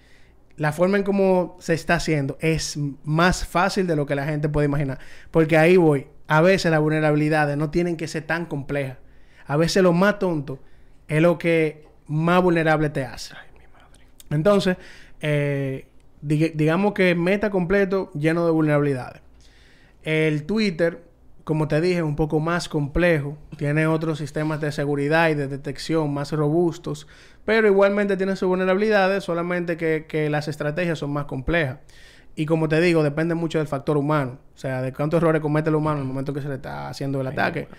la 0.57 0.71
forma 0.73 0.97
en 0.97 1.03
cómo 1.03 1.55
se 1.59 1.73
está 1.73 1.95
haciendo 1.95 2.37
es 2.41 2.77
más 3.03 3.45
fácil 3.45 3.87
de 3.87 3.95
lo 3.95 4.05
que 4.05 4.15
la 4.15 4.25
gente 4.25 4.49
puede 4.49 4.65
imaginar. 4.65 4.99
Porque 5.31 5.57
ahí 5.57 5.77
voy. 5.77 6.07
A 6.27 6.41
veces 6.41 6.71
las 6.71 6.81
vulnerabilidades 6.81 7.55
no 7.57 7.69
tienen 7.69 7.95
que 7.95 8.07
ser 8.07 8.23
tan 8.23 8.45
complejas. 8.47 8.97
A 9.45 9.55
veces 9.55 9.81
lo 9.81 9.93
más 9.93 10.19
tonto 10.19 10.59
es 11.07 11.21
lo 11.21 11.37
que 11.37 11.85
más 12.07 12.41
vulnerable 12.43 12.89
te 12.89 13.05
hace. 13.05 13.35
Entonces, 14.29 14.77
eh, 15.21 15.87
dig- 16.21 16.53
digamos 16.55 16.93
que 16.93 17.15
meta 17.15 17.49
completo 17.49 18.11
lleno 18.13 18.45
de 18.45 18.51
vulnerabilidades. 18.51 19.21
El 20.03 20.45
Twitter, 20.45 21.06
como 21.47 21.69
te 21.69 21.79
dije, 21.79 22.03
un 22.03 22.17
poco 22.17 22.41
más 22.41 22.67
complejo. 22.67 23.37
Tiene 23.55 23.87
otros 23.87 24.17
sistemas 24.17 24.59
de 24.59 24.69
seguridad 24.73 25.29
y 25.29 25.33
de 25.33 25.47
detección 25.47 26.13
más 26.13 26.33
robustos. 26.33 27.07
Pero 27.45 27.67
igualmente 27.67 28.17
tiene 28.17 28.35
sus 28.35 28.49
vulnerabilidades, 28.49 29.23
solamente 29.23 29.77
que, 29.77 30.07
que 30.09 30.29
las 30.29 30.49
estrategias 30.49 30.99
son 30.99 31.11
más 31.11 31.23
complejas. 31.23 31.77
Y 32.35 32.45
como 32.47 32.67
te 32.67 32.81
digo, 32.81 33.01
depende 33.01 33.33
mucho 33.33 33.59
del 33.59 33.67
factor 33.69 33.95
humano. 33.95 34.39
O 34.55 34.57
sea, 34.57 34.81
de 34.81 34.91
cuántos 34.91 35.19
errores 35.19 35.41
comete 35.41 35.69
el 35.69 35.75
humano 35.75 35.99
en 35.99 36.01
el 36.01 36.07
momento 36.09 36.33
que 36.33 36.41
se 36.41 36.49
le 36.49 36.55
está 36.55 36.89
haciendo 36.89 37.21
el 37.21 37.27
ataque. 37.27 37.69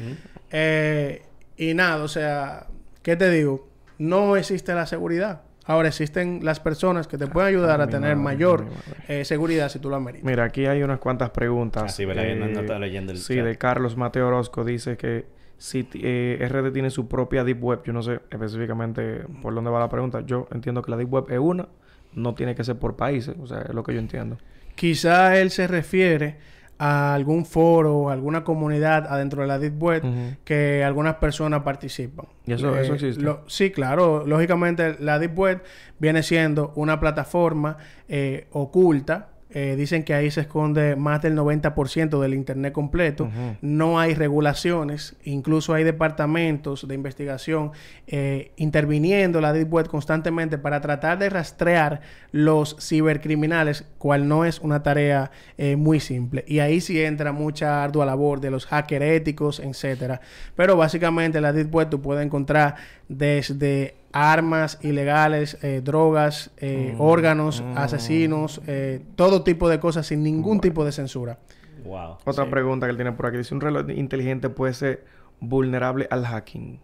Eh, 0.51 1.27
y 1.59 1.75
nada, 1.75 2.03
o 2.03 2.09
sea, 2.09 2.69
¿qué 3.03 3.17
te 3.17 3.29
digo? 3.29 3.69
No 3.99 4.39
existe 4.39 4.73
la 4.73 4.87
seguridad. 4.87 5.43
Ahora 5.69 5.89
existen 5.89 6.41
las 6.43 6.61
personas 6.61 7.07
que 7.07 7.19
te 7.19 7.27
pueden 7.27 7.51
ayudar 7.51 7.81
Ah, 7.81 7.85
a 7.85 7.89
tener 7.89 8.17
madre, 8.17 8.37
mayor 8.37 8.65
eh, 9.07 9.25
seguridad 9.25 9.69
si 9.69 9.79
tú 9.79 9.91
lo 9.91 9.97
ameritas. 9.97 10.25
Mira, 10.25 10.45
aquí 10.45 10.65
hay 10.67 10.83
unas 10.83 10.99
cuantas 10.99 11.29
preguntas. 11.31 11.83
Ah, 11.85 11.89
sí, 11.91 12.05
¿verdad? 12.07 12.25
Yo 12.25 12.35
no- 12.37 12.47
no 12.49 12.61
estaba 12.61 12.79
leyendo 12.79 13.13
el 13.13 13.19
Sí, 13.19 13.37
chat. 13.37 13.45
de 13.45 13.57
Carlos 13.59 13.97
Mateo 13.97 14.29
Orozco 14.29 14.65
dice 14.65 14.97
que 14.97 15.27
si 15.59 15.87
eh, 15.95 16.39
RD 16.41 16.73
tiene 16.73 16.89
su 16.89 17.07
propia 17.07 17.45
Deep 17.45 17.63
Web, 17.63 17.81
yo 17.85 17.93
no 17.93 18.03
sé 18.03 18.21
específicamente 18.31 19.25
por 19.43 19.55
dónde 19.55 19.71
va 19.71 19.79
la 19.79 19.89
pregunta. 19.91 20.23
Yo 20.25 20.49
entiendo 20.53 20.81
que 20.83 20.91
la 20.91 20.97
Deep 20.97 21.13
Web 21.13 21.25
es 21.29 21.39
una, 21.39 21.69
no 22.15 22.35
tiene 22.35 22.55
que 22.55 22.65
ser 22.65 22.77
por 22.79 22.97
países, 22.97 23.37
o 23.39 23.47
sea, 23.47 23.61
es 23.61 23.75
lo 23.75 23.83
que 23.83 23.93
yo 23.93 23.99
entiendo. 24.01 24.39
Quizá 24.75 25.39
él 25.39 25.51
se 25.51 25.67
refiere 25.67 26.37
a 26.79 27.15
algún 27.15 27.45
foro 27.45 27.97
o 27.97 28.11
alguna 28.11 28.45
comunidad 28.45 29.07
adentro 29.09 29.43
de 29.43 29.49
la 29.49 29.59
Deep 29.59 29.83
Web 29.83 30.03
que 30.45 30.85
algunas 30.85 31.17
personas 31.17 31.63
participan. 31.63 32.27
¿Y 32.47 32.53
eso- 32.53 32.77
eso 32.79 32.95
existe? 32.95 33.23
lo- 33.23 33.43
sí, 33.49 33.71
claro. 33.71 34.25
Lógicamente, 34.27 34.97
la 35.01 35.19
Deep 35.19 35.37
Web 35.39 35.63
viene 35.99 36.23
siendo 36.23 36.73
una 36.77 37.01
plataforma 37.01 37.77
eh, 38.09 38.47
oculta. 38.53 39.29
Eh, 39.51 39.77
dicen 39.79 40.05
que 40.05 40.13
ahí 40.13 40.31
se 40.31 40.43
esconde 40.43 40.95
más 40.95 41.23
del 41.23 41.35
90% 41.35 42.21
del 42.21 42.35
Internet 42.35 42.73
completo. 42.73 43.31
No 43.63 43.99
hay 43.99 44.15
regulaciones. 44.15 45.17
Incluso 45.25 45.73
hay 45.73 45.85
departamentos 45.85 46.87
de 46.87 46.95
investigación 46.95 47.73
eh, 48.07 48.53
interviniendo 48.57 49.41
la 49.41 49.53
Deep 49.53 49.73
Web 49.73 49.89
constantemente 49.89 50.59
para 50.59 50.81
tratar 50.81 51.19
de 51.19 51.31
rastrear 51.31 52.01
los 52.31 52.77
cibercriminales, 52.79 53.87
cual 53.97 54.29
no 54.29 54.45
es 54.45 54.59
una 54.61 54.83
tarea 54.83 55.31
eh, 55.57 55.77
muy 55.77 56.01
simple. 56.01 56.45
Y 56.47 56.59
ahí 56.59 56.81
sí 56.81 57.03
entra 57.03 57.33
mucha 57.33 57.83
ardua 57.83 58.05
labor 58.05 58.41
de 58.41 58.51
los 58.51 58.67
hackers 58.67 59.05
éticos, 59.05 59.61
etcétera. 59.61 60.21
Pero 60.57 60.77
básicamente 60.77 61.39
en 61.39 61.43
la 61.43 61.53
Deep 61.55 61.75
Web 61.75 61.89
tú 61.89 62.03
puedes 62.03 62.25
encontrar 62.25 62.77
desde 63.09 63.98
armas 64.13 64.79
ilegales, 64.83 65.59
eh, 65.63 65.81
drogas, 65.85 66.51
eh, 66.59 66.95
Mm, 66.97 67.01
órganos, 67.01 67.63
mm. 67.63 67.77
asesinos, 67.79 68.61
eh, 68.67 69.03
todo 69.17 69.43
tipo 69.43 69.69
de 69.69 69.79
cosas 69.81 70.07
sin 70.07 70.23
ningún 70.23 70.61
tipo 70.61 70.85
de 70.85 70.93
censura. 70.93 71.39
Wow. 71.85 72.19
Otra 72.25 72.45
Sí. 72.45 72.51
pregunta 72.51 72.87
que 72.87 72.91
él 72.91 72.97
tiene 72.97 73.13
por 73.13 73.27
aquí. 73.27 73.37
Dice, 73.39 73.55
¿un 73.55 73.61
reloj 73.61 73.89
inteligente 73.91 74.49
puede 74.51 74.75
ser 74.75 75.05
vulnerable 75.41 76.07
al 76.11 76.25
hacking? 76.27 76.81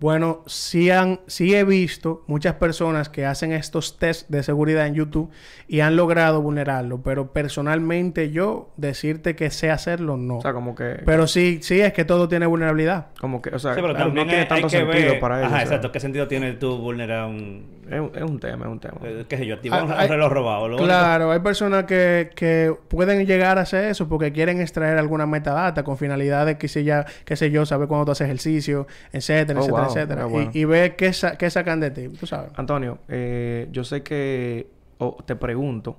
Bueno, 0.00 0.44
sí, 0.46 0.90
han, 0.90 1.20
sí 1.26 1.54
he 1.54 1.64
visto 1.64 2.22
muchas 2.28 2.54
personas 2.54 3.08
que 3.08 3.26
hacen 3.26 3.50
estos 3.52 3.98
tests 3.98 4.30
de 4.30 4.44
seguridad 4.44 4.86
en 4.86 4.94
YouTube 4.94 5.30
y 5.66 5.80
han 5.80 5.96
logrado 5.96 6.40
vulnerarlo, 6.40 7.02
pero 7.02 7.32
personalmente 7.32 8.30
yo 8.30 8.70
decirte 8.76 9.34
que 9.34 9.50
sé 9.50 9.70
hacerlo 9.70 10.16
no. 10.16 10.38
O 10.38 10.42
sea, 10.42 10.52
como 10.52 10.76
que... 10.76 11.02
pero 11.04 11.26
sí, 11.26 11.58
sí 11.62 11.80
es 11.80 11.92
que 11.92 12.04
todo 12.04 12.28
tiene 12.28 12.46
vulnerabilidad. 12.46 13.08
como 13.20 13.42
que, 13.42 13.50
o 13.50 13.58
sea, 13.58 13.74
Sí, 13.74 13.80
pero 13.80 13.94
claro, 13.94 14.06
también 14.06 14.26
no 14.26 14.30
tiene 14.30 14.42
hay, 14.42 14.48
tanto 14.48 14.68
sentido 14.68 15.10
ver... 15.10 15.20
para 15.20 15.40
ellos. 15.40 15.46
Ajá, 15.48 15.56
o 15.56 15.58
sea, 15.58 15.66
exacto. 15.66 15.92
¿Qué 15.92 16.00
sentido 16.00 16.28
tiene 16.28 16.52
tú 16.52 16.78
vulnerar 16.78 17.26
un... 17.26 17.77
Es, 17.90 18.00
un- 18.00 18.10
es 18.14 18.22
un 18.22 18.38
tema, 18.38 18.66
es 18.66 18.70
un 18.72 18.80
tema. 18.80 18.98
eh, 19.04 19.24
qué 19.28 19.36
sé 19.38 19.46
yo, 19.46 19.54
activar 19.54 19.80
Ah, 19.80 20.02
un, 20.04 20.08
reloj 20.08 20.30
robado? 20.32 20.68
Lo 20.68 20.74
único- 20.76 20.84
Claro, 20.86 21.32
hay 21.32 21.40
personas 21.40 21.84
que, 21.84 22.30
que 22.36 22.74
pueden 22.88 23.24
llegar 23.26 23.58
a 23.58 23.62
hacer 23.62 23.84
eso 23.86 24.08
porque 24.08 24.30
quieren 24.32 24.60
extraer 24.60 24.98
alguna 24.98 25.26
metadata 25.26 25.82
con 25.84 25.96
finalidades 25.96 26.56
que 26.58 26.68
sé 26.68 26.84
ya, 26.84 27.06
qué 27.24 27.34
sé 27.36 27.50
yo, 27.50 27.64
saber 27.66 27.88
cuándo 27.88 28.04
tú 28.06 28.12
haces 28.12 28.26
ejercicio, 28.26 28.86
etcétera, 29.12 29.60
Oh, 29.60 29.62
etcétera, 29.62 29.82
wow. 29.86 29.90
etcétera. 29.96 30.22
Ah, 30.22 30.26
bueno. 30.26 30.50
y, 30.52 30.58
y 30.60 30.64
ver 30.64 30.96
qué, 30.96 31.12
sa- 31.12 31.38
qué 31.38 31.48
sacan 31.50 31.80
de 31.80 31.90
ti, 31.90 32.08
tú 32.08 32.26
sabes. 32.26 32.50
Antonio, 32.56 32.98
eh, 33.08 33.68
yo 33.72 33.84
sé 33.84 34.02
que, 34.02 34.68
o 34.98 35.16
te 35.24 35.34
pregunto, 35.36 35.98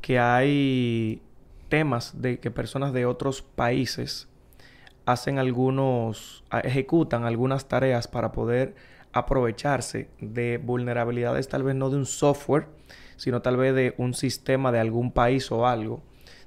que 0.00 0.18
hay 0.18 1.22
temas 1.68 2.20
de 2.20 2.38
que 2.40 2.50
personas 2.50 2.92
de 2.92 3.06
otros 3.06 3.40
países 3.42 4.28
hacen 5.06 5.38
algunos, 5.38 6.44
ejecutan 6.62 7.24
algunas 7.24 7.66
tareas 7.68 8.06
para 8.08 8.32
poder 8.32 8.74
aprovecharse 9.12 10.08
de 10.20 10.58
vulnerabilidades 10.58 11.48
tal 11.48 11.62
vez 11.62 11.74
no 11.74 11.90
de 11.90 11.96
un 11.96 12.06
software, 12.06 12.66
sino 13.16 13.42
tal 13.42 13.56
vez 13.56 13.74
de 13.74 13.94
un 13.98 14.14
sistema 14.14 14.72
de 14.72 14.80
algún 14.80 15.12
país 15.12 15.50
o 15.52 15.66
algo. 15.66 16.02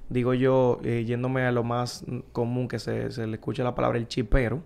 Digo 0.08 0.34
yo, 0.34 0.80
eh, 0.84 1.04
yéndome 1.06 1.42
a 1.42 1.52
lo 1.52 1.64
más 1.64 2.04
común 2.32 2.68
que 2.68 2.78
se, 2.78 3.10
se 3.10 3.26
le 3.26 3.34
escucha 3.34 3.64
la 3.64 3.74
palabra 3.74 3.98
el 3.98 4.06
chipero. 4.08 4.62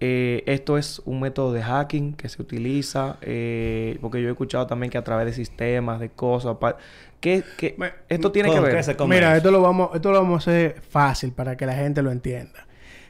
Eh, 0.00 0.42
esto 0.46 0.76
es 0.76 1.00
un 1.06 1.20
método 1.20 1.52
de 1.52 1.62
hacking 1.62 2.14
que 2.14 2.28
se 2.28 2.42
utiliza, 2.42 3.16
eh, 3.22 3.96
porque 4.00 4.20
yo 4.20 4.28
he 4.28 4.32
escuchado 4.32 4.66
también 4.66 4.90
que 4.90 4.98
a 4.98 5.04
través 5.04 5.24
de 5.26 5.32
sistemas, 5.32 5.98
de 6.00 6.10
cosas, 6.10 6.56
pa- 6.56 6.76
¿qué, 7.20 7.42
qué- 7.56 7.74
Me- 7.78 7.92
esto 8.08 8.30
tiene 8.32 8.50
que 8.50 8.56
¿Con 8.56 8.64
ver? 8.64 8.84
Mira, 9.08 9.36
esto 9.36 9.50
lo 9.50 9.62
vamos, 9.62 9.90
esto 9.94 10.10
lo 10.12 10.20
vamos 10.20 10.46
a 10.46 10.50
hacer 10.50 10.82
fácil 10.82 11.32
para 11.32 11.56
que 11.56 11.64
la 11.64 11.74
gente 11.74 12.02
lo 12.02 12.10
entienda. 12.10 12.66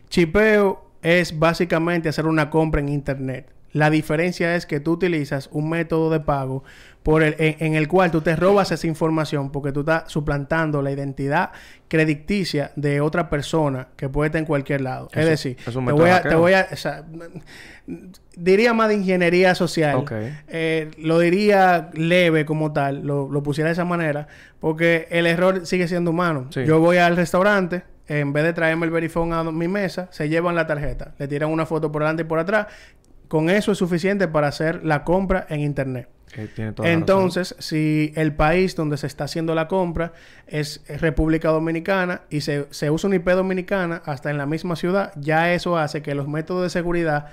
Chipeo 0.09 0.85
es 1.03 1.37
básicamente 1.39 2.09
hacer 2.09 2.27
una 2.27 2.49
compra 2.51 2.81
en 2.81 2.91
internet. 2.91 3.51
La 3.75 3.91
diferencia 3.91 4.57
es 4.57 4.65
que 4.65 4.81
tú 4.81 4.93
utilizas 4.93 5.51
un 5.53 5.69
método 5.69 6.09
de 6.09 6.21
pago 6.21 6.65
por 7.03 7.23
el, 7.23 7.37
en, 7.39 7.57
en 7.59 7.75
el 7.75 7.87
cual 7.87 8.11
tú 8.11 8.23
te 8.23 8.35
robas 8.35 8.73
esa 8.73 8.87
información 8.87 9.51
porque 9.51 9.73
tú 9.73 9.81
estás 9.81 10.11
suplantando 10.11 10.81
la 10.81 10.91
identidad 10.91 11.51
crediticia 11.89 12.73
de 12.77 13.01
otra 13.01 13.29
persona 13.29 13.89
que 13.97 14.09
puede 14.09 14.29
estar 14.29 14.39
en 14.39 14.47
cualquier 14.47 14.81
lado. 14.81 15.09
es 15.13 15.27
decir, 15.27 15.57
es 15.65 15.77
un 15.77 15.87
te 15.87 15.93
voy 15.93 16.11
a, 16.11 16.23
te 16.23 16.35
voy 16.35 16.53
a, 16.55 16.67
o 16.73 16.77
sea, 16.77 17.05
diría 18.37 18.73
más 18.75 18.89
de 18.89 18.95
ingeniería 18.95 19.55
social. 19.55 20.05
Eh, 20.49 20.91
lo 20.99 21.19
diría 21.19 21.91
leve 21.93 22.45
como 22.45 22.73
tal, 22.73 23.07
lo, 23.07 23.29
lo 23.31 23.43
pusiera 23.43 23.69
de 23.69 23.75
esa 23.75 23.85
manera, 23.85 24.27
porque 24.61 25.07
el 25.11 25.27
error 25.27 25.67
sigue 25.67 25.87
siendo 25.87 26.11
humano. 26.11 26.47
Sí. 26.51 26.65
Yo 26.65 26.81
voy 26.81 26.97
al 26.97 27.17
restaurante, 27.17 27.83
en 28.07 28.33
vez 28.33 28.45
de 28.45 28.53
traerme 28.53 28.87
el 28.87 28.91
verifón 28.91 29.33
a 29.33 29.45
mi 29.45 29.69
mesa, 29.69 30.09
se 30.11 30.29
llevan 30.29 30.55
la 30.55 30.67
tarjeta, 30.67 31.15
le 31.19 31.29
tiran 31.29 31.51
una 31.51 31.65
foto 31.65 31.91
por 31.93 32.03
delante 32.03 32.23
y 32.23 32.27
por 32.27 32.39
atrás. 32.39 32.67
Con 33.35 33.51
eso 33.51 33.73
es 33.73 33.79
suficiente 33.79 34.29
para 34.29 34.47
hacer 34.47 34.85
la 34.85 35.03
compra 35.03 35.45
en 35.49 35.59
internet. 35.59 36.09
Eh, 36.37 36.49
tiene 36.55 36.71
toda 36.73 36.89
la 36.89 36.95
razón. 36.95 37.01
Entonces, 37.01 37.57
si 37.59 38.13
el 38.15 38.33
país 38.33 38.77
donde 38.77 38.97
se 38.97 39.09
está 39.09 39.25
haciendo 39.25 39.57
la 39.57 39.67
compra 39.67 40.13
es 40.47 40.83
República 41.01 41.49
Dominicana 41.49 42.21
y 42.31 42.43
se, 42.43 42.69
se 42.71 42.93
usa 42.93 43.09
una 43.09 43.17
IP 43.17 43.29
dominicana 43.31 44.03
hasta 44.05 44.31
en 44.31 44.39
la 44.39 44.47
misma 44.47 44.77
ciudad, 44.77 45.11
ya 45.17 45.53
eso 45.53 45.77
hace 45.77 46.01
que 46.01 46.15
los 46.15 46.29
métodos 46.29 46.63
de 46.63 46.71
seguridad 46.71 47.27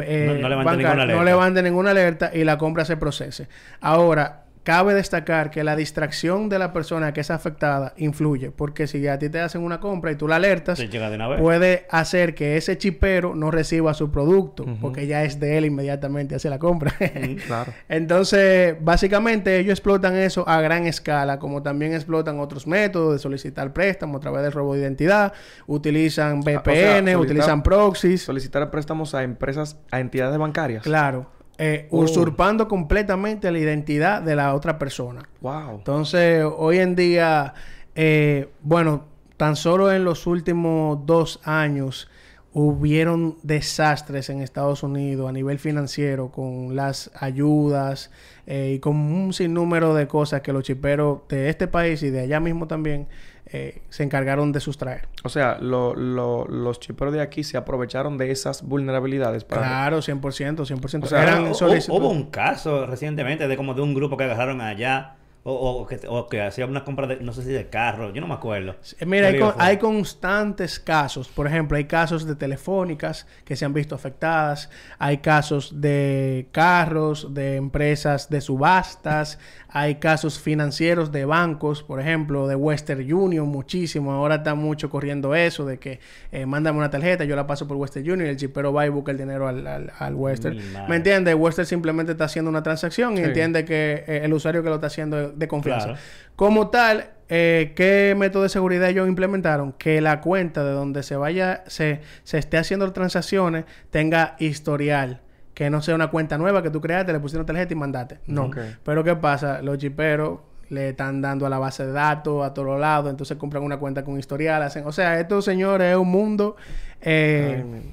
eh, 0.00 0.26
No- 0.28 0.34
no 0.42 0.48
levanten 0.48 0.64
bancarios 0.64 0.78
ninguna 0.78 0.94
no 0.94 1.02
alerta. 1.02 1.24
levanten 1.24 1.64
ninguna 1.64 1.90
alerta 1.90 2.30
y 2.32 2.44
la 2.44 2.56
compra 2.56 2.84
se 2.84 2.96
procese. 2.96 3.48
Ahora, 3.80 4.44
cabe 4.68 4.92
destacar 4.92 5.50
que 5.50 5.64
la 5.64 5.76
distracción 5.76 6.50
de 6.50 6.58
la 6.58 6.74
persona 6.74 7.14
que 7.14 7.22
es 7.22 7.30
afectada 7.30 7.94
influye, 7.96 8.50
porque 8.50 8.86
si 8.86 9.08
a 9.08 9.18
ti 9.18 9.30
te 9.30 9.40
hacen 9.40 9.62
una 9.62 9.80
compra 9.80 10.12
y 10.12 10.16
tú 10.16 10.28
la 10.28 10.36
alertas, 10.36 10.76
Te 10.78 10.88
llega 10.90 11.08
de 11.08 11.16
una 11.16 11.26
vez. 11.26 11.40
puede 11.40 11.86
hacer 11.90 12.34
que 12.34 12.58
ese 12.58 12.76
chipero 12.76 13.34
no 13.34 13.50
reciba 13.50 13.94
su 13.94 14.10
producto, 14.10 14.66
porque 14.82 15.06
ya 15.06 15.24
es 15.24 15.40
de 15.40 15.56
él 15.56 15.64
inmediatamente 15.64 16.34
hace 16.34 16.50
la 16.50 16.58
compra. 16.58 16.92
Claro. 17.46 17.72
Entonces, 17.88 18.76
básicamente 18.80 19.58
ellos 19.58 19.72
explotan 19.72 20.16
eso 20.16 20.46
a 20.46 20.60
gran 20.60 20.86
escala, 20.86 21.38
como 21.38 21.62
también 21.62 21.94
explotan 21.94 22.38
otros 22.38 22.66
métodos 22.66 23.14
de 23.14 23.18
solicitar 23.20 23.72
préstamo 23.72 24.18
a 24.18 24.20
través 24.20 24.42
del 24.42 24.52
robo 24.52 24.74
de 24.74 24.80
identidad, 24.80 25.32
utilizan 25.66 26.40
VPN, 26.40 26.52
Ah, 26.56 26.60
o 26.60 26.64
sea, 26.74 27.00
solicitar- 27.00 27.16
utilizan 27.20 27.62
proxies, 27.62 28.22
Solicitar 28.22 28.70
préstamos 28.70 29.14
a 29.14 29.22
empresas, 29.22 29.78
a 29.90 30.00
entidades 30.00 30.36
bancarias. 30.38 30.82
claro, 30.82 31.30
eh, 31.58 31.88
Oh. 31.90 32.02
usurpando 32.02 32.68
completamente 32.68 33.50
la 33.50 33.58
identidad 33.58 34.22
de 34.22 34.36
la 34.36 34.54
otra 34.54 34.78
persona. 34.78 35.28
Wow. 35.40 35.76
Entonces, 35.78 36.44
hoy 36.56 36.78
en 36.78 36.94
día, 36.94 37.54
eh, 37.94 38.48
bueno, 38.62 39.04
tan 39.36 39.56
solo 39.56 39.92
en 39.92 40.04
los 40.04 40.26
últimos 40.26 41.04
dos 41.04 41.40
años 41.44 42.08
hubieron 42.52 43.36
desastres 43.42 44.30
en 44.30 44.40
Estados 44.40 44.82
Unidos 44.82 45.28
a 45.28 45.32
nivel 45.32 45.58
financiero 45.58 46.30
con 46.30 46.74
las 46.74 47.10
ayudas 47.14 48.10
eh, 48.46 48.72
y 48.76 48.78
con 48.78 48.96
un 48.96 49.32
sinnúmero 49.32 49.94
de 49.94 50.08
cosas 50.08 50.40
que 50.40 50.52
los 50.52 50.64
chiperos 50.64 51.20
de 51.28 51.50
este 51.50 51.68
país 51.68 52.02
y 52.02 52.10
de 52.10 52.20
allá 52.20 52.40
mismo 52.40 52.66
también 52.66 53.06
eh, 53.52 53.82
se 53.88 54.02
encargaron 54.02 54.52
de 54.52 54.60
sustraer. 54.60 55.08
O 55.24 55.28
sea, 55.28 55.58
lo- 55.60 55.94
lo- 55.94 56.46
los 56.48 56.80
chiperos 56.80 57.12
de 57.14 57.20
aquí 57.20 57.44
se 57.44 57.56
aprovecharon 57.56 58.16
de 58.18 58.30
esas 58.30 58.62
vulnerabilidades 58.62 59.44
para... 59.44 59.62
Claro, 59.62 59.98
100%, 59.98 60.64
100%. 60.66 61.04
O 61.04 61.06
sea, 61.06 61.22
Eran 61.22 61.54
solicitud- 61.54 61.96
Hubo 61.98 62.08
un 62.10 62.30
caso 62.30 62.86
recientemente 62.86 63.46
de 63.48 63.56
como 63.56 63.74
de 63.74 63.82
un 63.82 63.94
grupo 63.94 64.16
que 64.16 64.24
agarraron 64.24 64.60
allá 64.60 65.16
o, 65.52 65.82
o 65.82 65.86
que, 65.86 66.00
o 66.08 66.26
que 66.28 66.42
hacía 66.42 66.66
una 66.66 66.84
compra 66.84 67.06
de, 67.06 67.16
no 67.20 67.32
sé 67.32 67.42
si 67.42 67.50
de 67.50 67.68
carro, 67.68 68.12
yo 68.12 68.20
no 68.20 68.26
me 68.26 68.34
acuerdo. 68.34 68.76
Mira, 69.06 69.28
hay, 69.28 69.34
¿Qué 69.34 69.40
con- 69.40 69.54
hay 69.58 69.76
constantes 69.78 70.78
casos. 70.80 71.28
Por 71.28 71.46
ejemplo, 71.46 71.76
hay 71.76 71.84
casos 71.84 72.26
de 72.26 72.34
telefónicas 72.34 73.26
que 73.44 73.56
se 73.56 73.64
han 73.64 73.72
visto 73.74 73.94
afectadas. 73.94 74.70
Hay 74.98 75.18
casos 75.18 75.80
de 75.80 76.48
carros, 76.52 77.32
de 77.34 77.56
empresas 77.56 78.28
de 78.30 78.40
subastas. 78.40 79.38
Hay 79.70 79.96
casos 79.96 80.38
financieros 80.40 81.12
de 81.12 81.24
bancos, 81.26 81.82
por 81.82 82.00
ejemplo, 82.00 82.46
de 82.48 82.54
Western 82.54 83.12
Union, 83.12 83.46
muchísimo. 83.48 84.12
Ahora 84.12 84.36
está 84.36 84.54
mucho 84.54 84.88
corriendo 84.88 85.34
eso 85.34 85.66
de 85.66 85.78
que 85.78 86.00
eh, 86.32 86.46
mándame 86.46 86.78
una 86.78 86.88
tarjeta, 86.90 87.24
yo 87.24 87.36
la 87.36 87.46
paso 87.46 87.68
por 87.68 87.76
Western 87.76 88.02
Union 88.10 88.26
y 88.26 88.30
el 88.30 88.36
chipero 88.38 88.72
va 88.72 88.86
y 88.86 88.88
busca 88.88 89.10
el 89.12 89.18
dinero 89.18 89.46
al, 89.46 89.66
al- 89.66 89.92
al 89.98 90.14
Western. 90.14 90.58
¿Me 90.88 90.96
entiendes? 90.96 91.34
Western 91.34 91.66
simplemente 91.66 92.12
está 92.12 92.24
haciendo 92.24 92.48
una 92.50 92.62
transacción 92.62 93.14
y 93.14 93.18
Sí. 93.18 93.24
entiende 93.24 93.64
que 93.66 94.04
eh, 94.06 94.20
el 94.24 94.32
usuario 94.32 94.62
que 94.62 94.68
lo 94.70 94.76
está 94.76 94.86
haciendo 94.86 95.20
es 95.20 95.37
de 95.38 95.48
confianza. 95.48 95.86
Claro. 95.86 96.00
Como 96.36 96.68
tal, 96.68 97.10
eh, 97.28 97.72
¿qué 97.76 98.14
método 98.16 98.44
de 98.44 98.48
seguridad 98.48 98.88
ellos 98.88 99.08
implementaron? 99.08 99.72
Que 99.72 100.00
la 100.00 100.20
cuenta 100.20 100.64
de 100.64 100.72
donde 100.72 101.02
se 101.02 101.16
vaya, 101.16 101.64
se, 101.66 102.00
se 102.22 102.38
esté 102.38 102.58
haciendo 102.58 102.90
transacciones, 102.92 103.64
tenga 103.90 104.36
historial. 104.38 105.20
Que 105.54 105.70
no 105.70 105.82
sea 105.82 105.96
una 105.96 106.08
cuenta 106.08 106.38
nueva 106.38 106.62
que 106.62 106.70
tú 106.70 106.80
creaste, 106.80 107.12
le 107.12 107.18
pusieron 107.18 107.44
tarjeta 107.44 107.72
y 107.72 107.76
mandaste. 107.76 108.20
No. 108.26 108.50
Pero 108.84 109.02
¿qué 109.02 109.16
pasa? 109.16 109.60
Los 109.60 109.78
chiperos 109.78 110.38
le 110.68 110.90
están 110.90 111.20
dando 111.20 111.46
a 111.46 111.48
la 111.48 111.58
base 111.58 111.84
de 111.84 111.92
datos 111.92 112.44
a 112.44 112.54
todos 112.54 112.78
lados, 112.78 113.10
entonces 113.10 113.36
compran 113.36 113.62
una 113.62 113.78
cuenta 113.78 114.04
con 114.04 114.18
historial. 114.18 114.62
Hacen... 114.62 114.86
O 114.86 114.92
sea, 114.92 115.18
estos 115.18 115.44
señores 115.44 115.92
es 115.92 115.96
un 115.96 116.08
mundo 116.08 116.56
eh, 117.00 117.64
Ay, 117.64 117.90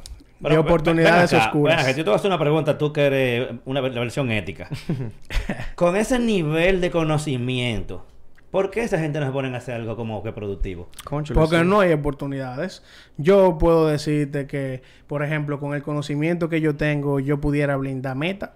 de 0.49 0.57
ven- 0.57 0.65
oportunidades 0.65 1.31
ven 1.31 1.39
acá, 1.39 1.47
oscuras. 1.49 1.75
ven 1.77 1.85
acá, 1.85 1.91
yo 1.97 2.03
te 2.03 2.09
voy 2.09 2.13
a 2.13 2.15
hacer 2.17 2.29
una 2.29 2.39
pregunta, 2.39 2.77
tú 2.77 2.91
que 2.93 3.01
eres 3.05 3.49
una 3.65 3.81
la 3.81 3.89
versión 3.99 4.31
ética. 4.31 4.69
Con 5.75 5.95
ese 5.95 6.19
nivel 6.19 6.81
de 6.81 6.91
conocimiento, 6.91 8.05
¿por 8.51 8.71
qué 8.71 8.83
esa 8.83 8.99
gente 8.99 9.19
no 9.19 9.25
se 9.25 9.31
ponen 9.31 9.53
a 9.55 9.57
hacer 9.57 9.75
algo 9.75 9.95
como 9.95 10.23
que 10.23 10.31
productivo? 10.31 10.89
Porque 11.33 11.59
sí. 11.59 11.65
no 11.65 11.79
hay 11.81 11.91
oportunidades. 11.93 12.83
Yo 13.17 13.57
puedo 13.57 13.87
decirte 13.87 14.47
que, 14.47 14.81
por 15.07 15.23
ejemplo, 15.23 15.59
con 15.59 15.73
el 15.73 15.83
conocimiento 15.83 16.49
que 16.49 16.61
yo 16.61 16.75
tengo, 16.75 17.19
yo 17.19 17.39
pudiera 17.41 17.75
blindar 17.77 18.15
meta. 18.15 18.53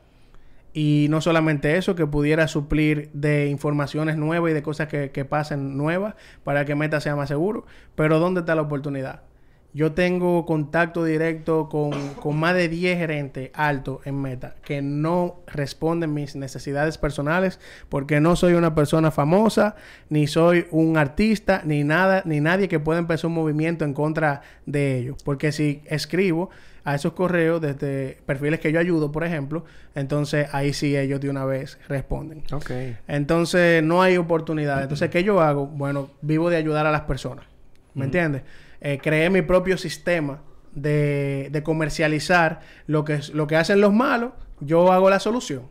Y 0.72 1.08
no 1.10 1.20
solamente 1.20 1.78
eso, 1.78 1.96
que 1.96 2.06
pudiera 2.06 2.48
suplir 2.48 3.10
de 3.12 3.48
informaciones 3.48 4.18
nuevas 4.18 4.52
y 4.52 4.54
de 4.54 4.62
cosas 4.62 4.88
que, 4.88 5.10
que 5.10 5.26
pasen 5.26 5.76
nuevas 5.78 6.14
para 6.44 6.64
que 6.64 6.76
Meta 6.76 7.02
sea 7.02 7.16
más 7.16 7.28
seguro. 7.28 7.66
Pero 7.96 8.20
¿dónde 8.20 8.42
está 8.42 8.54
la 8.54 8.62
oportunidad? 8.62 9.24
Yo 9.72 9.92
tengo 9.92 10.46
contacto 10.46 11.04
directo 11.04 11.70
con, 11.70 11.92
con 12.16 12.40
más 12.40 12.56
de 12.56 12.70
10 12.70 12.98
gerentes 12.98 13.52
altos 13.54 14.00
en 14.06 14.20
Meta 14.20 14.56
que 14.64 14.82
no 14.82 15.42
responden 15.46 16.14
mis 16.14 16.36
necesidades 16.36 16.98
personales 16.98 17.60
porque 17.88 18.20
no 18.20 18.36
soy 18.36 18.54
una 18.54 18.74
persona 18.74 19.12
famosa, 19.12 19.76
ni 20.10 20.26
soy 20.26 20.66
un 20.72 20.98
artista, 20.98 21.62
ni 21.66 21.84
nada, 21.84 22.24
ni 22.26 22.40
nadie 22.42 22.68
que 22.68 22.80
pueda 22.80 23.00
empezar 23.00 23.28
un 23.28 23.36
movimiento 23.36 23.86
en 23.86 23.94
contra 23.94 24.42
de 24.66 24.98
ellos. 24.98 25.22
Porque 25.24 25.52
si 25.52 25.84
escribo 25.86 26.50
a 26.84 26.96
esos 26.96 27.14
correos 27.14 27.62
desde 27.62 28.18
perfiles 28.26 28.60
que 28.60 28.72
yo 28.72 28.80
ayudo, 28.80 29.12
por 29.12 29.24
ejemplo, 29.24 29.66
entonces 29.94 30.48
ahí 30.54 30.74
sí 30.74 30.98
ellos 30.98 31.22
de 31.22 31.30
una 31.30 31.46
vez 31.46 31.78
responden. 31.88 32.44
Ok. 32.52 32.72
Entonces 33.08 33.84
no 33.84 34.02
hay 34.02 34.18
oportunidad. 34.18 34.82
Entonces, 34.82 35.10
¿qué 35.12 35.24
yo 35.24 35.42
hago? 35.42 35.68
Bueno, 35.68 36.10
vivo 36.22 36.50
de 36.50 36.58
ayudar 36.58 36.88
a 36.88 36.92
las 36.92 37.02
personas. 37.02 37.46
¿Me 37.94 38.06
entiendes? 38.06 38.44
Eh, 38.82 39.00
creé 39.02 39.30
mi 39.30 39.42
propio 39.42 39.78
sistema 39.78 40.42
de, 40.74 41.50
de 41.52 41.64
comercializar 41.64 42.62
lo 42.88 43.04
que, 43.06 43.20
lo 43.34 43.48
que 43.48 43.56
hacen 43.56 43.82
los 43.82 43.94
malos. 43.94 44.32
Yo 44.60 44.92
hago 44.92 45.10
la 45.10 45.20
solución. 45.20 45.64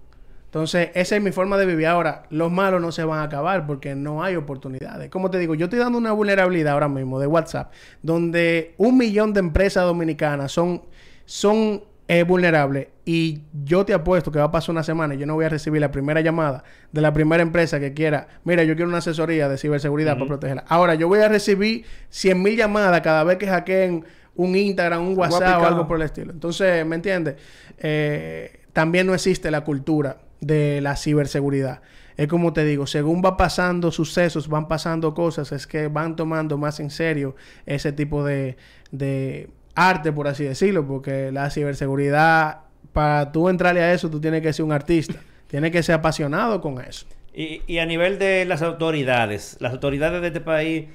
Entonces, 0.49 0.89
esa 0.95 1.15
es 1.15 1.23
mi 1.23 1.31
forma 1.31 1.59
de 1.59 1.67
vivir. 1.67 1.87
Ahora, 1.87 2.23
los 2.31 2.51
malos 2.51 2.81
no 2.81 2.91
se 2.91 3.05
van 3.05 3.19
a 3.19 3.25
acabar 3.25 3.67
porque 3.67 3.95
no 3.95 4.23
hay 4.23 4.35
oportunidades. 4.35 5.11
Como 5.11 5.31
te 5.31 5.39
digo, 5.39 5.55
yo 5.55 5.67
estoy 5.67 5.79
dando 5.79 5.99
una 5.99 6.13
vulnerabilidad 6.13 6.73
ahora 6.73 6.89
mismo 6.89 7.21
de 7.21 7.27
WhatsApp, 7.27 7.71
donde 8.03 8.75
un 8.79 8.97
millón 8.97 9.35
de 9.35 9.41
empresas 9.41 9.85
dominicanas 9.85 10.51
son, 10.51 10.85
son 11.27 11.85
eh, 12.09 12.23
vulnerables. 12.23 12.89
Y 13.05 13.43
yo 13.65 13.85
te 13.85 13.93
apuesto 13.93 14.33
que 14.33 14.39
va 14.39 14.47
a 14.47 14.51
pasar 14.51 14.71
una 14.71 14.83
semana 14.83 15.15
y 15.15 15.19
yo 15.19 15.27
no 15.27 15.35
voy 15.35 15.45
a 15.45 15.51
recibir 15.51 15.81
la 15.81 15.91
primera 15.91 16.23
llamada 16.23 16.65
de 16.91 17.01
la 17.03 17.13
primera 17.13 17.43
empresa 17.43 17.79
que 17.79 17.93
quiera, 17.93 18.29
mira, 18.45 18.65
yo 18.65 18.75
quiero 18.75 18.89
una 18.89 18.99
asesoría 18.99 19.49
de 19.49 19.59
ciberseguridad 19.59 20.15
para 20.15 20.27
protegerla. 20.27 20.65
Ahora, 20.69 20.95
yo 20.95 21.07
voy 21.07 21.21
a 21.21 21.29
recibir 21.29 21.85
100 22.09 22.43
mil 22.43 22.57
llamadas 22.57 23.01
cada 23.03 23.25
vez 23.25 23.37
que 23.37 23.47
hackeen 23.47 24.05
un 24.35 24.57
Instagram, 24.57 25.07
un 25.07 25.19
WhatsApp 25.19 25.63
o 25.63 25.67
algo 25.67 25.87
por 25.87 25.97
el 25.97 26.03
estilo. 26.03 26.33
Entonces, 26.33 26.87
¿me 26.87 26.97
entiendes? 26.97 27.37
Eh, 27.79 28.61
también 28.73 29.07
no 29.07 29.13
existe 29.13 29.51
la 29.51 29.63
cultura 29.63 30.19
de 30.41 30.81
la 30.81 30.97
ciberseguridad. 30.97 31.83
Es 32.17 32.27
como 32.27 32.53
te 32.53 32.65
digo, 32.65 32.87
según 32.87 33.23
va 33.25 33.37
pasando 33.37 33.93
sucesos, 33.93 34.49
van 34.49 34.67
pasando 34.67 35.15
cosas, 35.15 35.53
es 35.53 35.67
que 35.67 35.89
van 35.89 36.17
tomando 36.17 36.57
más 36.57 36.81
en 36.81 36.91
serio 36.91 37.37
ese 37.67 37.93
tipo 37.93 38.25
de, 38.25 38.57
de 38.91 39.51
arte, 39.79 40.13
por 40.13 40.27
así 40.29 40.45
decirlo, 40.45 40.87
porque 40.87 41.31
la 41.33 41.51
ciberseguridad, 41.51 42.61
para 42.93 43.31
tú 43.33 43.49
entrarle 43.49 43.83
a 43.83 43.93
eso, 43.93 44.11
tú 44.11 44.21
tienes 44.21 44.43
que 44.43 44.53
ser 44.53 44.65
un 44.65 44.73
artista, 44.73 45.15
tienes 45.47 45.71
que 45.71 45.83
ser 45.83 45.95
apasionado 45.97 46.61
con 46.61 46.81
eso. 46.81 47.07
Y, 47.35 47.63
y 47.67 47.79
a 47.79 47.87
nivel 47.87 48.19
de 48.19 48.45
las 48.45 48.63
autoridades, 48.63 49.57
las 49.61 49.73
autoridades 49.73 50.21
de 50.21 50.27
este 50.29 50.41
país, 50.41 50.87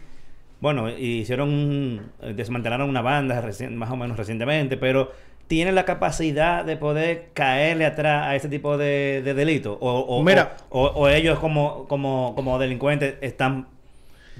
bueno, 0.60 0.90
hicieron, 0.90 2.12
eh, 2.22 2.34
desmantelaron 2.36 2.90
una 2.90 3.02
banda 3.02 3.42
recien- 3.42 3.76
más 3.76 3.90
o 3.92 3.96
menos 3.96 4.18
recientemente, 4.18 4.76
pero 4.78 5.12
tienen 5.48 5.76
la 5.76 5.86
capacidad 5.86 6.66
de 6.66 6.78
poder 6.78 7.30
caerle 7.34 7.86
atrás 7.86 8.28
a 8.28 8.36
ese 8.36 8.50
tipo 8.50 8.78
de, 8.78 9.22
de 9.24 9.34
delito. 9.34 9.78
O, 9.80 10.00
o- 10.00 10.24
Mira. 10.24 10.56
o, 10.70 10.84
o- 10.86 10.94
o 11.04 11.10
ellos 11.10 11.40
como, 11.40 11.88
como, 11.88 12.34
como 12.36 12.58
delincuentes 12.60 13.16
están 13.22 13.68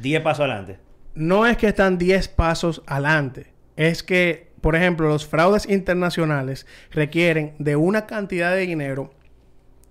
10 0.02 0.22
pasos 0.22 0.46
adelante. 0.46 0.78
no 1.16 1.46
es 1.46 1.56
que 1.58 1.68
están 1.68 1.98
10 1.98 2.28
pasos 2.30 2.82
adelante. 2.88 3.53
Es 3.76 4.04
que, 4.04 4.52
por 4.62 4.76
ejemplo, 4.76 5.08
los 5.08 5.26
fraudes 5.26 5.68
internacionales 5.68 6.66
requieren 6.92 7.54
de 7.60 7.76
una 7.76 8.06
cantidad 8.06 8.52
de 8.52 8.62
dinero 8.62 9.12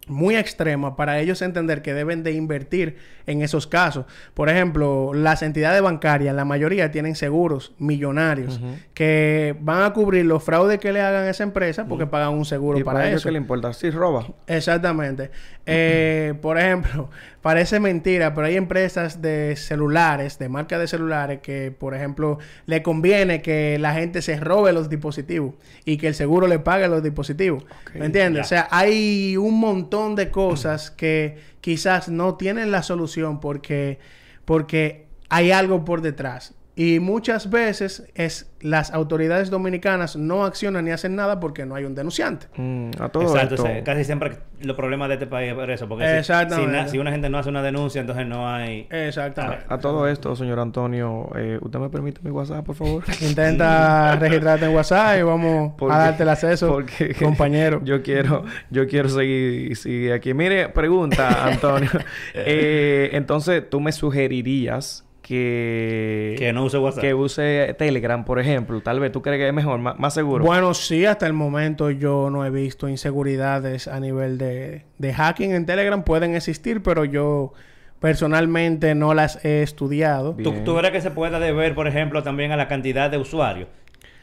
muy 0.09 0.37
extrema 0.37 0.97
para 0.97 1.21
ellos 1.21 1.43
entender 1.43 1.81
que 1.81 1.95
deben 1.95 2.25
de 2.25 2.33
invertir 2.33 2.97
en 3.27 3.41
esos 3.41 3.69
casos. 3.69 4.07
Por 4.35 4.49
ejemplo, 4.49 5.13
las 5.15 5.43
entidades 5.43 5.81
bancarias, 5.81 6.35
la 6.35 6.45
mayoría 6.45 6.91
tienen 6.91 7.15
seguros 7.15 7.73
millonarios 7.79 8.61
que 8.95 9.55
van 9.61 9.83
a 9.83 9.93
cubrir 9.93 10.27
los 10.27 10.43
fraudes 10.43 10.81
que 10.81 10.93
le 10.93 11.01
hagan 11.01 11.25
a 11.25 11.31
esa 11.31 11.45
empresa 11.45 11.87
porque 11.87 12.07
pagan 12.07 12.31
un 12.31 12.45
seguro 12.45 12.79
¿Y 12.79 12.85
para, 12.85 12.99
para 12.99 13.09
ellos 13.09 13.21
eso. 13.21 13.29
qué 13.29 13.33
le 13.33 13.39
importa? 13.39 13.73
Si 13.73 13.91
roba. 13.91 14.27
Exactamente. 14.49 15.31
Eh, 15.67 16.35
por 16.43 16.59
ejemplo, 16.59 17.09
parece 17.43 17.79
mentira, 17.79 18.35
pero 18.35 18.49
hay 18.49 18.57
empresas 18.57 19.23
de 19.23 19.55
celulares, 19.57 20.39
de 20.39 20.49
marca 20.49 20.79
de 20.79 20.89
celulares, 20.89 21.41
que, 21.41 21.71
por 21.71 21.95
ejemplo, 21.95 22.39
le 22.67 22.83
conviene 22.83 23.43
que 23.43 23.79
la 23.79 23.95
gente 23.95 24.23
se 24.23 24.41
robe 24.41 24.73
los 24.73 24.89
dispositivos 24.89 25.55
y 25.85 25.97
que 25.99 26.09
el 26.09 26.15
seguro 26.15 26.49
le 26.49 26.59
pague 26.59 26.89
los 26.89 27.03
dispositivos. 27.03 27.65
¿Me 27.95 28.07
entiendes? 28.07 28.47
O 28.47 28.49
sea, 28.49 28.67
hay 28.71 29.37
un 29.37 29.61
montón 29.61 29.92
de 29.93 30.31
cosas 30.31 30.91
que 30.91 31.39
quizás 31.61 32.09
no 32.09 32.37
tienen 32.37 32.71
la 32.71 32.83
solución 32.83 33.41
porque, 33.41 33.99
porque 34.47 35.07
hay 35.29 35.51
algo 35.51 35.85
por 35.85 36.01
detrás. 36.01 36.55
Y 36.75 37.01
muchas 37.01 37.51
veces 37.51 38.09
es 38.15 38.51
las 38.61 38.93
autoridades 38.95 39.51
dominicanas 39.51 40.17
no 40.17 40.45
accionan 40.47 40.87
ni 40.87 40.91
hacen 40.91 41.15
nada 41.17 41.39
porque 41.39 41.67
no 41.67 41.75
hay 41.75 41.85
un 41.85 41.95
denunciante. 41.95 42.47
Mm, 42.57 42.91
a 42.99 43.11
todo 43.11 43.25
Exacto, 43.25 43.57
esto. 43.57 43.65
o 43.65 43.67
sea, 43.67 43.85
casi 43.85 44.05
siempre 44.05 44.39
los 44.63 44.75
problemas 44.75 45.09
de 45.09 45.15
este 45.15 45.27
país 45.27 45.51
es 45.51 45.55
por 45.55 45.71
eso. 45.71 45.87
Porque 45.87 46.05
si- 46.07 46.11
si, 46.13 46.17
Exactamente. 46.21 46.73
na- 46.73 46.89
si 46.89 46.97
una 46.99 47.11
gente 47.11 47.29
no 47.29 47.37
hace 47.39 47.51
una 47.51 47.63
denuncia, 47.63 48.01
entonces 48.01 48.27
no 48.27 48.49
hay... 48.49 48.87
Exactamente. 48.91 49.65
A 49.69 49.77
todo 49.79 50.09
esto, 50.09 50.35
señor 50.35 50.61
Antonio, 50.61 51.29
eh, 51.37 51.59
¿usted 51.61 51.79
me 51.79 51.91
permite 51.91 52.21
mi 52.23 52.31
WhatsApp, 52.31 52.65
por 52.65 52.75
favor? 52.77 53.03
Intenta 53.21 54.17
registrarte 54.17 54.65
en 54.65 54.75
WhatsApp 54.75 55.19
y 55.19 55.23
vamos 55.23 55.73
Porque- 55.77 55.95
a 55.95 55.99
darte 55.99 56.23
el 56.23 56.29
acceso, 56.31 56.69
porque 56.69 57.15
compañero. 57.15 57.81
Yo 57.85 58.03
quiero, 58.03 58.45
yo 58.71 58.87
quiero 58.87 59.11
seguir, 59.11 59.77
seguir 59.77 60.13
aquí. 60.13 60.33
Mire, 60.33 60.71
pregunta, 60.71 61.45
Antonio. 61.47 61.91
Eh, 62.35 63.11
entonces, 63.13 63.69
tú 63.69 63.79
me 63.81 63.93
sugerirías 63.93 65.05
que... 65.23 66.35
Que 66.39 66.53
no 66.53 66.65
use 66.65 66.77
WhatsApp. 66.79 67.01
Que 67.01 67.15
use 67.15 67.75
Telegram, 67.79 68.25
por 68.25 68.39
ejemplo. 68.39 68.81
Tal 68.83 69.01
vez 69.01 69.13
tú 69.13 69.23
crees 69.23 69.39
que 69.39 69.49
es 69.49 69.55
mejor, 69.55 69.79
más, 69.79 69.99
más 69.99 70.13
seguro. 70.13 70.45
Bueno, 70.45 70.75
sí, 70.75 71.07
hasta 71.07 71.27
el 71.27 71.33
momento 71.33 71.91
yo 71.91 72.29
no 72.31 72.45
he 72.45 72.51
visto 72.51 72.89
inseguridades 72.89 73.89
a 73.89 74.01
nivel 74.01 74.37
de, 74.37 74.85
de 74.99 75.15
hacking 75.15 75.53
en 75.53 75.65
Telegram. 75.65 76.03
Pueden 76.03 76.35
existir, 76.35 76.83
pero 76.83 77.05
yo 77.05 77.55
personalmente 78.01 78.95
no 78.95 79.15
las 79.15 79.43
he 79.45 79.63
estudiado. 79.63 80.35
¿Tú. 80.35 80.53
¿Tú 80.65 80.77
crees 80.77 80.93
que 80.93 81.01
se 81.01 81.13
pueda 81.13 81.39
deber, 81.39 81.75
por 81.75 81.87
ejemplo, 81.87 82.23
también 82.23 82.51
a 82.53 82.57
la 82.57 82.69
cantidad 82.69 83.11
de 83.11 83.17
usuarios? 83.17 83.69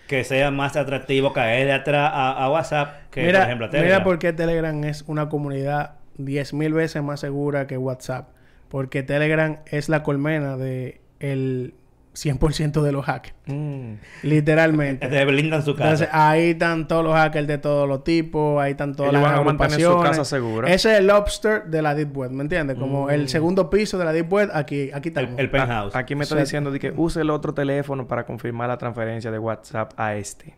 Que 0.07 0.23
sea 0.23 0.51
más 0.51 0.75
atractivo 0.75 1.33
caer 1.33 1.71
atrás 1.71 2.11
a, 2.13 2.43
a 2.43 2.51
WhatsApp 2.51 3.09
que, 3.09 3.23
mira, 3.23 3.39
por 3.39 3.47
ejemplo, 3.47 3.65
a 3.67 3.69
Telegram. 3.69 3.91
mira 3.91 4.03
por 4.03 4.19
qué 4.19 4.33
Telegram 4.33 4.83
es 4.83 5.03
una 5.07 5.29
comunidad 5.29 5.93
10.000 6.17 6.73
veces 6.73 7.01
más 7.01 7.21
segura 7.21 7.67
que 7.67 7.77
WhatsApp. 7.77 8.27
Porque 8.69 9.03
Telegram 9.03 9.57
es 9.65 9.89
la 9.89 10.03
colmena 10.03 10.55
de 10.57 11.01
el 11.19 11.73
100% 12.15 12.81
de 12.81 12.91
los 12.91 13.05
hackers. 13.05 13.35
Mm. 13.45 13.93
Literalmente. 14.23 15.07
Te 15.09 15.25
blindan 15.25 15.63
su 15.63 15.73
casa. 15.73 15.85
Entonces, 15.89 16.09
ahí 16.11 16.49
están 16.51 16.87
todos 16.87 17.03
los 17.03 17.13
hackers 17.13 17.47
de 17.47 17.57
todos 17.57 17.87
los 17.87 18.03
tipos, 18.03 18.61
ahí 18.61 18.71
están 18.71 18.93
todas 18.95 19.11
Ellos 19.11 19.21
las 19.23 19.31
van 19.31 19.39
a 19.41 19.43
mantener 19.43 19.81
su 19.81 19.99
casa 20.01 20.25
segura. 20.25 20.67
Ese 20.71 20.91
es 20.93 20.99
el 20.99 21.07
lobster 21.07 21.65
de 21.65 21.81
la 21.81 21.95
Deep 21.95 22.15
Web, 22.15 22.31
¿me 22.31 22.43
entiendes? 22.43 22.77
Como 22.77 23.05
Mm. 23.07 23.11
el 23.11 23.29
segundo 23.29 23.69
piso 23.69 23.97
de 23.97 24.05
la 24.05 24.11
Deep 24.11 24.31
Web, 24.31 24.49
aquí, 24.53 24.91
aquí 24.93 25.09
el, 25.09 25.17
estamos. 25.17 25.39
el 25.39 25.49
penthouse. 25.49 25.95
Aquí 25.95 26.15
me 26.15 26.23
está 26.23 26.35
diciendo 26.35 26.71
de 26.71 26.79
que 26.79 26.93
use 26.95 27.21
el 27.21 27.29
otro 27.29 27.53
teléfono 27.53 28.07
para 28.07 28.25
confirmar 28.25 28.67
la 28.67 28.77
transferencia 28.77 29.31
de 29.31 29.39
WhatsApp 29.39 29.93
a 29.97 30.15
este. 30.15 30.55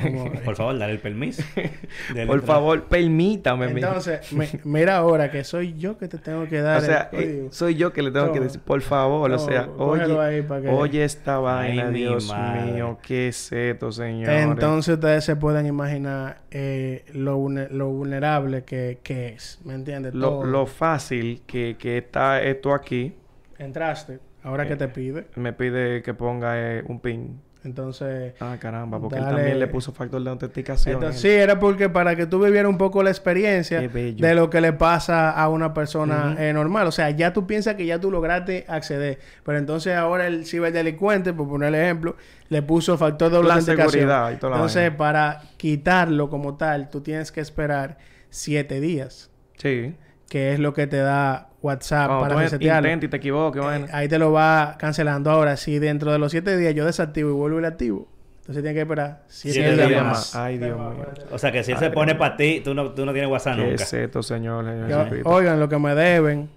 Como- 0.00 0.32
Por 0.44 0.56
favor, 0.56 0.78
dale 0.78 0.92
el 0.94 0.98
permiso. 1.00 1.42
Por 2.26 2.42
favor, 2.42 2.84
permítame. 2.84 3.66
Entonces, 3.66 4.32
me- 4.32 4.48
mira 4.64 4.96
ahora 4.96 5.30
que 5.30 5.44
soy 5.44 5.74
yo 5.78 5.98
que 5.98 6.08
te 6.08 6.18
tengo 6.18 6.46
que 6.48 6.60
dar 6.60 6.78
o 6.78 6.80
sea, 6.80 7.08
el 7.12 7.18
eh, 7.20 7.24
código. 7.26 7.52
soy 7.52 7.74
yo 7.76 7.92
que 7.92 8.02
le 8.02 8.10
tengo 8.10 8.32
que 8.32 8.40
decir, 8.40 8.60
por 8.60 8.80
favor, 8.80 9.30
o 9.30 9.38
sea, 9.38 9.68
oye, 9.76 10.18
ahí 10.18 10.42
para 10.42 10.62
que- 10.62 10.68
oye 10.68 11.04
esta 11.04 11.38
vaina, 11.38 11.84
mi 11.90 12.00
Dios 12.00 12.28
madre. 12.28 12.72
mío, 12.72 12.98
qué 13.02 13.28
es 13.28 13.52
esto, 13.52 13.92
señor. 13.92 14.30
Entonces 14.30 14.94
ustedes 14.94 15.24
se 15.24 15.36
pueden 15.36 15.66
imaginar 15.66 16.40
eh, 16.50 17.04
lo, 17.12 17.38
vulne- 17.38 17.68
lo 17.70 17.88
vulnerable 17.90 18.64
que, 18.64 18.98
que 19.02 19.28
es, 19.28 19.60
¿me 19.64 19.74
entiendes? 19.74 20.14
lo, 20.14 20.66
fácil 20.66 21.42
que, 21.46 21.76
que 21.78 21.98
está 21.98 22.42
esto 22.42 22.72
aquí, 22.74 23.14
Entraste, 23.58 24.18
ahora 24.42 24.64
Eh, 24.64 24.68
que 24.68 24.76
te 24.76 24.88
pide. 24.88 25.26
me 25.36 25.52
pide 25.52 26.02
que 26.02 26.14
ponga 26.14 26.54
eh, 26.58 26.82
un 26.88 26.98
pin. 27.00 27.40
Entonces, 27.64 28.34
Ah, 28.40 28.56
caramba, 28.60 28.98
porque 29.00 29.18
él 29.18 29.24
también 29.24 29.58
le 29.58 29.66
puso 29.68 29.92
factor 29.92 30.22
de 30.22 30.30
autenticación. 30.30 30.94
entonces 30.96 31.20
sí, 31.20 31.28
era 31.28 31.58
porque 31.60 31.88
para 31.88 32.16
que 32.16 32.26
tú 32.26 32.44
vivieras 32.44 32.68
un 32.68 32.76
poco 32.78 33.02
la 33.02 33.10
experiencia 33.10 33.80
de 33.80 34.34
lo 34.34 34.50
que 34.50 34.60
le 34.60 34.72
pasa 34.72 35.30
a 35.30 35.48
una 35.48 35.72
persona 35.72 36.34
eh, 36.38 36.52
normal. 36.52 36.86
O 36.88 36.92
sea, 36.92 37.10
ya 37.10 37.32
tú 37.32 37.46
piensas 37.46 37.76
que 37.76 37.86
ya 37.86 38.00
tú 38.00 38.10
lograste 38.10 38.64
acceder. 38.68 39.18
Pero 39.44 39.58
entonces 39.58 39.94
ahora 39.94 40.26
el 40.26 40.44
ciberdelincuente, 40.44 41.32
por 41.32 41.48
poner 41.48 41.68
el 41.68 41.76
ejemplo, 41.76 42.16
le 42.48 42.62
puso 42.62 42.98
factor 42.98 43.30
de 43.30 43.42
La 43.42 43.54
autenticación. 43.54 43.90
seguridad 43.90 44.32
y 44.32 44.36
toda 44.36 44.50
la 44.50 44.56
Entonces, 44.56 44.82
vaina. 44.82 44.96
para 44.96 45.42
quitarlo 45.56 46.28
como 46.28 46.56
tal, 46.56 46.90
tú 46.90 47.00
tienes 47.00 47.30
que 47.30 47.40
esperar 47.40 47.98
siete 48.28 48.80
días. 48.80 49.30
Sí. 49.56 49.94
que 50.28 50.52
es 50.54 50.58
lo 50.58 50.72
que 50.74 50.86
te 50.88 50.96
da 50.96 51.50
WhatsApp 51.62 52.08
Cuando 52.08 52.28
para 52.28 52.40
resetearlo. 52.42 52.88
intentas 52.88 53.06
y 53.06 53.10
te 53.10 53.16
equivoques, 53.16 53.62
Eh, 53.62 53.86
ahí 53.92 54.08
te 54.08 54.18
lo 54.18 54.32
va 54.32 54.76
cancelando. 54.78 55.30
Ahora, 55.30 55.56
si 55.56 55.78
dentro 55.78 56.10
de 56.12 56.18
los 56.18 56.32
siete 56.32 56.56
días 56.56 56.74
yo 56.74 56.84
desactivo 56.84 57.30
y 57.30 57.32
vuelvo 57.32 57.58
y 57.58 57.62
lo 57.62 57.68
activo, 57.68 58.08
entonces 58.40 58.62
tienes 58.64 58.74
que 58.74 58.80
esperar 58.82 59.22
siete, 59.28 59.54
Siete 59.60 59.74
días, 59.76 59.88
días 59.88 60.02
más. 60.02 60.12
más. 60.12 60.36
Ay, 60.36 60.58
Dios 60.58 60.76
mío. 60.78 61.06
O 61.30 61.38
sea, 61.38 61.52
que 61.52 61.62
si 61.62 61.72
él 61.72 61.78
se 61.78 61.90
pone 61.90 62.14
para 62.16 62.36
ti, 62.36 62.60
tú 62.64 62.74
no, 62.74 62.90
tú 62.90 63.06
no 63.06 63.12
tienes 63.12 63.30
WhatsApp 63.30 63.56
¿Qué 63.56 63.62
nunca. 63.62 63.82
es 63.84 63.92
esto, 63.92 64.22
señor? 64.22 64.64
señor 64.64 64.88
Yo- 64.88 64.98
Jesucristo? 64.98 65.28
oigan, 65.30 65.60
lo 65.60 65.68
que 65.68 65.78
me 65.78 65.94
deben, 65.94 66.50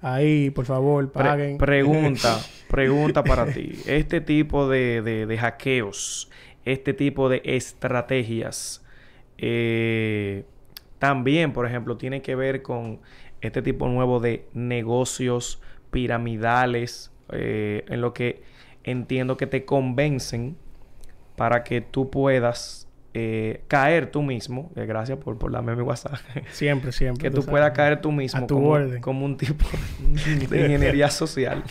ahí, 0.00 0.48
por 0.50 0.64
favor, 0.64 1.12
Pre- 1.12 1.22
paguen. 1.24 1.58
pregunta, 1.58 2.38
pregunta 2.70 3.22
para 3.22 3.44
ti. 3.46 3.72
Este 3.86 4.22
tipo 4.22 4.68
de, 4.68 5.02
de- 5.02 5.26
de 5.26 5.36
hackeos, 5.38 6.30
este 6.64 6.94
tipo 6.94 7.28
de 7.28 7.42
estrategias, 7.44 8.82
eh, 9.36 10.44
también, 10.98 11.52
por 11.52 11.66
ejemplo, 11.66 11.96
tiene 11.96 12.22
que 12.22 12.34
ver 12.34 12.62
con 12.62 13.00
este 13.40 13.62
tipo 13.62 13.88
nuevo 13.88 14.20
de 14.20 14.46
negocios 14.54 15.60
piramidales, 15.90 17.12
eh, 17.32 17.84
en 17.88 18.00
lo 18.00 18.12
que 18.14 18.42
entiendo 18.84 19.36
que 19.36 19.46
te 19.46 19.64
convencen 19.64 20.56
para 21.36 21.62
que 21.64 21.80
tú 21.80 22.10
puedas 22.10 22.88
eh, 23.14 23.62
caer 23.68 24.10
tú 24.10 24.22
mismo. 24.22 24.70
eh, 24.76 24.86
gracias 24.86 25.18
por, 25.18 25.38
por 25.38 25.50
darme 25.52 25.74
mi 25.76 25.82
WhatsApp. 25.82 26.14
Siempre, 26.50 26.92
siempre. 26.92 27.22
que 27.22 27.34
tú 27.34 27.44
puedas 27.44 27.70
caer 27.72 28.00
tú 28.00 28.12
mismo 28.12 28.44
A 28.44 28.46
tu 28.46 28.54
como, 28.56 28.70
orden. 28.70 29.00
como 29.00 29.24
un 29.24 29.36
tipo 29.36 29.64
de 30.50 30.60
ingeniería 30.60 31.10
social. 31.10 31.62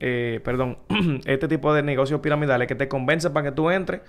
Eh, 0.00 0.40
perdón, 0.44 0.78
este 1.26 1.48
tipo 1.48 1.72
de 1.74 1.82
negocios 1.82 2.20
piramidales 2.20 2.66
que 2.68 2.74
te 2.74 2.88
convence 2.88 3.30
para 3.30 3.50
que 3.50 3.52
tú 3.54 3.70
entres 3.70 4.00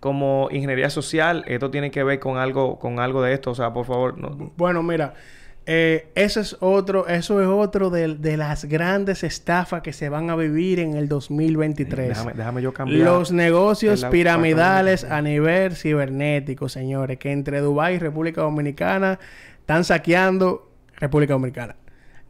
como 0.00 0.48
ingeniería 0.52 0.90
social, 0.90 1.44
esto 1.48 1.70
tiene 1.70 1.90
que 1.90 2.04
ver 2.04 2.20
con 2.20 2.38
algo, 2.38 2.78
con 2.78 3.00
algo 3.00 3.20
de 3.22 3.32
esto, 3.32 3.50
o 3.50 3.54
sea, 3.54 3.72
por 3.72 3.84
favor, 3.84 4.16
no, 4.16 4.52
Bueno, 4.56 4.82
mira, 4.82 5.14
eh, 5.70 6.08
ese 6.14 6.40
es 6.40 6.56
otro, 6.60 7.06
eso 7.08 7.42
es 7.42 7.46
otro 7.46 7.90
de, 7.90 8.14
de 8.14 8.38
las 8.38 8.64
grandes 8.64 9.22
estafas 9.22 9.82
que 9.82 9.92
se 9.92 10.08
van 10.08 10.30
a 10.30 10.34
vivir 10.34 10.80
en 10.80 10.96
el 10.96 11.08
2023. 11.08 12.08
déjame, 12.08 12.32
déjame 12.32 12.62
yo 12.62 12.72
cambiar. 12.72 13.00
Los 13.00 13.32
negocios 13.32 14.02
piramidales 14.06 15.04
a 15.04 15.20
nivel 15.20 15.76
cibernético, 15.76 16.70
señores, 16.70 17.18
que 17.18 17.32
entre 17.32 17.60
Dubái 17.60 17.96
y 17.96 17.98
República 17.98 18.40
Dominicana 18.40 19.18
están 19.60 19.84
saqueando 19.84 20.72
República 20.96 21.34
Dominicana. 21.34 21.76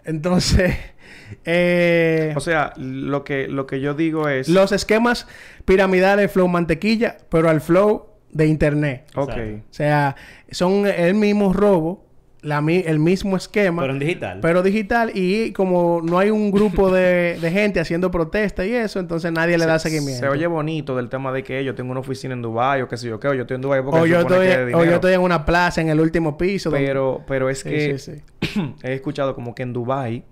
Entonces, 0.04 0.74
eh, 1.44 2.32
O 2.34 2.40
sea, 2.40 2.72
lo 2.76 3.22
que, 3.22 3.46
lo 3.46 3.68
que 3.68 3.78
yo 3.78 3.94
digo 3.94 4.28
es, 4.28 4.48
los 4.48 4.72
esquemas 4.72 5.28
piramidales 5.64 6.32
flow 6.32 6.48
mantequilla, 6.48 7.18
pero 7.28 7.48
al 7.48 7.60
flow 7.60 8.06
de 8.32 8.46
internet. 8.48 9.08
ok. 9.14 9.30
O 9.30 9.72
sea, 9.72 10.16
son 10.50 10.88
el 10.88 11.14
mismo 11.14 11.52
robo, 11.52 12.07
la, 12.40 12.58
el 12.68 12.98
mismo 12.98 13.36
esquema. 13.36 13.82
Pero 13.82 13.92
en 13.94 13.98
digital. 13.98 14.38
Pero 14.40 14.62
digital 14.62 15.10
y 15.14 15.52
como 15.52 16.00
no 16.02 16.18
hay 16.18 16.30
un 16.30 16.50
grupo 16.52 16.90
de, 16.90 17.38
de 17.42 17.50
gente 17.50 17.80
haciendo 17.80 18.10
protesta 18.10 18.64
y 18.64 18.72
eso, 18.74 19.00
entonces 19.00 19.32
nadie 19.32 19.58
le 19.58 19.66
da 19.66 19.78
seguimiento. 19.78 20.20
se 20.20 20.28
oye 20.28 20.46
bonito 20.46 20.94
del 20.96 21.08
tema 21.08 21.32
de 21.32 21.42
que 21.42 21.64
yo 21.64 21.74
tengo 21.74 21.90
una 21.90 22.00
oficina 22.00 22.34
en 22.34 22.42
Dubái 22.42 22.82
o 22.82 22.88
qué 22.88 22.96
sé 22.96 23.08
yo 23.08 23.18
qué, 23.18 23.28
o 23.28 23.34
yo 23.34 23.42
estoy 23.42 23.56
en 23.56 23.62
Dubái 23.62 23.82
porque 23.82 23.98
o 24.00 24.06
yo, 24.06 24.20
estoy, 24.20 24.46
que 24.46 24.72
o 24.74 24.84
yo 24.84 24.94
estoy 24.94 25.14
en 25.14 25.20
una 25.20 25.44
plaza 25.44 25.80
en 25.80 25.88
el 25.88 25.98
último 26.00 26.38
piso. 26.38 26.70
donde- 26.70 26.86
Pero, 26.86 27.22
pero 27.26 27.50
es 27.50 27.58
Sí, 27.60 27.68
que 27.70 27.98
sí, 27.98 28.12
sí. 28.40 28.62
he 28.84 28.94
escuchado 28.94 29.34
como 29.34 29.54
que 29.54 29.62
en 29.64 29.72
Dubai 29.72 30.24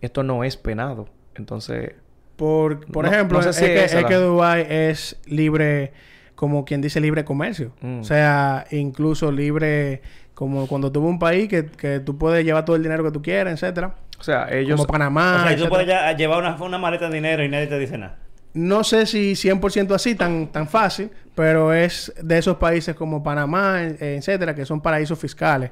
esto 0.00 0.22
no 0.22 0.44
es 0.44 0.56
penado. 0.56 1.08
Entonces, 1.34 1.92
Por, 2.36 2.86
por 2.86 3.04
No- 3.04 3.12
ejemplo, 3.12 3.38
no 3.42 3.52
sé 3.52 3.74
es, 3.84 3.90
que, 3.92 3.98
es 3.98 4.04
que 4.06 4.14
Dubái 4.14 4.66
es 4.66 5.18
libre, 5.26 5.92
como 6.34 6.64
quien 6.64 6.80
dice, 6.80 6.98
libre 6.98 7.22
comercio. 7.22 7.72
Mm. 7.82 8.00
O 8.00 8.04
sea, 8.04 8.64
incluso 8.70 9.30
libre, 9.30 10.00
como 10.40 10.66
cuando 10.66 10.90
tuvo 10.90 11.06
un 11.06 11.18
país 11.18 11.48
que, 11.50 11.66
que 11.66 12.00
tú 12.00 12.16
puedes 12.16 12.42
llevar 12.46 12.64
todo 12.64 12.74
el 12.76 12.82
dinero 12.82 13.04
que 13.04 13.10
tú 13.10 13.20
quieras, 13.20 13.52
etcétera. 13.62 13.94
o 14.18 14.22
sea, 14.24 14.48
ellos 14.50 14.76
Como 14.80 14.86
Panamá. 14.86 15.32
o 15.34 15.36
sea, 15.36 15.42
tú 15.42 15.48
etcétera. 15.50 15.68
puedes 15.68 15.86
ya 15.86 16.12
llevar 16.16 16.38
una, 16.38 16.56
una 16.62 16.78
maleta 16.78 17.08
de 17.10 17.14
dinero 17.16 17.44
y 17.44 17.50
nadie 17.50 17.66
te 17.66 17.78
dice 17.78 17.98
nada. 17.98 18.16
No 18.54 18.82
sé 18.82 19.04
si 19.04 19.32
100% 19.34 19.94
así, 19.94 20.14
tan, 20.14 20.50
tan 20.50 20.66
fácil, 20.66 21.10
pero 21.34 21.74
es 21.74 22.10
de 22.22 22.38
esos 22.38 22.56
países 22.56 22.96
como 22.96 23.22
Panamá, 23.22 23.82
en- 23.84 23.98
etcétera, 24.00 24.54
que 24.54 24.64
son 24.64 24.80
paraísos 24.80 25.18
fiscales. 25.18 25.70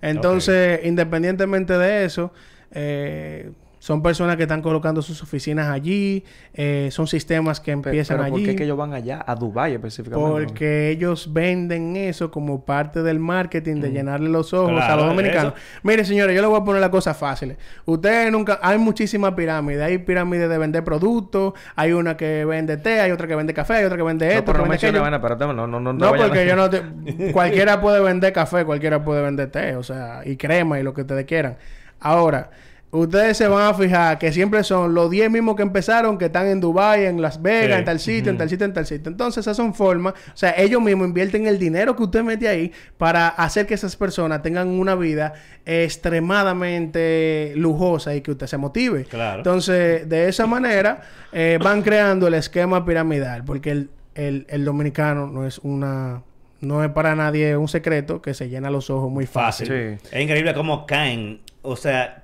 Entonces, 0.00 0.80
independientemente 0.84 1.76
de 1.76 2.04
eso, 2.06 2.32
eh, 2.72 3.50
son 3.86 4.02
personas 4.02 4.36
que 4.36 4.42
están 4.42 4.62
colocando 4.62 5.00
sus 5.00 5.22
oficinas 5.22 5.68
allí, 5.68 6.24
eh, 6.54 6.88
son 6.90 7.06
sistemas 7.06 7.60
que 7.60 7.70
empiezan 7.70 8.16
pero 8.16 8.30
¿por 8.30 8.34
allí. 8.38 8.44
qué 8.44 8.50
es 8.50 8.56
que 8.56 8.64
ellos 8.64 8.76
van 8.76 8.92
allá? 8.92 9.24
A 9.24 9.36
Dubái 9.36 9.74
específicamente. 9.74 10.28
Porque 10.28 10.90
ellos 10.90 11.32
venden 11.32 11.94
eso 11.94 12.32
como 12.32 12.64
parte 12.64 13.04
del 13.04 13.20
marketing 13.20 13.76
de 13.80 13.92
llenarle 13.92 14.28
los 14.28 14.52
ojos 14.52 14.82
a 14.82 14.96
los 14.96 15.06
dominicanos. 15.06 15.52
eso. 15.52 15.62
Mire, 15.84 16.04
señores, 16.04 16.34
yo 16.34 16.42
les 16.42 16.50
voy 16.50 16.60
a 16.60 16.64
poner 16.64 16.80
las 16.80 16.90
cosas 16.90 17.16
fáciles. 17.16 17.58
Ustedes 17.84 18.32
nunca... 18.32 18.58
Hay 18.60 18.76
muchísimas 18.76 19.34
pirámides. 19.34 19.80
Hay 19.80 19.98
pirámides 19.98 20.48
de 20.48 20.58
vender 20.58 20.82
productos. 20.82 21.54
Hay 21.76 21.92
una 21.92 22.16
que 22.16 22.44
vende 22.44 22.78
té. 22.78 22.98
Hay 22.98 23.12
otra 23.12 23.28
que 23.28 23.36
vende 23.36 23.54
café. 23.54 23.74
Hay 23.74 23.84
otra 23.84 23.96
que 23.96 24.02
vende 24.02 24.26
No, 24.26 24.32
esto. 24.32 24.46
pero 24.46 24.64
que 24.64 24.90
no 24.90 25.02
vende 25.04 25.18
no, 25.46 25.52
no, 25.54 25.66
no, 25.68 25.78
no, 25.80 25.92
No, 25.92 26.06
a- 26.08 26.16
porque 26.16 26.44
yo 26.44 26.56
no 26.56 26.68
te... 26.68 26.82
cualquiera 27.32 27.80
puede 27.80 28.00
vender 28.02 28.32
café, 28.32 28.64
cualquiera 28.64 29.04
puede 29.04 29.22
vender 29.22 29.48
té, 29.48 29.76
o 29.76 29.84
sea, 29.84 30.22
y 30.24 30.36
crema 30.36 30.80
y 30.80 30.82
lo 30.82 30.92
que 30.92 31.02
ustedes 31.02 31.24
quieran. 31.24 31.56
Ahora, 32.00 32.50
ustedes 32.98 33.36
se 33.36 33.46
van 33.48 33.68
a 33.68 33.74
fijar 33.74 34.18
que 34.18 34.32
siempre 34.32 34.62
son 34.64 34.94
los 34.94 35.10
10 35.10 35.30
mismos 35.30 35.56
que 35.56 35.62
empezaron, 35.62 36.18
que 36.18 36.26
están 36.26 36.46
en 36.46 36.60
Dubai, 36.60 37.04
en 37.06 37.20
Las 37.22 37.40
Vegas, 37.40 37.66
Sí. 37.76 37.78
en 37.78 37.84
tal 37.84 38.00
sitio, 38.00 38.30
en 38.32 38.38
tal 38.38 38.48
sitio, 38.48 38.64
en 38.66 38.72
tal 38.72 38.86
sitio. 38.86 39.10
Entonces, 39.10 39.42
esas 39.42 39.56
son 39.56 39.74
formas, 39.74 40.14
o 40.14 40.36
sea, 40.36 40.54
ellos 40.56 40.80
mismos 40.82 41.06
invierten 41.08 41.46
el 41.46 41.58
dinero 41.58 41.94
que 41.96 42.02
usted 42.02 42.22
mete 42.22 42.48
ahí 42.48 42.72
para 42.98 43.28
hacer 43.28 43.66
que 43.66 43.74
esas 43.74 43.96
personas 43.96 44.42
tengan 44.42 44.68
una 44.68 44.94
vida 44.94 45.34
extremadamente 45.66 47.52
lujosa 47.56 48.14
y 48.14 48.20
que 48.20 48.30
usted 48.32 48.46
se 48.46 48.56
motive. 48.56 49.04
Claro. 49.04 49.38
Entonces, 49.38 50.08
de 50.08 50.28
esa 50.28 50.46
manera, 50.46 51.02
eh, 51.32 51.58
van 51.62 51.82
creando 51.82 52.26
el 52.28 52.34
esquema 52.34 52.84
piramidal, 52.84 53.44
porque 53.44 53.70
el, 53.70 53.90
el- 54.14 54.46
el 54.48 54.64
dominicano 54.64 55.26
no 55.26 55.46
es 55.46 55.58
una... 55.58 56.22
No 56.58 56.82
es 56.82 56.90
para 56.90 57.14
nadie 57.14 57.54
un 57.54 57.68
secreto 57.68 58.22
que 58.22 58.32
se 58.32 58.48
llena 58.48 58.70
los 58.70 58.88
ojos 58.88 59.10
muy 59.10 59.26
fácil. 59.26 59.66
Fácil. 59.68 59.98
Sí. 60.00 60.08
Es 60.16 60.22
increíble 60.22 60.54
cómo 60.54 60.86
caen. 60.86 61.40
O 61.66 61.76
sea, 61.76 62.22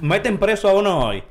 meten 0.00 0.38
preso 0.38 0.68
a 0.68 0.74
uno 0.74 0.98
hoy. 1.06 1.22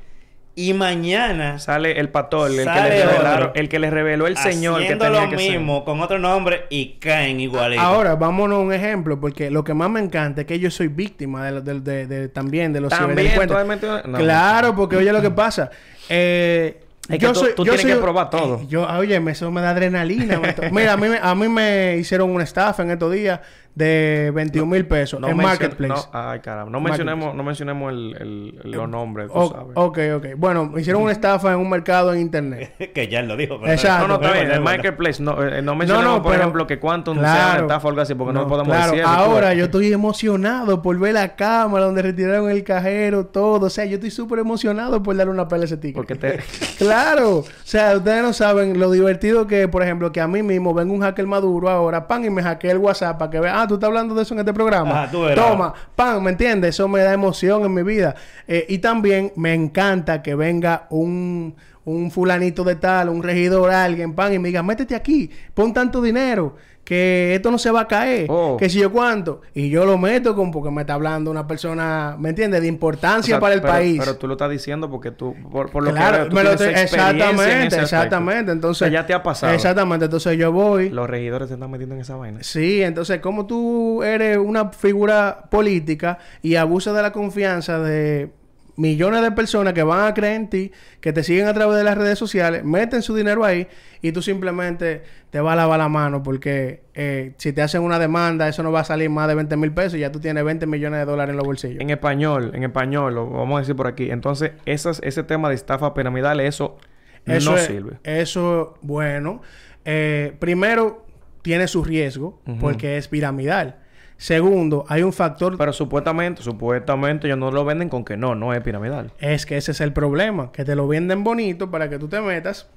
Y 0.54 0.74
mañana 0.74 1.58
Sale 1.58 1.98
el 1.98 2.10
pastor, 2.10 2.50
el, 2.50 2.58
que 2.58 2.64
Sale 2.64 2.90
le 2.90 3.04
revelaron- 3.06 3.50
el 3.54 3.68
que 3.70 3.78
le 3.78 3.88
reveló 3.90 4.26
el 4.26 4.36
señor 4.36 4.76
que 4.80 4.84
haciendo 4.84 5.06
tenía 5.06 5.22
lo 5.24 5.30
que 5.30 5.38
ser. 5.38 5.50
mismo 5.52 5.82
con 5.86 6.02
otro 6.02 6.18
nombre 6.18 6.66
y 6.68 6.98
caen 7.00 7.40
igualito. 7.40 7.80
Ahora, 7.80 8.16
vámonos 8.16 8.58
a 8.58 8.60
un 8.60 8.70
ejemplo, 8.72 9.18
porque 9.18 9.50
lo 9.50 9.64
que 9.64 9.72
más 9.72 9.88
me 9.88 10.00
encanta 10.00 10.42
es 10.42 10.46
que 10.46 10.58
yo 10.58 10.70
soy 10.70 10.88
víctima 10.88 11.50
de, 11.50 11.60
de- 11.62 11.80
de- 11.80 12.06
de- 12.06 12.28
también 12.28 12.70
de 12.74 12.82
los 12.82 12.90
También, 12.90 13.30
ciberdelincuentes. 13.30 14.06
no. 14.10 14.18
claro, 14.18 14.76
porque 14.76 14.96
oye 14.96 15.10
lo 15.10 15.22
que 15.22 15.30
pasa. 15.30 15.70
Eh, 16.10 16.80
Es 17.08 17.18
que 17.18 17.26
tú- 17.28 17.46
tú 17.56 17.62
tienes 17.64 17.86
que 17.86 17.96
probar 17.96 18.28
todo. 18.28 18.60
Eh, 18.60 18.66
yo, 18.68 18.86
oye, 18.98 19.18
me- 19.20 19.32
eso 19.32 19.50
me 19.50 19.62
da 19.62 19.70
adrenalina. 19.70 20.38
me 20.38 20.52
to- 20.52 20.62
Mira, 20.70 20.92
a 20.92 20.96
mí, 20.98 21.08
me- 21.08 21.18
a 21.22 21.34
mí 21.34 21.48
me 21.48 21.96
hicieron 21.96 22.28
una 22.30 22.44
estafa 22.44 22.82
en 22.82 22.90
estos 22.90 23.10
días 23.10 23.40
de 23.74 24.30
21 24.34 24.66
mil 24.70 24.86
pesos 24.86 25.18
No 25.18 25.28
en 25.28 25.36
Marketplace. 25.38 26.08
no, 26.12 26.18
ay, 26.18 26.40
caramba. 26.40 26.70
No 26.70 26.80
mencionemos, 26.80 27.34
no 27.34 27.42
mencionemos 27.42 27.90
el, 27.92 28.16
el- 28.20 28.60
el- 28.64 28.70
los 28.70 28.88
nombres, 28.88 29.28
tú 29.28 29.38
O- 29.38 29.50
sabes. 29.50 29.72
ok, 29.74 29.98
ok. 30.16 30.26
Bueno, 30.36 30.66
me 30.66 30.80
hicieron 30.82 31.02
una 31.02 31.12
estafa 31.12 31.52
en 31.52 31.58
un 31.58 31.70
mercado 31.70 32.12
en 32.12 32.20
internet. 32.20 32.74
que 32.94 33.08
ya 33.08 33.20
él 33.20 33.28
lo 33.28 33.36
dijo. 33.36 33.58
pero- 33.60 33.72
Exacto. 33.72 34.08
No, 34.08 34.18
no, 34.18 34.20
está 34.22 34.32
bien. 34.34 34.48
Bueno. 34.48 34.62
Marketplace, 34.64 35.22
no, 35.22 35.42
eh, 35.42 35.62
no 35.62 35.74
mencionemos, 35.74 36.20
por 36.20 36.32
pero- 36.32 36.42
ejemplo, 36.42 36.66
que 36.66 36.78
Quantum 36.78 37.14
sea 37.18 37.22
Claro. 37.22 37.50
una 37.52 37.60
estafa 37.74 37.86
o 37.86 37.90
algo 37.90 38.00
así, 38.02 38.14
porque 38.14 38.32
no, 38.34 38.42
No, 38.42 38.46
podemos 38.48 38.68
claro. 38.76 38.92
decir. 38.92 39.04
Ahora 39.06 39.54
yo 39.54 39.64
estoy 39.64 39.92
emocionado 39.92 40.82
por 40.82 40.98
ver 40.98 41.14
la 41.14 41.34
cámara 41.34 41.86
donde 41.86 42.02
retiraron 42.02 42.50
el 42.50 42.64
cajero, 42.64 43.26
todo. 43.26 43.66
O 43.66 43.70
sea, 43.70 43.84
yo 43.86 43.94
estoy 43.94 44.10
súper 44.10 44.38
emocionado 44.40 45.02
por 45.02 45.16
darle 45.16 45.32
una 45.32 45.48
pela 45.48 45.62
a 45.62 45.64
ese 45.64 45.76
ticket. 45.78 45.96
Porque 45.96 46.14
te... 46.14 46.40
Claro, 46.78 47.38
o 47.38 47.44
sea, 47.64 47.96
ustedes 47.96 48.22
no 48.22 48.32
saben 48.32 48.78
lo 48.78 48.90
divertido 48.90 49.46
que, 49.46 49.68
por 49.68 49.82
ejemplo, 49.82 50.12
que 50.12 50.20
a 50.20 50.26
mí 50.28 50.42
mismo 50.42 50.74
venga 50.74 50.92
un 50.92 51.00
hacker 51.00 51.26
maduro 51.26 51.70
ahora, 51.70 52.06
pan, 52.08 52.24
y 52.24 52.30
me 52.30 52.42
hackea 52.42 52.72
el 52.72 52.78
WhatsApp 52.78 53.18
para 53.18 53.30
que 53.30 53.40
vea, 53.40 53.61
ah, 53.62 53.66
tú 53.66 53.74
estás 53.74 53.88
hablando 53.88 54.14
de 54.14 54.22
eso 54.22 54.34
en 54.34 54.40
este 54.40 54.52
programa. 54.52 55.02
Ajá, 55.02 55.10
tú 55.10 55.22
verás. 55.22 55.46
Toma, 55.46 55.74
pan, 55.94 56.22
¿me 56.22 56.30
entiendes? 56.30 56.70
Eso 56.70 56.88
me 56.88 57.00
da 57.00 57.12
emoción 57.12 57.64
en 57.64 57.74
mi 57.74 57.82
vida. 57.82 58.14
Eh, 58.46 58.66
y 58.68 58.78
también 58.78 59.32
me 59.36 59.54
encanta 59.54 60.22
que 60.22 60.34
venga 60.34 60.86
un, 60.90 61.54
un 61.84 62.10
fulanito 62.10 62.64
de 62.64 62.76
tal, 62.76 63.08
un 63.08 63.22
regidor, 63.22 63.70
alguien, 63.70 64.14
pan, 64.14 64.32
y 64.32 64.38
me 64.38 64.48
diga, 64.48 64.62
métete 64.62 64.94
aquí, 64.94 65.30
pon 65.54 65.72
tanto 65.72 66.00
dinero. 66.02 66.54
Que 66.84 67.36
esto 67.36 67.52
no 67.52 67.58
se 67.58 67.70
va 67.70 67.82
a 67.82 67.86
caer, 67.86 68.26
Oh. 68.28 68.56
que 68.58 68.68
si 68.68 68.80
yo 68.80 68.90
cuánto. 68.90 69.40
Y 69.54 69.70
yo 69.70 69.84
lo 69.84 69.98
meto 69.98 70.34
con 70.34 70.50
porque 70.50 70.68
me 70.72 70.80
está 70.80 70.94
hablando 70.94 71.30
una 71.30 71.46
persona, 71.46 72.16
¿me 72.18 72.30
entiendes? 72.30 72.60
De 72.60 72.66
o 72.66 72.68
importancia 72.68 73.34
sea, 73.36 73.40
para 73.40 73.54
el 73.54 73.60
pero- 73.60 73.72
país. 73.72 73.98
Pero 74.00 74.16
tú 74.16 74.26
lo 74.26 74.32
estás 74.34 74.50
diciendo 74.50 74.90
porque 74.90 75.12
tú, 75.12 75.32
por, 75.52 75.70
por 75.70 75.84
lo 75.84 75.92
Claro, 75.92 76.24
que 76.24 76.30
tú 76.30 76.34
me 76.34 76.42
lo 76.42 76.50
en 76.50 76.54
ese 76.56 76.82
exactamente, 76.82 77.76
exactamente. 77.80 78.50
Entonces, 78.50 78.82
O 78.82 78.90
sea, 78.90 79.00
ya 79.00 79.06
te 79.06 79.14
ha 79.14 79.22
pasado. 79.22 79.52
Exactamente, 79.54 80.06
entonces 80.06 80.36
yo 80.36 80.50
voy. 80.50 80.88
Los 80.90 81.08
regidores 81.08 81.46
se 81.48 81.54
están 81.54 81.70
metiendo 81.70 81.94
en 81.94 82.00
esa 82.00 82.16
vaina. 82.16 82.42
Sí, 82.42 82.82
entonces, 82.82 83.20
como 83.20 83.46
tú 83.46 84.02
eres 84.02 84.38
una 84.38 84.70
figura 84.70 85.44
política 85.50 86.18
y 86.42 86.56
abusas 86.56 86.96
de 86.96 87.02
la 87.02 87.12
confianza 87.12 87.78
de 87.78 88.32
millones 88.76 89.22
de 89.22 89.32
personas 89.32 89.74
que 89.74 89.82
van 89.82 90.06
a 90.06 90.14
creer 90.14 90.34
en 90.36 90.48
ti, 90.48 90.72
que 91.00 91.12
te 91.12 91.22
siguen 91.22 91.46
a 91.46 91.54
través 91.54 91.76
de 91.76 91.84
las 91.84 91.96
redes 91.98 92.18
sociales, 92.18 92.64
meten 92.64 93.02
su 93.02 93.14
dinero 93.14 93.44
ahí 93.44 93.68
y 94.00 94.12
tú 94.12 94.22
simplemente 94.22 95.02
te 95.30 95.40
vas 95.40 95.52
a 95.52 95.56
lavar 95.56 95.78
la 95.78 95.88
mano 95.88 96.22
porque 96.22 96.82
eh, 96.94 97.34
si 97.36 97.52
te 97.52 97.60
hacen 97.62 97.82
una 97.82 97.98
demanda, 97.98 98.48
eso 98.48 98.62
no 98.62 98.72
va 98.72 98.80
a 98.80 98.84
salir 98.84 99.10
más 99.10 99.28
de 99.28 99.34
20 99.34 99.56
mil 99.56 99.72
pesos 99.72 99.94
y 99.96 100.00
ya 100.00 100.10
tú 100.12 100.20
tienes 100.20 100.42
20 100.44 100.66
millones 100.66 101.00
de 101.00 101.04
dólares 101.04 101.32
en 101.32 101.36
los 101.36 101.46
bolsillos. 101.46 101.80
En 101.80 101.90
español, 101.90 102.50
en 102.54 102.64
español, 102.64 103.14
lo 103.14 103.28
vamos 103.30 103.56
a 103.56 103.60
decir 103.60 103.76
por 103.76 103.86
aquí. 103.86 104.10
Entonces, 104.10 104.52
esas, 104.66 105.00
ese 105.04 105.22
tema 105.22 105.48
de 105.48 105.54
estafa 105.54 105.92
piramidal, 105.94 106.40
eso, 106.40 106.78
Eso 107.26 107.50
no 107.50 107.56
es- 107.56 107.64
sirve. 107.66 107.98
Eso, 108.04 108.74
bueno, 108.82 109.42
eh, 109.84 110.34
primero 110.38 111.04
tiene 111.42 111.66
su 111.68 111.82
riesgo 111.84 112.40
porque 112.60 112.96
es 112.96 113.08
piramidal. 113.08 113.76
Segundo, 114.22 114.84
hay 114.88 115.02
un 115.02 115.12
factor, 115.12 115.56
Pero 115.58 115.72
supuestamente, 115.72 116.42
supuestamente 116.44 117.26
ellos 117.26 117.38
no 117.38 117.50
lo 117.50 117.64
venden 117.64 117.88
con 117.88 118.04
que 118.04 118.16
no, 118.16 118.36
no 118.36 118.54
es 118.54 118.60
piramidal. 118.60 119.10
es 119.18 119.44
que 119.46 119.56
ese 119.56 119.72
es 119.72 119.80
el 119.80 119.92
problema, 119.92 120.52
que 120.52 120.64
te 120.64 120.76
lo 120.76 120.86
venden 120.86 121.24
bonito 121.24 121.72
para 121.72 121.88
que 121.90 121.98
tú 121.98 122.06
te 122.06 122.20
metas. 122.20 122.68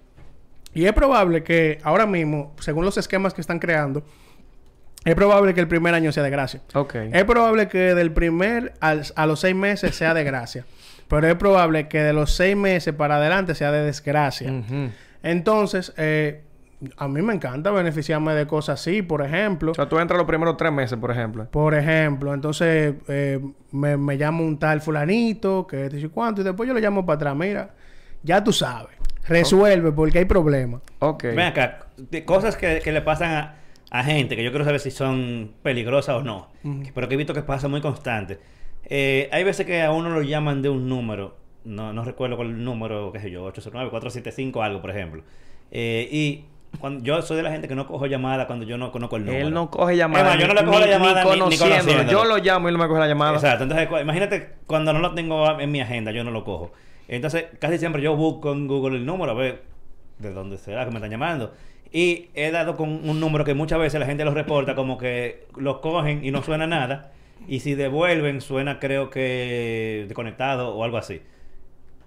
Y 0.74 0.86
es 0.86 0.94
probable 0.94 1.44
que 1.44 1.78
ahora 1.84 2.08
mismo, 2.08 2.56
según 2.60 2.84
los 2.84 2.98
esquemas 2.98 3.36
que 3.36 3.42
están 3.42 3.60
creando, 3.60 4.04
es 5.04 5.14
probable 5.14 5.54
que 5.54 5.62
el 5.62 5.68
primer 5.68 5.94
año 5.94 6.12
sea 6.12 6.24
de 6.24 6.32
gracia. 6.32 6.62
Ok. 6.74 6.96
Es 7.14 7.24
probable 7.26 7.68
que 7.68 7.94
del 7.94 8.12
primer 8.12 8.74
al- 8.80 9.04
a 9.16 9.28
los 9.28 9.40
seis 9.42 9.56
meses 9.56 9.94
sea 9.96 10.16
de 10.16 10.24
gracia. 10.24 10.66
Pero 11.08 11.28
es 11.28 11.36
probable 11.36 11.88
que 11.88 12.00
de 12.02 12.12
los 12.14 12.32
seis 12.36 12.56
meses 12.58 12.96
para 12.96 13.18
adelante 13.18 13.54
sea 13.54 13.72
de 13.72 13.84
desgracia. 13.86 14.52
Entonces, 15.22 15.94
eh, 15.98 16.42
a 16.98 17.08
mí 17.08 17.22
me 17.22 17.34
encanta 17.34 17.72
beneficiarme 17.72 18.34
de 18.34 18.48
cosas 18.48 18.80
así, 18.80 19.02
por 19.02 19.22
ejemplo. 19.22 19.72
O 19.72 19.76
sea, 19.76 19.88
tú 19.88 20.00
entras 20.00 20.18
los 20.18 20.28
primeros 20.28 20.58
tres 20.58 20.72
meses, 20.72 20.98
por 20.98 21.12
ejemplo. 21.12 21.48
Por 21.52 21.74
ejemplo, 21.76 22.34
entonces 22.34 22.96
eh, 23.08 23.40
me, 23.72 23.98
me 23.98 24.18
llama 24.18 24.42
un 24.42 24.58
tal 24.58 24.82
fulanito, 24.82 25.68
que 25.68 25.90
te 25.90 25.98
dice 25.98 26.10
cuánto, 26.10 26.42
y 26.42 26.44
después 26.44 26.68
yo 26.68 26.74
le 26.74 26.82
llamo 26.82 27.06
para 27.06 27.16
atrás, 27.16 27.36
mira, 27.36 27.70
ya 28.24 28.44
tú 28.44 28.52
sabes, 28.52 28.96
resuelve 29.28 29.92
porque 29.92 30.20
hay 30.20 30.26
problemas. 30.26 30.82
Ok. 31.00 31.24
Ven 31.24 31.40
acá, 31.40 31.88
de 31.98 32.26
cosas 32.26 32.56
que, 32.58 32.82
que 32.84 32.92
le 32.92 33.02
pasan 33.02 33.32
a, 33.34 33.56
a 33.92 34.04
gente 34.04 34.36
que 34.36 34.44
yo 34.44 34.52
quiero 34.52 34.66
saber 34.66 34.80
si 34.80 34.92
son 34.92 35.54
peligrosas 35.62 36.16
o 36.16 36.24
no, 36.24 36.50
pero 36.94 37.08
que 37.08 37.16
he 37.16 37.18
visto 37.18 37.34
que 37.34 37.44
pasa 37.44 37.68
muy 37.68 37.82
constante. 37.82 38.40
Eh, 38.86 39.30
hay 39.32 39.44
veces 39.44 39.66
que 39.66 39.82
a 39.82 39.92
uno 39.92 40.10
lo 40.10 40.22
llaman 40.22 40.62
de 40.62 40.70
un 40.70 40.88
número, 40.88 41.38
no, 41.64 41.94
no 41.94 42.04
recuerdo 42.04 42.36
cuál 42.36 42.64
número, 42.64 43.12
qué 43.12 43.20
sé 43.20 43.32
yo, 43.32 43.44
809, 43.46 43.90
475, 43.90 44.62
algo, 44.62 44.82
por 44.82 44.92
ejemplo. 44.92 45.24
Eh, 45.72 46.08
y 46.12 46.46
cuando, 46.80 47.04
yo 47.04 47.22
soy 47.22 47.38
de 47.38 47.44
la 47.44 47.52
gente 47.52 47.68
que 47.68 47.76
no 47.76 47.88
cojo 47.88 48.06
llamada 48.08 48.48
cuando 48.48 48.66
yo 48.66 48.78
no 48.78 48.92
conozco 48.92 49.18
el 49.18 49.26
número. 49.26 49.48
Él 49.48 49.54
no 49.54 49.70
coge 49.70 49.96
llamada. 49.98 50.36
Yo 50.38 50.48
no 50.48 50.54
le 50.54 50.64
cojo 50.66 50.80
la 50.80 50.88
llamada 50.88 51.24
ni- 51.24 51.30
ni 51.32 51.36
conociéndolo. 51.36 51.76
conociéndolo. 51.76 52.12
Yo 52.12 52.26
lo 52.26 52.38
llamo 52.38 52.68
y 52.68 52.70
él 52.72 52.78
no 52.78 52.84
me 52.84 52.88
coge 52.90 53.00
la 53.00 53.08
llamada. 53.08 53.34
Exacto. 53.36 53.64
Entonces, 53.64 53.88
imagínate 54.02 54.50
cuando 54.68 54.94
no 54.94 55.00
lo 55.00 55.14
tengo 55.14 55.60
en 55.60 55.72
mi 55.72 55.82
agenda, 55.82 56.12
yo 56.12 56.24
no 56.24 56.32
lo 56.32 56.44
cojo. 56.44 56.72
Entonces, 57.08 57.46
casi 57.60 57.78
siempre 57.78 58.02
yo 58.02 58.16
busco 58.16 58.52
en 58.52 58.68
Google 58.68 58.98
el 58.98 59.06
número 59.06 59.32
a 59.32 59.36
ver 59.36 59.64
de 60.20 60.32
dónde 60.34 60.58
será 60.58 60.86
que 60.86 60.92
me 60.92 60.98
están 60.98 61.12
llamando. 61.12 61.54
Y 61.92 62.30
he 62.34 62.52
dado 62.52 62.76
con 62.76 62.90
un 63.08 63.20
número 63.20 63.46
que 63.46 63.54
muchas 63.54 63.80
veces 63.80 64.00
la 64.00 64.06
gente 64.06 64.26
lo 64.26 64.34
reporta 64.34 64.76
como 64.76 64.98
que 64.98 65.46
lo 65.56 65.82
cogen 65.82 66.26
y 66.26 66.32
no 66.32 66.42
suena 66.42 66.68
nada. 66.68 67.12
Y 67.48 67.60
si 67.60 67.76
devuelven, 67.76 68.42
suena 68.42 68.80
creo 68.80 69.10
que 69.10 70.06
desconectado 70.08 70.74
o 70.76 70.84
algo 70.84 70.98
así. 70.98 71.22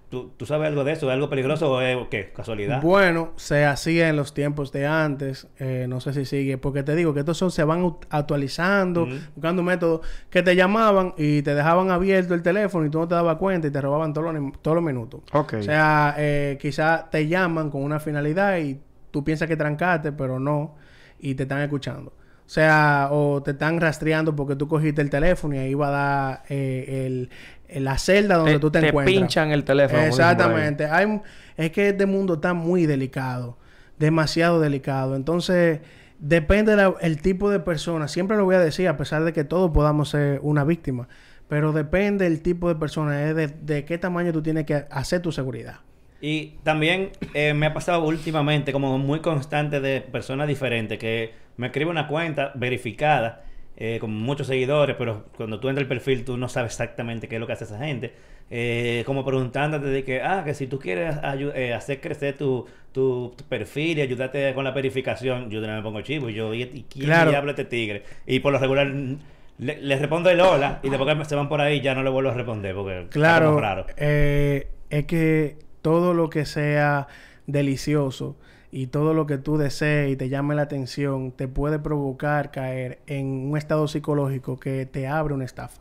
¿Tú, 0.09 0.31
tú 0.37 0.45
sabes 0.47 0.67
algo 0.67 0.83
de 0.83 0.93
eso? 0.93 1.07
¿Es 1.07 1.13
algo 1.13 1.29
peligroso 1.29 1.71
o 1.71 1.81
es 1.81 1.95
qué? 2.09 2.31
¿Casualidad? 2.35 2.81
Bueno, 2.81 3.33
se 3.35 3.65
hacía 3.65 4.09
en 4.09 4.15
los 4.15 4.33
tiempos 4.33 4.71
de 4.71 4.87
antes, 4.87 5.47
eh, 5.59 5.85
no 5.87 5.99
sé 6.01 6.13
si 6.13 6.25
sigue, 6.25 6.57
porque 6.57 6.81
te 6.81 6.95
digo 6.95 7.13
que 7.13 7.19
estos 7.19 7.37
son, 7.37 7.51
se 7.51 7.63
van 7.63 7.95
actualizando, 8.09 9.07
buscando 9.35 9.61
métodos 9.63 10.01
que 10.29 10.41
te 10.41 10.55
llamaban 10.55 11.13
y 11.17 11.41
te 11.43 11.53
dejaban 11.53 11.91
abierto 11.91 12.33
el 12.33 12.41
teléfono 12.41 12.85
y 12.85 12.89
tú 12.89 12.99
no 12.99 13.07
te 13.07 13.15
dabas 13.15 13.35
cuenta 13.37 13.67
y 13.67 13.71
te 13.71 13.81
robaban 13.81 14.13
todos 14.13 14.33
los, 14.33 14.61
todos 14.61 14.75
los 14.75 14.83
minutos. 14.83 15.21
Ok. 15.33 15.53
O 15.59 15.63
sea, 15.63 16.15
eh, 16.17 16.57
quizá 16.59 17.07
te 17.11 17.27
llaman 17.27 17.69
con 17.69 17.83
una 17.83 17.99
finalidad 17.99 18.57
y 18.57 18.79
tú 19.11 19.23
piensas 19.23 19.47
que 19.47 19.57
trancaste, 19.57 20.11
pero 20.11 20.39
no, 20.39 20.75
y 21.19 21.35
te 21.35 21.43
están 21.43 21.61
escuchando. 21.61 22.11
O 22.11 22.51
sea, 22.51 23.09
o 23.11 23.43
te 23.43 23.51
están 23.51 23.79
rastreando 23.79 24.35
porque 24.35 24.55
tú 24.55 24.67
cogiste 24.67 25.03
el 25.03 25.11
teléfono 25.11 25.53
y 25.53 25.59
ahí 25.59 25.73
va 25.75 25.87
a 25.89 25.91
dar 25.91 26.43
eh, 26.49 27.05
el- 27.05 27.29
la 27.73 27.97
celda 27.97 28.37
donde 28.37 28.59
tú 28.59 28.71
te, 28.71 28.79
encuentras. 28.79 29.15
pinchan 29.15 29.51
el 29.51 29.63
teléfono. 29.63 30.01
Exactamente. 30.01 30.85
Hay, 30.85 31.21
es 31.57 31.71
que 31.71 31.89
este 31.89 32.05
mundo 32.05 32.35
está 32.35 32.53
muy 32.53 32.85
delicado, 32.85 33.57
demasiado 33.97 34.59
delicado. 34.59 35.15
Entonces, 35.15 35.81
depende 36.19 36.75
del 36.75 37.21
tipo 37.21 37.49
de 37.49 37.59
persona. 37.59 38.07
Siempre 38.07 38.37
lo 38.37 38.45
voy 38.45 38.55
a 38.55 38.59
decir, 38.59 38.87
a 38.87 38.97
pesar 38.97 39.23
de 39.23 39.33
que 39.33 39.43
todos 39.43 39.71
podamos 39.71 40.09
ser 40.09 40.39
una 40.41 40.63
víctima. 40.63 41.07
Pero 41.47 41.73
depende 41.73 42.25
del 42.25 42.41
tipo 42.41 42.69
de 42.69 42.75
persona, 42.75 43.27
es 43.27 43.35
de, 43.35 43.47
de 43.47 43.83
qué 43.83 43.97
tamaño 43.97 44.31
tú 44.31 44.43
tienes 44.43 44.65
que 44.65 44.85
hacer 44.91 45.21
tu 45.21 45.31
seguridad. 45.31 45.79
Y 46.21 46.57
también 46.63 47.11
eh, 47.33 47.53
me 47.53 47.65
ha 47.65 47.73
pasado 47.73 48.03
últimamente 48.05 48.71
como 48.73 48.97
muy 48.97 49.21
constante 49.21 49.79
de 49.79 50.01
personas 50.01 50.47
diferentes 50.47 50.99
que 50.99 51.33
me 51.57 51.67
escribe 51.67 51.89
una 51.89 52.07
cuenta 52.07 52.51
verificada 52.55 53.45
eh, 53.79 53.97
con 53.99 54.11
muchos 54.11 54.47
seguidores, 54.47 54.95
pero 54.97 55.25
cuando 55.37 55.59
tú 55.59 55.69
entras 55.69 55.83
al 55.85 55.87
perfil 55.87 56.25
tú 56.25 56.37
no 56.37 56.49
sabes 56.49 56.73
exactamente 56.73 57.27
qué 57.27 57.35
es 57.35 57.39
lo 57.41 57.47
que 57.47 57.53
hace 57.53 57.63
esa 57.63 57.79
gente. 57.79 58.13
Eh, 58.51 59.03
como 59.05 59.23
preguntándote 59.23 59.87
de 59.87 60.03
que, 60.03 60.21
ah, 60.21 60.41
que 60.43 60.53
si 60.55 60.67
tú 60.67 60.79
quieres 60.79 61.15
eh, 61.55 61.73
hacer 61.73 62.01
crecer 62.01 62.35
tu, 62.37 62.65
tu, 62.91 63.33
tu 63.37 63.43
perfil 63.45 63.99
y 63.99 64.01
ayudarte 64.01 64.53
con 64.55 64.63
la 64.63 64.71
verificación, 64.71 65.49
yo 65.51 65.61
me 65.61 65.81
pongo 65.83 66.01
chivo 66.01 66.29
y 66.29 66.33
yo, 66.33 66.53
¿y, 66.53 66.63
y 66.63 66.85
quién 66.89 67.05
Claro. 67.05 67.29
diablo 67.31 67.51
este 67.51 67.65
tigre? 67.65 68.03
Y 68.25 68.39
por 68.39 68.51
lo 68.51 68.59
regular 68.59 68.87
le, 68.87 69.81
le 69.81 69.95
respondo 69.97 70.29
el 70.29 70.41
hola 70.41 70.79
y 70.83 70.89
después 70.89 71.15
que 71.17 71.25
se 71.25 71.35
van 71.35 71.47
por 71.49 71.61
ahí 71.61 71.81
ya 71.81 71.93
no 71.93 72.03
le 72.03 72.09
vuelvo 72.09 72.31
a 72.31 72.33
responder 72.33 72.73
porque 72.75 73.07
Claro, 73.09 73.59
raro. 73.59 73.85
eh, 73.97 74.67
es 74.89 75.05
que 75.05 75.57
todo 75.81 76.13
lo 76.13 76.29
que 76.29 76.45
sea 76.45 77.07
delicioso 77.45 78.35
y 78.71 78.87
todo 78.87 79.13
lo 79.13 79.25
que 79.25 79.37
tú 79.37 79.57
desees 79.57 80.11
y 80.11 80.15
te 80.15 80.29
llame 80.29 80.53
la 80.55 80.61
atención 80.63 81.31
te 81.31 81.47
puede 81.47 81.79
provocar 81.79 82.51
caer 82.51 82.99
en 83.07 83.25
un 83.49 83.57
estado 83.57 83.87
psicológico 83.87 84.59
que 84.59 84.85
te 84.85 85.07
abre 85.07 85.33
una 85.33 85.45
estafa. 85.45 85.79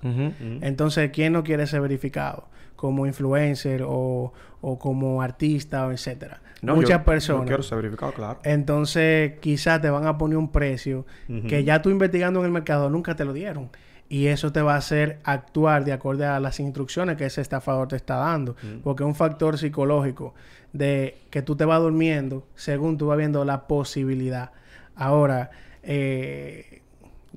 Entonces, 0.61 1.11
¿quién 1.13 1.33
no 1.35 1.45
quiere 1.45 1.67
ser 1.67 1.81
verificado? 1.81 2.49
Como 2.77 3.07
influencer 3.07 3.83
o, 3.85 4.33
o 4.61 4.79
como 4.79 5.21
artista 5.23 5.87
o 5.87 5.93
etcétera. 5.93 6.41
No, 6.63 6.75
Muchas 6.77 6.99
yo- 7.01 7.05
personas. 7.05 7.43
Yo 7.43 7.47
quiero 7.49 7.63
ser 7.63 7.77
verificado, 7.79 8.13
claro. 8.13 8.39
Entonces, 8.45 9.35
quizás 9.41 9.81
te 9.81 9.91
van 9.91 10.07
a 10.07 10.17
poner 10.19 10.39
un 10.39 10.51
precio 10.51 11.05
que 11.49 11.65
ya 11.65 11.83
tú 11.83 11.91
investigando 11.91 12.41
en 12.41 12.47
el 12.47 12.53
mercado 12.53 12.89
nunca 12.91 13.15
te 13.17 13.25
lo 13.25 13.33
dieron. 13.33 13.69
Y 14.11 14.29
eso 14.29 14.53
te 14.53 14.63
va 14.63 14.75
a 14.75 14.79
hacer 14.79 15.19
actuar 15.25 15.85
de 15.85 15.93
acuerdo 15.93 16.27
a 16.33 16.41
las 16.41 16.61
instrucciones 16.61 17.17
que 17.17 17.27
ese 17.27 17.41
estafador 17.43 17.89
te 17.89 17.97
está 17.97 18.17
dando. 18.17 18.57
Porque 18.83 19.03
es 19.03 19.07
un 19.07 19.15
factor 19.15 19.59
psicológico 19.59 20.35
de 20.73 21.19
que 21.31 21.43
tú 21.43 21.57
te 21.57 21.65
vas 21.67 21.81
durmiendo 21.81 22.47
según 22.55 22.97
tú 22.97 23.09
vas 23.09 23.19
viendo 23.19 23.45
la 23.45 23.67
posibilidad. 23.67 24.51
Ahora, 24.97 25.51
eh, 25.83 26.81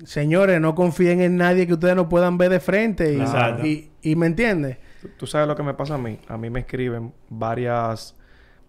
señores, 0.04 0.60
no 0.60 0.74
confíen 0.74 1.20
en 1.20 1.36
nadie 1.36 1.66
que 1.66 1.74
ustedes 1.74 1.94
no 1.96 2.08
puedan 2.08 2.38
ver 2.38 2.50
de 2.50 2.60
frente. 2.60 3.14
Y, 3.14 3.20
Exacto. 3.20 3.66
y, 3.66 3.90
y 4.00 4.16
me 4.16 4.26
entiendes. 4.26 4.78
Tú- 5.02 5.08
Tú 5.18 5.26
sabes 5.26 5.48
lo 5.48 5.54
que 5.56 5.62
me 5.62 5.74
pasa 5.74 5.94
a 5.96 5.98
mí. 5.98 6.18
A 6.28 6.38
mí 6.38 6.48
me 6.48 6.60
escriben 6.60 7.12
varias 7.28 8.16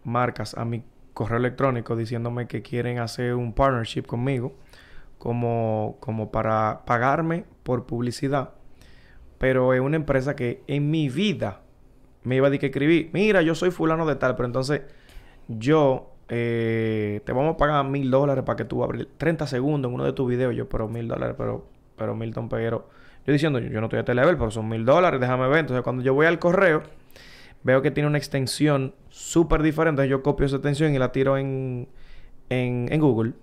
marcas 0.04 0.56
a 0.58 0.66
mi 0.66 0.84
correo 1.14 1.38
electrónico 1.38 1.96
diciéndome 1.96 2.48
que 2.48 2.62
quieren 2.62 3.00
hacer 3.00 3.36
un 3.36 3.54
partnership 3.54 4.02
conmigo 4.04 4.54
como, 5.20 5.98
como 6.00 6.32
para 6.32 6.82
pagarme 6.86 7.46
por 7.64 7.86
publicidad. 7.86 8.52
Pero 9.38 9.74
es 9.74 9.82
una 9.82 9.96
empresa 9.96 10.36
que 10.36 10.64
en 10.68 10.92
mi 10.92 11.10
vida 11.10 11.62
me 12.24 12.36
iba 12.36 12.48
a 12.48 12.50
decir 12.50 12.62
que 12.62 12.68
escribí, 12.68 13.10
mira, 13.14 13.42
yo 13.42 13.56
soy 13.56 13.72
fulano 13.72 14.06
de 14.06 14.16
tal, 14.16 14.36
pero 14.36 14.46
entonces 14.46 14.82
yo 15.48 16.14
eh, 16.30 17.22
te 17.26 17.32
vamos 17.34 17.56
a 17.56 17.58
pagar 17.58 17.86
mil 17.86 18.10
dólares 18.10 18.44
para 18.44 18.56
que 18.56 18.66
tú 18.66 18.84
abres 18.84 19.08
30 19.18 19.48
segundos 19.48 19.90
en 19.90 19.96
uno 19.96 20.06
de 20.06 20.14
tus 20.14 20.30
videos. 20.30 20.56
Yo, 20.56 20.70
pero 20.70 20.88
mil 20.88 21.08
dólares, 21.08 21.36
pero, 21.38 21.68
pero 21.98 22.16
Milton 22.16 22.50
Peguero. 22.50 22.90
Yo 23.26 23.32
diciendo, 23.32 23.60
yo, 23.60 23.80
no 23.80 23.88
estoy 23.88 24.00
a 24.00 24.06
Televel, 24.06 24.38
pero 24.38 24.52
son 24.52 24.68
mil 24.68 24.86
dólares, 24.86 25.20
déjame 25.20 25.48
ver. 25.48 25.60
Entonces, 25.60 25.84
cuando 25.84 26.04
yo 26.04 26.14
voy 26.14 26.26
al 26.26 26.40
correo, 26.40 26.84
veo 27.64 27.82
que 27.82 27.92
tiene 27.92 28.08
una 28.08 28.18
extensión 28.18 28.94
súper 29.10 29.62
diferente. 29.62 30.08
Yo 30.08 30.24
copio 30.24 30.46
esa 30.46 30.58
extensión 30.58 30.94
y 30.94 31.00
la 31.00 31.12
tiro 31.12 31.38
en, 31.38 31.88
en, 32.50 32.88
en 32.92 33.02
Google. 33.02 33.34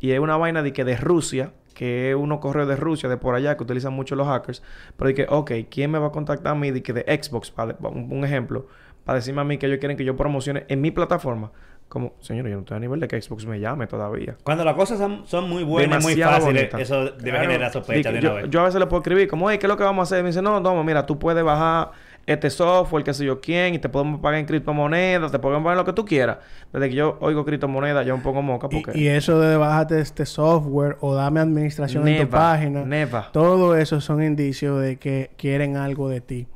Y 0.00 0.12
es 0.12 0.20
una 0.20 0.36
vaina 0.36 0.62
de 0.62 0.72
que 0.72 0.84
de 0.84 0.96
Rusia, 0.96 1.52
que 1.80 2.10
es 2.10 2.14
uno 2.14 2.40
correo 2.40 2.66
de 2.66 2.76
Rusia, 2.76 3.08
de 3.08 3.16
por 3.16 3.34
allá, 3.34 3.56
que 3.56 3.62
utilizan 3.62 3.94
mucho 3.94 4.14
los 4.14 4.26
hackers. 4.26 4.62
Pero 4.98 5.08
de 5.08 5.14
que, 5.14 5.26
ok, 5.26 5.50
¿quién 5.70 5.90
me 5.90 5.98
va 5.98 6.08
a 6.08 6.12
contactar 6.12 6.52
a 6.52 6.54
mí? 6.54 6.70
De 6.70 6.82
que 6.82 6.92
de 6.92 7.00
Xbox, 7.22 7.50
para, 7.50 7.74
un, 7.88 8.22
ejemplo, 8.22 8.66
para 9.02 9.16
decirme 9.16 9.40
a 9.40 9.44
mí 9.44 9.56
que 9.56 9.64
ellos 9.64 9.78
quieren 9.78 9.96
que 9.96 10.04
yo 10.04 10.14
promocione 10.14 10.66
en 10.68 10.82
mi 10.82 10.90
plataforma. 10.90 11.52
Como, 11.88 12.12
señor, 12.20 12.46
yo 12.48 12.56
no 12.56 12.60
estoy 12.60 12.76
a 12.76 12.80
nivel 12.80 13.00
de 13.00 13.08
que 13.08 13.18
Xbox 13.22 13.46
me 13.46 13.58
llame 13.60 13.86
todavía. 13.86 14.36
Cuando 14.44 14.62
las 14.62 14.74
cosas 14.74 14.98
son, 14.98 15.26
son 15.26 15.48
muy 15.48 15.64
buenas, 15.64 16.04
muy 16.04 16.16
fáciles, 16.16 16.70
bonita. 16.70 16.78
eso 16.82 17.04
debe 17.12 17.30
Claro. 17.30 17.40
generar 17.46 17.72
sospecha 17.72 18.12
de 18.12 18.18
una 18.18 18.28
yo, 18.28 18.34
vez. 18.34 18.50
yo 18.50 18.60
a 18.60 18.64
veces 18.64 18.78
le 18.78 18.86
puedo 18.86 19.00
escribir 19.00 19.26
como, 19.26 19.50
hey, 19.50 19.56
¿qué 19.58 19.64
es 19.64 19.68
lo 19.70 19.78
que 19.78 19.84
vamos 19.84 20.00
a 20.00 20.02
hacer? 20.02 20.18
Y 20.20 20.22
me 20.24 20.28
dice, 20.28 20.42
no, 20.42 20.60
no, 20.60 20.84
mira, 20.84 21.06
tú 21.06 21.18
puedes 21.18 21.42
bajar 21.42 21.92
este 22.26 22.50
software, 22.50 23.02
qué 23.04 23.12
sé 23.14 23.24
yo 23.24 23.40
quién, 23.40 23.74
y 23.74 23.78
te 23.78 23.88
podemos 23.88 24.20
pagar 24.20 24.38
en 24.40 24.46
criptomonedas, 24.46 25.32
te 25.32 25.38
podemos 25.38 25.64
pagar 25.64 25.76
lo 25.78 25.84
que 25.84 25.92
tú 25.92 26.04
quieras. 26.04 26.38
Desde 26.72 26.88
que 26.88 26.94
yo 26.94 27.16
oigo 27.20 27.44
criptomonedas, 27.44 28.06
yo 28.06 28.16
me 28.16 28.22
pongo 28.22 28.42
moca 28.42 28.68
porque... 28.68 28.92
Y, 28.96 29.04
y 29.04 29.08
eso 29.08 29.40
de 29.40 29.56
bájate 29.56 30.00
este 30.00 30.26
software 30.26 30.96
o 31.00 31.14
dame 31.14 31.40
administración 31.40 32.06
en 32.06 32.22
tu 32.26 32.30
página. 32.30 32.84
Todo 33.32 33.76
eso 33.76 34.00
son 34.00 34.22
indicios 34.22 34.80
de 34.80 34.96
que 34.96 35.30
quieren 35.36 35.76
algo 35.76 36.08
de 36.08 36.20
ti. 36.20 36.46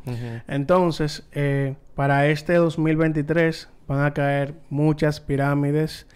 Entonces, 0.46 1.26
eh, 1.32 1.74
para 1.94 2.26
este 2.28 2.54
2023 2.54 3.68
van 3.88 4.04
a 4.04 4.12
caer 4.14 4.54
muchas 4.70 5.20
pirámides. 5.20 6.06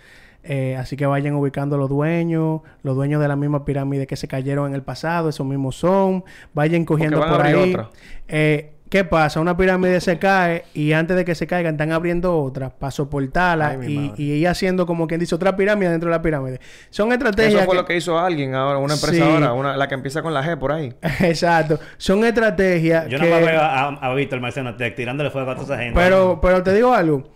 eh, 0.45 0.77
así 0.77 0.97
que 0.97 1.05
vayan 1.05 1.35
ubicando 1.35 1.77
los 1.77 1.89
dueños, 1.91 2.63
los 2.83 2.97
dueños 2.97 3.21
de 3.21 3.29
la 3.29 3.37
misma 3.37 3.65
pirámide 3.67 4.07
que 4.07 4.17
se 4.17 4.29
cayeron 4.29 4.69
en 4.69 4.75
el 4.75 4.83
pasado, 4.83 5.29
esos 5.29 5.47
mismos 5.47 5.77
son. 5.77 6.25
Vayan 6.55 6.85
cogiendo 6.85 7.19
van 7.21 7.29
a 7.29 7.33
por 7.33 7.41
abrir 7.47 7.57
ahí. 7.57 7.71
otra. 7.75 7.91
Eh, 8.29 8.73
¿Qué 8.91 9.05
pasa? 9.05 9.39
Una 9.41 9.55
pirámide 9.57 10.01
se 10.01 10.19
cae 10.19 10.65
y 10.73 10.93
antes 10.93 11.15
de 11.17 11.25
que 11.25 11.35
se 11.35 11.47
caigan 11.47 11.75
están 11.75 11.93
abriendo 11.93 12.37
otra 12.41 12.71
para 12.71 12.91
soportarla 12.91 13.77
Ay, 13.81 14.13
y, 14.17 14.23
y 14.23 14.33
ir 14.33 14.49
haciendo 14.49 14.87
como 14.87 15.07
quien 15.07 15.21
dice 15.21 15.35
otra 15.35 15.57
pirámide 15.57 15.91
dentro 15.91 16.09
de 16.09 16.17
la 16.17 16.23
pirámide. 16.23 16.59
Son 16.89 17.13
estrategias. 17.13 17.55
Eso 17.55 17.65
fue 17.67 17.75
que- 17.75 17.81
lo 17.83 17.85
que 17.87 17.97
hizo 17.97 18.19
alguien 18.19 18.55
ahora, 18.55 18.79
una 18.79 18.95
empresa 18.95 19.15
Sí. 19.17 19.21
ahora, 19.21 19.53
una, 19.53 19.77
la 19.77 19.89
que 19.89 19.95
empieza 19.95 20.23
con 20.23 20.33
la 20.33 20.43
G 20.43 20.59
por 20.59 20.73
ahí. 20.73 20.95
Exacto. 21.21 21.79
Son 21.99 22.25
estrategias. 22.25 23.07
Yo 23.09 23.19
que... 23.19 23.29
no 23.29 23.37
me 23.37 23.43
veo 23.43 23.61
a, 23.61 23.89
a 23.89 24.15
Víctor 24.15 24.41
Marciano 24.41 24.75
tirándole 24.77 25.31
fuego 25.31 25.51
a 25.51 25.55
toda 25.55 25.67
esa 25.75 25.83
gente. 25.83 26.01
Pero, 26.01 26.39
pero 26.41 26.63
te 26.63 26.73
digo 26.73 26.95
algo. 26.95 27.31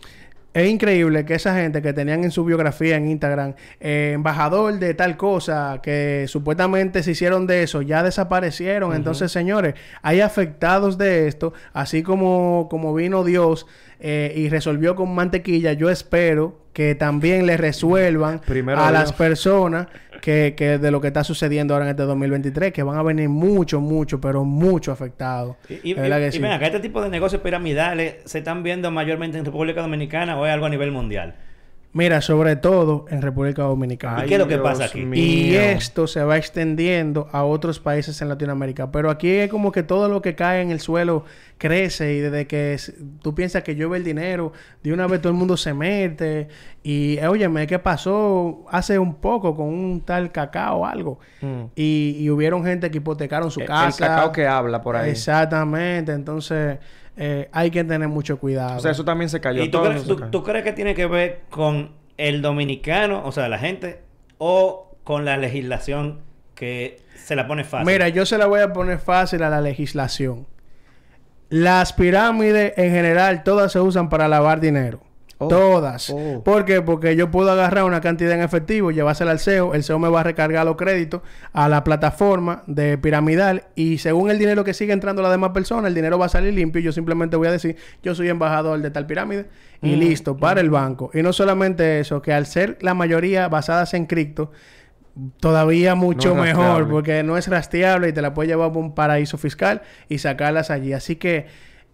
Es 0.55 0.68
increíble 0.68 1.24
que 1.24 1.34
esa 1.34 1.55
gente 1.55 1.80
que 1.80 1.94
tenían 1.94 2.24
en 2.24 2.30
su 2.30 2.44
biografía 2.44 2.96
en 2.96 3.09
Instagram, 3.09 3.55
eh, 3.80 4.12
embajador 4.14 4.78
de 4.78 4.92
tal 4.92 5.16
cosa, 5.16 5.80
que 5.82 6.26
supuestamente 6.28 7.03
se 7.03 7.12
hicieron 7.12 7.46
de 7.46 7.62
eso, 7.62 7.80
ya 7.80 8.03
desaparecieron. 8.03 8.94
Entonces, 8.94 9.32
señores, 9.32 9.74
hay 10.03 10.20
afectados 10.20 10.98
de 10.98 11.26
esto, 11.26 11.55
así 11.72 12.03
como, 12.03 12.68
como 12.70 12.94
vino 12.94 13.24
Dios 13.24 13.66
eh, 13.98 14.34
y 14.36 14.50
resolvió 14.50 14.94
con 14.94 15.14
mantequilla, 15.14 15.72
yo 15.72 15.88
espero 15.88 16.61
que 16.74 16.94
también 16.94 17.46
le 17.46 17.57
resuelvan 17.57 18.40
Primero 18.40 18.80
a 18.80 18.90
Dios. 18.90 18.92
las 18.92 19.12
personas 19.12 19.86
que, 20.23 20.55
que 20.57 20.79
de 20.79 20.91
lo 20.91 21.01
que 21.01 21.09
está 21.09 21.25
sucediendo 21.25 21.75
ahora 21.75 21.85
en 21.87 21.91
este 21.91 22.05
2023, 22.05 22.73
que 22.73 22.83
van 22.83 22.97
a 22.97 23.03
venir 23.03 23.29
mucho, 23.29 23.81
mucho, 23.81 24.20
pero 24.20 24.45
mucho 24.45 24.93
afectados. 24.93 25.57
Y, 25.68 25.91
y, 25.91 25.95
que 25.95 26.29
y 26.29 26.33
sí. 26.33 26.39
ven 26.39 26.53
acá, 26.53 26.66
este 26.66 26.81
tipo 26.81 27.03
de 27.03 27.11
negocios 27.11 27.43
piramidales 27.43 28.16
se 28.25 28.39
están 28.39 28.62
viendo 28.62 28.91
mayormente 28.91 29.37
en 29.37 29.45
República 29.45 29.83
Dominicana 29.83 30.39
o 30.39 30.47
es 30.47 30.53
algo 30.53 30.66
a 30.66 30.70
nivel 30.70 30.93
mundial. 30.93 31.35
Mira, 31.95 32.22
sobre 32.22 32.57
todo 32.57 33.05
en 33.11 33.20
República 33.20 33.64
Dominicana. 33.64 34.24
¿Y 34.24 34.28
qué 34.28 34.34
es 34.36 34.40
lo 34.40 34.49
que 34.49 34.55
Dios 34.55 34.64
pasa 34.66 34.84
aquí? 34.86 35.05
mío. 35.05 35.22
Y 35.22 35.55
esto 35.57 36.07
se 36.07 36.24
va 36.24 36.38
extendiendo 36.38 37.28
a 37.32 37.45
otros 37.45 37.80
países 37.80 38.22
en 38.22 38.30
Latinoamérica. 38.30 38.90
Pero 38.90 39.11
aquí 39.11 39.28
es 39.28 39.51
como 39.51 39.72
que 39.72 39.82
todo 39.82 40.09
lo 40.09 40.22
que 40.22 40.34
cae 40.34 40.62
en 40.62 40.70
el 40.70 40.80
suelo 40.80 41.24
crece 41.59 42.14
y 42.14 42.20
desde 42.20 42.47
que 42.47 42.78
tú 43.20 43.34
piensas 43.34 43.62
que 43.62 43.74
llueve 43.74 43.99
el 43.99 44.05
dinero, 44.05 44.53
de 44.82 44.93
una 44.95 45.07
vez 45.07 45.20
todo 45.20 45.32
el 45.34 45.38
mundo 45.38 45.55
se 45.59 45.74
mete. 45.74 46.49
Y, 46.82 47.18
óyeme, 47.18 47.66
¿qué 47.66 47.78
pasó 47.78 48.64
hace 48.70 48.99
un 48.99 49.16
poco 49.16 49.55
con 49.55 49.66
un 49.68 50.01
tal 50.01 50.32
cacao 50.32 50.78
o 50.78 50.86
algo? 50.86 51.18
Mm. 51.43 51.64
Y, 51.76 52.16
y 52.20 52.30
hubieron 52.30 52.64
gente 52.64 52.90
que 52.90 52.99
hipotecaron 52.99 53.51
su 53.51 53.61
El- 53.61 53.66
casa. 53.66 54.07
El 54.07 54.11
cacao 54.11 54.32
que 54.32 54.47
habla 54.47 54.80
por 54.80 54.97
ahí. 54.97 55.11
Exactamente. 55.11 56.12
Entonces, 56.12 56.78
eh, 57.16 57.48
hay 57.52 57.70
que 57.70 57.84
tener 57.84 58.08
mucho 58.08 58.38
cuidado. 58.38 58.76
O 58.76 58.80
sea, 58.80 58.90
eso 58.90 59.04
también 59.04 59.28
se 59.28 59.40
cayó. 59.40 59.62
¿Y 59.62 59.68
tú 59.68 59.78
todo 59.78 59.90
crees, 59.90 60.30
tú 60.30 60.42
crees 60.42 60.64
que 60.64 60.72
tiene 60.72 60.94
que 60.94 61.06
ver 61.06 61.42
con 61.50 61.92
el 62.16 62.42
dominicano, 62.42 63.22
o 63.24 63.32
sea, 63.32 63.48
la 63.48 63.58
gente, 63.58 64.02
o 64.38 64.96
con 65.04 65.24
la 65.24 65.36
legislación 65.36 66.20
que 66.54 67.00
se 67.16 67.36
la 67.36 67.46
pone 67.46 67.64
fácil? 67.64 67.86
Mira, 67.86 68.08
yo 68.08 68.24
se 68.26 68.38
la 68.38 68.46
voy 68.46 68.60
a 68.60 68.72
poner 68.72 68.98
fácil 68.98 69.42
a 69.42 69.50
la 69.50 69.60
legislación. 69.60 70.46
Las 71.48 71.92
pirámides 71.92 72.72
en 72.78 72.90
general 72.90 73.42
todas 73.42 73.72
se 73.72 73.80
usan 73.80 74.08
para 74.08 74.26
lavar 74.26 74.60
dinero. 74.60 75.02
Oh. 75.45 75.49
Todas. 75.49 76.11
Oh. 76.11 76.43
¿Por 76.45 76.64
qué? 76.64 76.82
Porque 76.82 77.16
yo 77.16 77.30
puedo 77.30 77.51
agarrar 77.51 77.84
una 77.84 78.01
cantidad 78.01 78.32
en 78.32 78.43
efectivo, 78.43 78.90
llevársela 78.90 79.30
al 79.30 79.38
CEO, 79.40 79.74
el 79.74 79.84
CEO 79.84 79.99
me 79.99 80.09
va 80.09 80.20
a 80.20 80.22
recargar 80.22 80.64
los 80.64 80.76
créditos 80.76 81.22
a 81.53 81.68
la 81.68 81.84
plataforma 81.84 82.62
de 82.66 82.99
piramidal 82.99 83.64
y 83.74 83.99
según 83.99 84.30
el 84.30 84.38
dinero 84.38 84.64
que 84.64 84.74
sigue 84.74 84.93
entrando 84.93 85.20
a 85.22 85.24
la 85.24 85.30
demás 85.30 85.51
persona, 85.51 85.88
el 85.88 85.95
dinero 85.95 86.18
va 86.18 86.26
a 86.26 86.28
salir 86.28 86.53
limpio 86.55 86.80
y 86.80 86.84
yo 86.84 86.93
simplemente 86.93 87.36
voy 87.36 87.49
a 87.49 87.53
decir, 87.53 87.76
yo 88.03 88.14
soy 88.14 88.28
embajador 88.28 88.80
de 88.80 88.90
tal 88.90 89.07
pirámide 89.07 89.47
y 89.82 89.97
Mm. 89.97 89.99
listo, 89.99 90.36
para 90.36 90.61
el 90.61 90.70
banco. 90.70 91.11
Y 91.12 91.22
no 91.22 91.32
solamente 91.32 92.01
eso, 92.01 92.22
que 92.22 92.32
al 92.32 92.47
ser 92.47 92.78
la 92.80 92.95
mayoría 92.95 93.49
basadas 93.49 93.95
en 93.95 94.07
cripto, 94.07 94.53
todavía 95.40 95.95
mucho 95.95 96.34
No 96.34 96.43
mejor 96.43 96.88
porque 96.88 97.22
no 97.22 97.36
es 97.36 97.49
rastreable 97.49 98.09
y 98.09 98.12
te 98.12 98.22
la 98.22 98.32
puedes 98.32 98.51
llevar 98.51 98.70
a 98.70 98.78
un 98.78 98.95
paraíso 98.95 99.36
fiscal 99.38 99.82
y 100.09 100.18
sacarlas 100.18 100.70
allí. 100.70 100.93
Así 100.93 101.16
que 101.16 101.47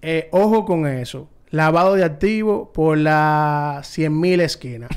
eh, 0.03 0.29
ojo 0.31 0.65
con 0.65 0.87
eso. 0.87 1.29
Lavado 1.51 1.95
de 1.95 2.05
activos 2.05 2.69
por 2.75 2.99
las 2.99 3.87
100.000 3.99 4.41
esquinas. 4.41 4.91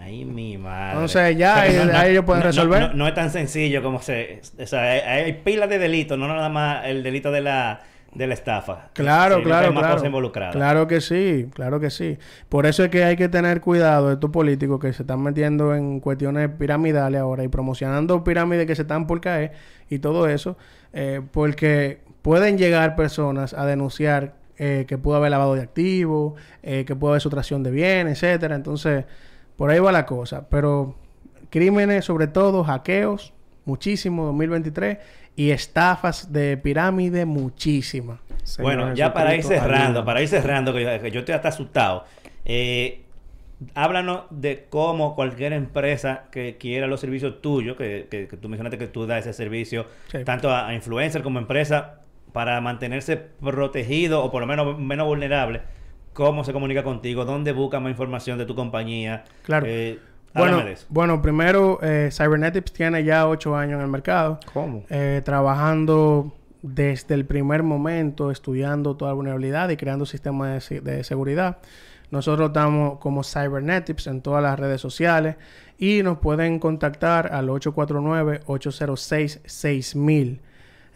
Ay, 0.00 0.24
mi 0.24 0.56
madre. 0.56 0.92
Entonces, 0.92 1.36
ya, 1.36 1.52
O 1.52 1.70
sea, 1.70 1.86
que 1.86 1.92
ahí- 1.96 2.10
ellos 2.12 2.24
pueden 2.24 2.40
no- 2.40 2.46
resolver. 2.46 2.80
No, 2.80 2.94
no 2.94 3.08
es 3.08 3.14
tan 3.14 3.30
sencillo 3.30 3.82
como 3.82 4.00
se... 4.00 4.40
O 4.58 4.66
sea, 4.66 4.80
hay, 4.82 5.00
hay 5.24 5.32
pilas 5.34 5.68
de 5.68 5.78
delitos, 5.78 6.18
no 6.18 6.26
nada 6.28 6.48
más 6.48 6.86
el 6.86 7.02
delito 7.02 7.30
de 7.30 7.42
la, 7.42 7.80
de 8.14 8.26
la 8.26 8.32
estafa. 8.32 8.88
Claro, 8.94 9.36
que 9.38 9.42
claro, 9.42 9.74
claro. 9.74 10.50
Claro 10.52 10.86
que 10.88 11.02
sí, 11.02 11.46
claro 11.52 11.78
que 11.78 11.90
sí. 11.90 12.16
Por 12.48 12.64
eso 12.64 12.84
es 12.84 12.88
que 12.90 13.04
hay 13.04 13.16
que 13.16 13.28
tener 13.28 13.60
cuidado 13.60 14.08
de 14.08 14.14
estos 14.14 14.30
políticos 14.30 14.80
que 14.80 14.94
se 14.94 15.02
están 15.02 15.22
metiendo 15.22 15.74
en 15.74 16.00
cuestiones 16.00 16.48
piramidales 16.58 17.20
ahora 17.20 17.44
y 17.44 17.48
promocionando 17.48 18.24
pirámides 18.24 18.66
que 18.66 18.74
se 18.76 18.82
están 18.82 19.06
por 19.06 19.20
caer 19.20 19.52
y 19.90 19.98
todo 19.98 20.26
eso, 20.26 20.56
eh, 20.94 21.20
porque 21.32 21.98
pueden 22.22 22.56
llegar 22.56 22.96
personas 22.96 23.52
a 23.52 23.66
denunciar 23.66 24.32
eh, 24.58 24.84
que 24.88 24.98
pudo 24.98 25.16
haber 25.16 25.30
lavado 25.30 25.54
de 25.54 25.62
activos, 25.62 26.34
eh, 26.62 26.84
que 26.84 26.94
pudo 26.96 27.10
haber 27.10 27.20
sustracción 27.22 27.62
de 27.62 27.70
bienes, 27.70 28.22
etcétera. 28.22 28.54
Entonces, 28.56 29.04
por 29.56 29.70
ahí 29.70 29.78
va 29.78 29.92
la 29.92 30.04
cosa. 30.06 30.48
Pero 30.48 30.96
crímenes, 31.50 32.04
sobre 32.04 32.26
todo 32.26 32.64
hackeos, 32.64 33.32
muchísimo, 33.64 34.24
2023, 34.26 34.98
y 35.36 35.50
estafas 35.50 36.32
de 36.32 36.56
pirámide, 36.56 37.24
muchísimas. 37.24 38.18
Bueno, 38.60 38.94
ya 38.94 39.12
para 39.12 39.34
ir 39.34 39.44
cerrando, 39.44 40.04
para 40.04 40.20
ir 40.22 40.28
cerrando, 40.28 40.72
que 40.72 40.82
yo, 40.82 41.00
que 41.02 41.10
yo 41.10 41.20
estoy 41.20 41.34
hasta 41.34 41.48
asustado. 41.48 42.04
Eh, 42.44 43.02
háblanos 43.74 44.22
de 44.30 44.66
cómo 44.70 45.14
cualquier 45.14 45.52
empresa 45.52 46.24
que 46.30 46.56
quiera 46.58 46.86
los 46.86 47.00
servicios 47.00 47.40
tuyos, 47.42 47.76
que, 47.76 48.06
que- 48.10 48.28
que 48.28 48.36
tú 48.36 48.48
mencionaste 48.48 48.78
que 48.78 48.86
tú 48.86 49.06
das 49.06 49.20
ese 49.26 49.32
servicio 49.32 49.86
Sí. 50.10 50.18
tanto 50.24 50.50
a, 50.50 50.68
a 50.68 50.74
influencer 50.74 51.22
como 51.22 51.38
a 51.38 51.42
empresa, 51.42 51.97
para 52.32 52.60
mantenerse 52.60 53.16
protegido 53.16 54.24
o 54.24 54.30
por 54.30 54.40
lo 54.40 54.46
menos 54.46 54.78
menos 54.78 55.06
vulnerable, 55.06 55.62
cómo 56.12 56.44
se 56.44 56.52
comunica 56.52 56.82
contigo, 56.84 57.24
dónde 57.24 57.52
busca 57.52 57.80
más 57.80 57.90
información 57.90 58.38
de 58.38 58.46
tu 58.46 58.54
compañía. 58.54 59.24
Claro. 59.42 59.66
Eh, 59.68 59.98
Bueno, 60.34 60.52
háblame 60.52 60.68
de 60.70 60.74
eso. 60.74 60.86
bueno, 60.90 61.22
primero, 61.22 61.78
eh, 61.82 62.10
Cybernetics 62.12 62.72
tiene 62.72 63.02
ya 63.04 63.26
ocho 63.28 63.56
años 63.56 63.76
en 63.78 63.82
el 63.82 63.88
mercado, 63.90 64.38
¿Cómo? 64.52 64.84
eh, 64.90 65.22
trabajando 65.24 66.32
desde 66.62 67.14
el 67.14 67.24
primer 67.24 67.62
momento, 67.62 68.30
estudiando 68.30 68.96
toda 68.96 69.12
la 69.12 69.14
vulnerabilidad 69.14 69.68
y 69.70 69.76
creando 69.76 70.04
sistemas 70.06 70.68
de, 70.68 70.80
de 70.80 71.04
seguridad. 71.04 71.58
Nosotros 72.10 72.48
estamos 72.48 72.98
como 72.98 73.22
Cybernetics 73.22 74.06
en 74.06 74.22
todas 74.22 74.42
las 74.42 74.58
redes 74.58 74.80
sociales 74.80 75.36
y 75.78 76.02
nos 76.02 76.18
pueden 76.18 76.58
contactar 76.58 77.32
al 77.32 77.48
849-806-6000. 77.48 80.38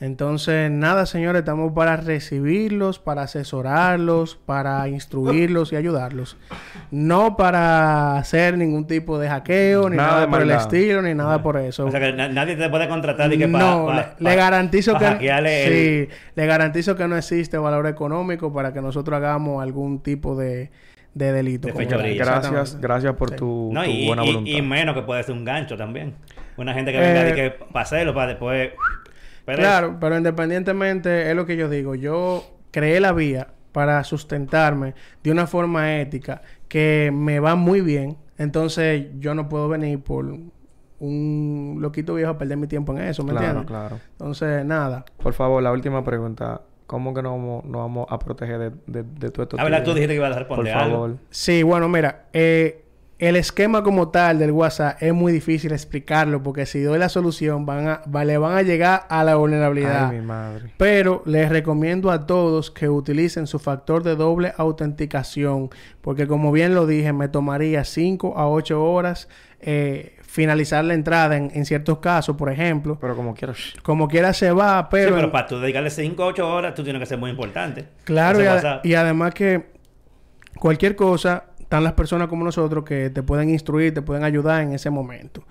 Entonces, 0.02 0.68
nada, 0.68 1.06
señores, 1.06 1.38
estamos 1.42 1.72
para 1.74 1.96
recibirlos, 1.96 2.98
para 2.98 3.22
asesorarlos, 3.22 4.34
para 4.34 4.88
instruirlos 4.88 5.72
y 5.72 5.76
ayudarlos. 5.76 6.36
No 6.90 7.36
para 7.36 8.16
hacer 8.16 8.58
ningún 8.58 8.88
tipo 8.88 9.16
de 9.20 9.28
hackeo, 9.28 9.88
ni 9.88 9.96
Nada 9.96 10.28
por 10.28 10.42
el 10.42 10.50
estilo, 10.50 11.02
ni 11.02 11.14
nada 11.14 11.40
por 11.40 11.56
eso. 11.56 11.86
O 11.86 11.90
sea 11.92 12.00
que 12.00 12.12
na- 12.14 12.26
nadie 12.28 12.56
te 12.56 12.68
puede 12.68 12.88
contratar 12.88 13.32
y 13.32 13.38
que 13.38 13.46
para... 13.46 13.64
no, 13.64 13.94
le, 13.94 14.04
le 14.18 14.34
garantizo 14.34 14.98
que 14.98 15.06
el- 15.06 16.08
sí, 16.08 16.14
le 16.34 16.46
garantizo 16.46 16.96
que 16.96 17.06
no 17.06 17.16
existe 17.16 17.56
valor 17.56 17.86
económico 17.86 18.52
para 18.52 18.72
que 18.72 18.82
nosotros 18.82 19.16
hagamos 19.16 19.62
algún 19.62 20.00
tipo 20.02 20.34
de, 20.34 20.72
de 21.14 21.32
delito. 21.32 21.68
De 21.68 21.74
fechoría. 21.74 22.24
Gracias, 22.24 22.80
gracias 22.80 23.14
por 23.14 23.30
Sí. 23.30 23.36
tu, 23.36 23.70
No, 23.72 23.84
tu 23.84 23.90
y, 23.90 24.06
buena 24.08 24.24
y- 24.24 24.26
voluntad. 24.32 24.50
y 24.52 24.62
menos 24.62 24.96
que 24.96 25.02
puede 25.02 25.22
ser 25.22 25.36
un 25.36 25.44
gancho 25.44 25.76
también. 25.76 26.14
Una 26.56 26.74
gente 26.74 26.90
que 26.90 26.98
venga 26.98 27.20
Eh, 27.22 27.24
de 27.26 27.34
que 27.34 27.50
para 27.72 27.84
hacerlo, 27.84 28.12
para 28.12 28.26
después... 28.30 28.70
Pero 29.44 29.58
Claro, 29.58 29.96
pero 30.00 30.16
independientemente 30.16 31.28
es 31.30 31.36
lo 31.36 31.46
que 31.46 31.56
yo 31.56 31.68
digo. 31.68 31.94
Yo 31.94 32.44
creé 32.70 33.00
la 33.00 33.12
vía 33.12 33.48
para 33.72 34.04
sustentarme 34.04 34.94
de 35.22 35.30
una 35.30 35.46
forma 35.46 35.98
ética 35.98 36.42
que 36.68 37.10
me 37.12 37.40
va 37.40 37.54
muy 37.56 37.80
bien. 37.80 38.16
Entonces 38.38 39.06
yo 39.18 39.34
no 39.34 39.48
puedo 39.48 39.68
venir 39.68 40.00
por 40.02 40.26
un 41.00 41.78
loquito 41.80 42.14
viejo 42.14 42.30
a 42.30 42.38
perder 42.38 42.56
mi 42.56 42.66
tiempo 42.66 42.92
en 42.92 43.02
eso, 43.02 43.24
¿me 43.24 43.32
claro, 43.32 43.46
entiendes? 43.46 43.66
claro. 43.68 43.98
Entonces, 44.12 44.64
nada. 44.64 45.04
Por 45.20 45.32
favor, 45.32 45.62
la 45.62 45.72
última 45.72 46.04
pregunta. 46.04 46.62
¿Cómo 46.86 47.14
que 47.14 47.22
nos 47.22 47.32
vamos, 47.32 47.64
nos 47.64 47.80
vamos 47.80 48.06
a 48.10 48.18
proteger 48.18 48.58
de, 48.58 48.70
de, 48.86 49.02
de 49.02 49.30
todo 49.30 49.44
esto? 49.44 49.56
A 49.58 49.64
ver, 49.64 49.82
tú 49.82 49.94
dijiste 49.94 50.08
que 50.08 50.16
ibas 50.16 50.30
a 50.30 50.46
Por 50.46 50.58
responder 50.58 50.74
algo. 50.76 50.94
favor. 50.94 51.16
Sí, 51.30 51.62
bueno, 51.62 51.88
mira, 51.88 52.26
eh, 52.34 52.84
el 53.28 53.36
esquema 53.36 53.82
como 53.84 54.08
tal 54.08 54.38
del 54.40 54.50
WhatsApp 54.50 55.00
es 55.00 55.12
muy 55.14 55.32
difícil 55.32 55.70
explicarlo 55.72 56.42
porque 56.42 56.66
si 56.66 56.80
doy 56.82 56.98
la 56.98 57.08
solución 57.08 57.64
van 57.64 57.86
a, 57.88 58.00
va- 58.14 58.24
le 58.24 58.36
van 58.36 58.56
a 58.56 58.62
llegar 58.62 59.06
a 59.08 59.22
la 59.22 59.36
vulnerabilidad. 59.36 60.10
Ay, 60.10 60.18
mi 60.20 60.26
madre. 60.26 60.72
Pero 60.76 61.22
les 61.24 61.48
recomiendo 61.48 62.10
a 62.10 62.26
todos 62.26 62.70
que 62.72 62.88
utilicen 62.88 63.46
su 63.46 63.58
factor 63.60 64.02
de 64.02 64.16
doble 64.16 64.52
autenticación, 64.56 65.70
porque 66.00 66.26
como 66.26 66.50
bien 66.52 66.74
lo 66.74 66.86
dije, 66.86 67.12
me 67.12 67.28
tomaría 67.28 67.84
5 67.84 68.36
a 68.36 68.48
8 68.48 68.82
horas 68.84 69.28
eh, 69.60 70.16
finalizar 70.26 70.84
la 70.84 70.94
entrada 70.94 71.36
en, 71.36 71.52
en 71.54 71.64
ciertos 71.64 71.98
casos, 71.98 72.36
por 72.36 72.50
ejemplo. 72.50 72.98
Pero 73.00 73.14
como 73.14 73.34
quiero... 73.34 73.52
shh. 73.54 73.76
Como 73.82 74.08
quiera 74.08 74.32
se 74.32 74.50
va, 74.50 74.80
Sí, 74.82 74.88
pero... 74.90 75.14
pero 75.14 75.30
para 75.30 75.46
tú 75.46 75.60
dedicarle 75.60 75.90
5 75.90 76.22
o 76.24 76.26
8 76.26 76.48
horas, 76.48 76.74
tú 76.74 76.82
tienes 76.82 76.98
que 76.98 77.06
ser 77.06 77.18
muy 77.18 77.30
importante. 77.30 77.84
Claro, 78.04 78.42
y, 78.42 78.46
WhatsApp. 78.46 78.84
y 78.84 78.94
además 78.94 79.32
que 79.34 79.70
cualquier 80.58 80.96
cosa, 80.96 81.44
están 81.72 81.84
las 81.84 81.94
personas 81.94 82.28
como 82.28 82.44
nosotros 82.44 82.84
que 82.84 83.08
te 83.08 83.22
pueden 83.22 83.48
instruir, 83.48 83.94
te 83.94 84.02
pueden 84.02 84.24
ayudar 84.24 84.62
en 84.62 84.74
ese 84.74 84.90
momento. 84.90 85.42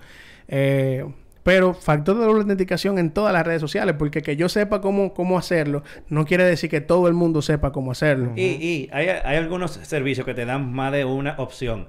Eh, 0.46 1.04
pero 1.42 1.74
factor 1.74 2.16
de 2.16 2.24
doble 2.24 2.42
autenticación 2.42 2.96
en 3.00 3.10
todas 3.10 3.32
las 3.32 3.44
redes 3.44 3.60
sociales, 3.60 3.96
porque 3.98 4.22
que 4.22 4.36
yo 4.36 4.48
sepa 4.48 4.80
cómo, 4.80 5.14
cómo 5.14 5.36
hacerlo, 5.36 5.82
no 6.08 6.24
quiere 6.24 6.44
decir 6.44 6.70
que 6.70 6.80
todo 6.80 7.08
el 7.08 7.14
mundo 7.14 7.42
sepa 7.42 7.72
cómo 7.72 7.90
hacerlo. 7.90 8.34
Y, 8.36 8.42
y 8.42 8.88
hay, 8.92 9.08
hay 9.08 9.36
algunos 9.36 9.72
servicios 9.72 10.24
que 10.24 10.32
te 10.32 10.44
dan 10.44 10.72
más 10.72 10.92
de 10.92 11.04
una 11.04 11.34
opción. 11.38 11.88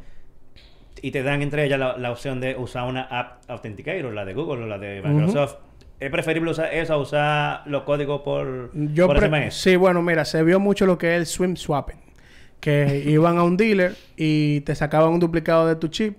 Y 0.99 1.11
te 1.11 1.21
dan 1.21 1.43
entre 1.43 1.65
ellas 1.65 1.79
la, 1.79 1.95
la 1.99 2.11
opción 2.11 2.41
de 2.41 2.55
usar 2.55 2.87
una 2.87 3.03
app 3.03 3.47
Authenticator, 3.47 4.11
la 4.11 4.25
de 4.25 4.33
Google 4.33 4.63
o 4.63 4.65
la 4.65 4.79
de 4.79 5.03
Microsoft. 5.03 5.57
Es 5.99 6.09
preferible 6.09 6.49
usar 6.49 6.73
eso 6.73 6.95
a 6.95 6.97
usar 6.97 7.61
los 7.67 7.83
códigos 7.83 8.21
por, 8.21 8.71
Yo 8.73 9.05
por 9.05 9.19
SMS. 9.19 9.53
Sí, 9.53 9.75
bueno, 9.75 10.01
mira, 10.01 10.25
se 10.25 10.41
vio 10.41 10.59
mucho 10.59 10.87
lo 10.87 10.97
que 10.97 11.13
es 11.13 11.19
el 11.19 11.25
swim 11.27 11.55
swapping. 11.55 12.02
Que 12.63 13.03
iban 13.05 13.37
a 13.37 13.43
un 13.43 13.57
dealer 13.57 13.95
y 14.15 14.61
te 14.61 14.73
sacaban 14.73 15.11
un 15.11 15.19
duplicado 15.19 15.67
de 15.67 15.75
tu 15.75 15.89
chip 15.89 16.17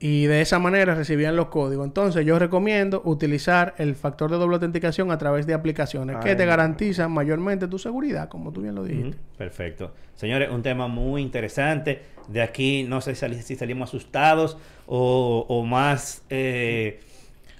y 0.00 0.26
de 0.26 0.40
esa 0.40 0.58
manera 0.58 0.94
recibían 0.94 1.36
los 1.36 1.46
códigos. 1.46 1.86
Entonces, 1.86 2.26
yo 2.26 2.38
recomiendo 2.38 3.00
utilizar 3.04 3.74
el 3.78 3.94
factor 3.94 4.30
de 4.30 4.36
doble 4.36 4.56
autenticación 4.56 5.10
a 5.10 5.18
través 5.18 5.46
de 5.46 5.54
aplicaciones 5.54 6.16
que 6.18 6.34
te 6.34 6.44
garantizan 6.44 7.12
mayormente 7.12 7.68
tu 7.68 7.78
seguridad, 7.78 8.28
como 8.28 8.52
tú 8.52 8.62
bien 8.62 8.74
lo 8.74 8.84
dijiste. 8.84 9.16
Perfecto. 9.38 9.92
Señores, 10.14 10.50
un 10.50 10.62
tema 10.62 10.88
muy 10.88 11.22
interesante. 11.22 12.02
De 12.28 12.42
aquí 12.42 12.82
no 12.82 13.00
sé 13.00 13.14
si 13.14 13.56
salimos 13.56 13.90
asustados 13.90 14.58
o, 14.86 15.46
o 15.48 15.64
más 15.64 16.22
eh, 16.28 17.00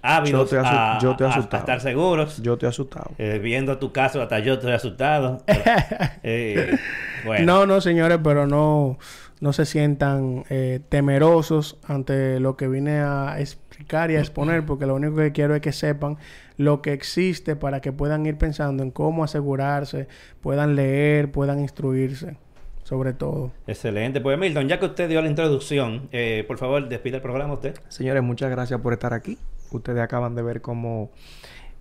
ávidos 0.05 0.51
Yo 0.51 0.61
a, 0.65 0.99
yo 1.01 1.11
estoy 1.13 1.27
a- 1.27 1.31
a 1.31 1.33
asustado. 1.33 1.61
estar 1.63 1.81
seguros. 1.81 2.43
Yo 2.43 2.53
estoy 2.55 2.69
asustado. 2.69 3.11
Eh, 3.19 3.41
viendo 3.43 3.79
tu 3.79 3.91
caso, 3.93 4.21
hasta 4.23 4.39
yo 4.39 4.55
estoy 4.55 4.73
asustado. 4.73 5.43
Eh, 6.23 6.77
bueno. 7.25 7.45
No, 7.45 7.67
no, 7.67 7.81
señores, 7.81 8.19
pero 8.23 8.47
no, 8.47 8.99
no 9.41 9.53
se 9.53 9.67
sientan 9.67 10.45
eh, 10.49 10.81
temerosos 10.89 11.79
ante 11.87 12.41
lo 12.41 12.57
que 12.57 12.67
vine 12.69 12.99
a 13.01 13.37
explicar 13.41 14.11
y 14.11 14.17
a 14.17 14.21
exponer, 14.21 14.65
porque 14.67 14.87
lo 14.87 14.95
único 14.95 15.17
que 15.17 15.33
quiero 15.33 15.55
es 15.55 15.61
que 15.61 15.73
sepan 15.73 16.17
lo 16.57 16.81
que 16.83 16.93
existe 16.93 17.57
para 17.57 17.81
que 17.81 17.93
puedan 17.93 18.25
ir 18.27 18.37
pensando 18.39 18.83
en 18.83 18.91
cómo 18.91 19.25
asegurarse, 19.25 20.09
puedan 20.41 20.77
leer, 20.77 21.31
puedan 21.31 21.61
instruirse, 21.61 22.37
sobre 22.85 23.13
todo. 23.13 23.51
Excelente. 23.67 24.21
Pues 24.21 24.39
Milton, 24.39 24.69
ya 24.69 24.79
que 24.79 24.87
usted 24.87 25.09
dio 25.09 25.21
la 25.21 25.29
introducción, 25.29 26.09
eh, 26.13 26.45
por 26.47 26.57
favor, 26.59 26.89
despide 26.89 27.17
el 27.17 27.23
programa 27.23 27.55
usted. 27.55 27.75
Señores, 27.89 28.23
muchas 28.23 28.51
gracias 28.51 28.81
por 28.81 28.93
estar 28.93 29.13
aquí. 29.13 29.37
Ustedes 29.71 30.01
acaban 30.01 30.35
de 30.35 30.43
ver 30.43 30.61
cómo 30.61 31.11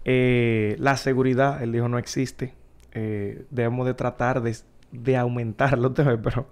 eh, 0.05 0.75
la 0.79 0.97
seguridad, 0.97 1.61
él 1.61 1.71
dijo, 1.71 1.87
no 1.87 1.97
existe. 1.97 2.53
Eh, 2.91 3.45
debemos 3.49 3.85
de 3.85 3.93
tratar 3.93 4.41
de, 4.41 4.55
de 4.91 5.17
aumentarlo, 5.17 5.93
pero 5.93 6.47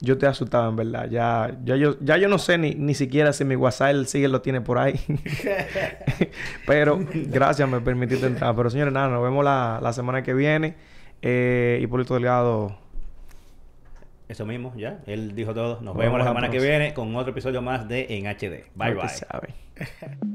yo 0.00 0.14
estoy 0.14 0.28
asustado 0.28 0.68
en 0.68 0.76
verdad. 0.76 1.08
Ya, 1.10 1.56
ya, 1.64 1.76
yo, 1.76 1.96
ya 2.00 2.16
yo 2.16 2.28
no 2.28 2.38
sé 2.38 2.58
ni, 2.58 2.74
ni 2.74 2.94
siquiera 2.94 3.32
si 3.32 3.44
mi 3.44 3.56
WhatsApp 3.56 3.90
él 3.90 4.06
sigue 4.06 4.28
lo 4.28 4.40
tiene 4.40 4.60
por 4.60 4.78
ahí. 4.78 4.98
pero 6.66 6.98
gracias, 7.12 7.68
me 7.68 7.80
permitiste 7.80 8.26
entrar. 8.26 8.54
Pero 8.56 8.70
señores, 8.70 8.92
nada, 8.92 9.08
nos 9.08 9.22
vemos 9.22 9.44
la, 9.44 9.78
la 9.82 9.92
semana 9.92 10.22
que 10.22 10.34
viene. 10.34 10.74
Eh, 11.22 11.80
Hipólito 11.82 12.14
Delgado, 12.14 12.78
Eso 14.28 14.46
mismo, 14.46 14.72
ya. 14.74 15.00
Él 15.06 15.34
dijo 15.34 15.52
todo. 15.52 15.74
Nos 15.74 15.82
Nos 15.82 15.96
vemos 15.96 16.18
la 16.18 16.24
vemos 16.24 16.40
la 16.40 16.48
semana 16.48 16.50
que 16.50 16.60
viene 16.60 16.94
con 16.94 17.14
otro 17.16 17.32
episodio 17.32 17.60
más 17.60 17.86
de 17.88 18.06
En 18.16 18.26
HD. 18.26 18.64
Bye 18.74 18.94
bye. 18.94 20.30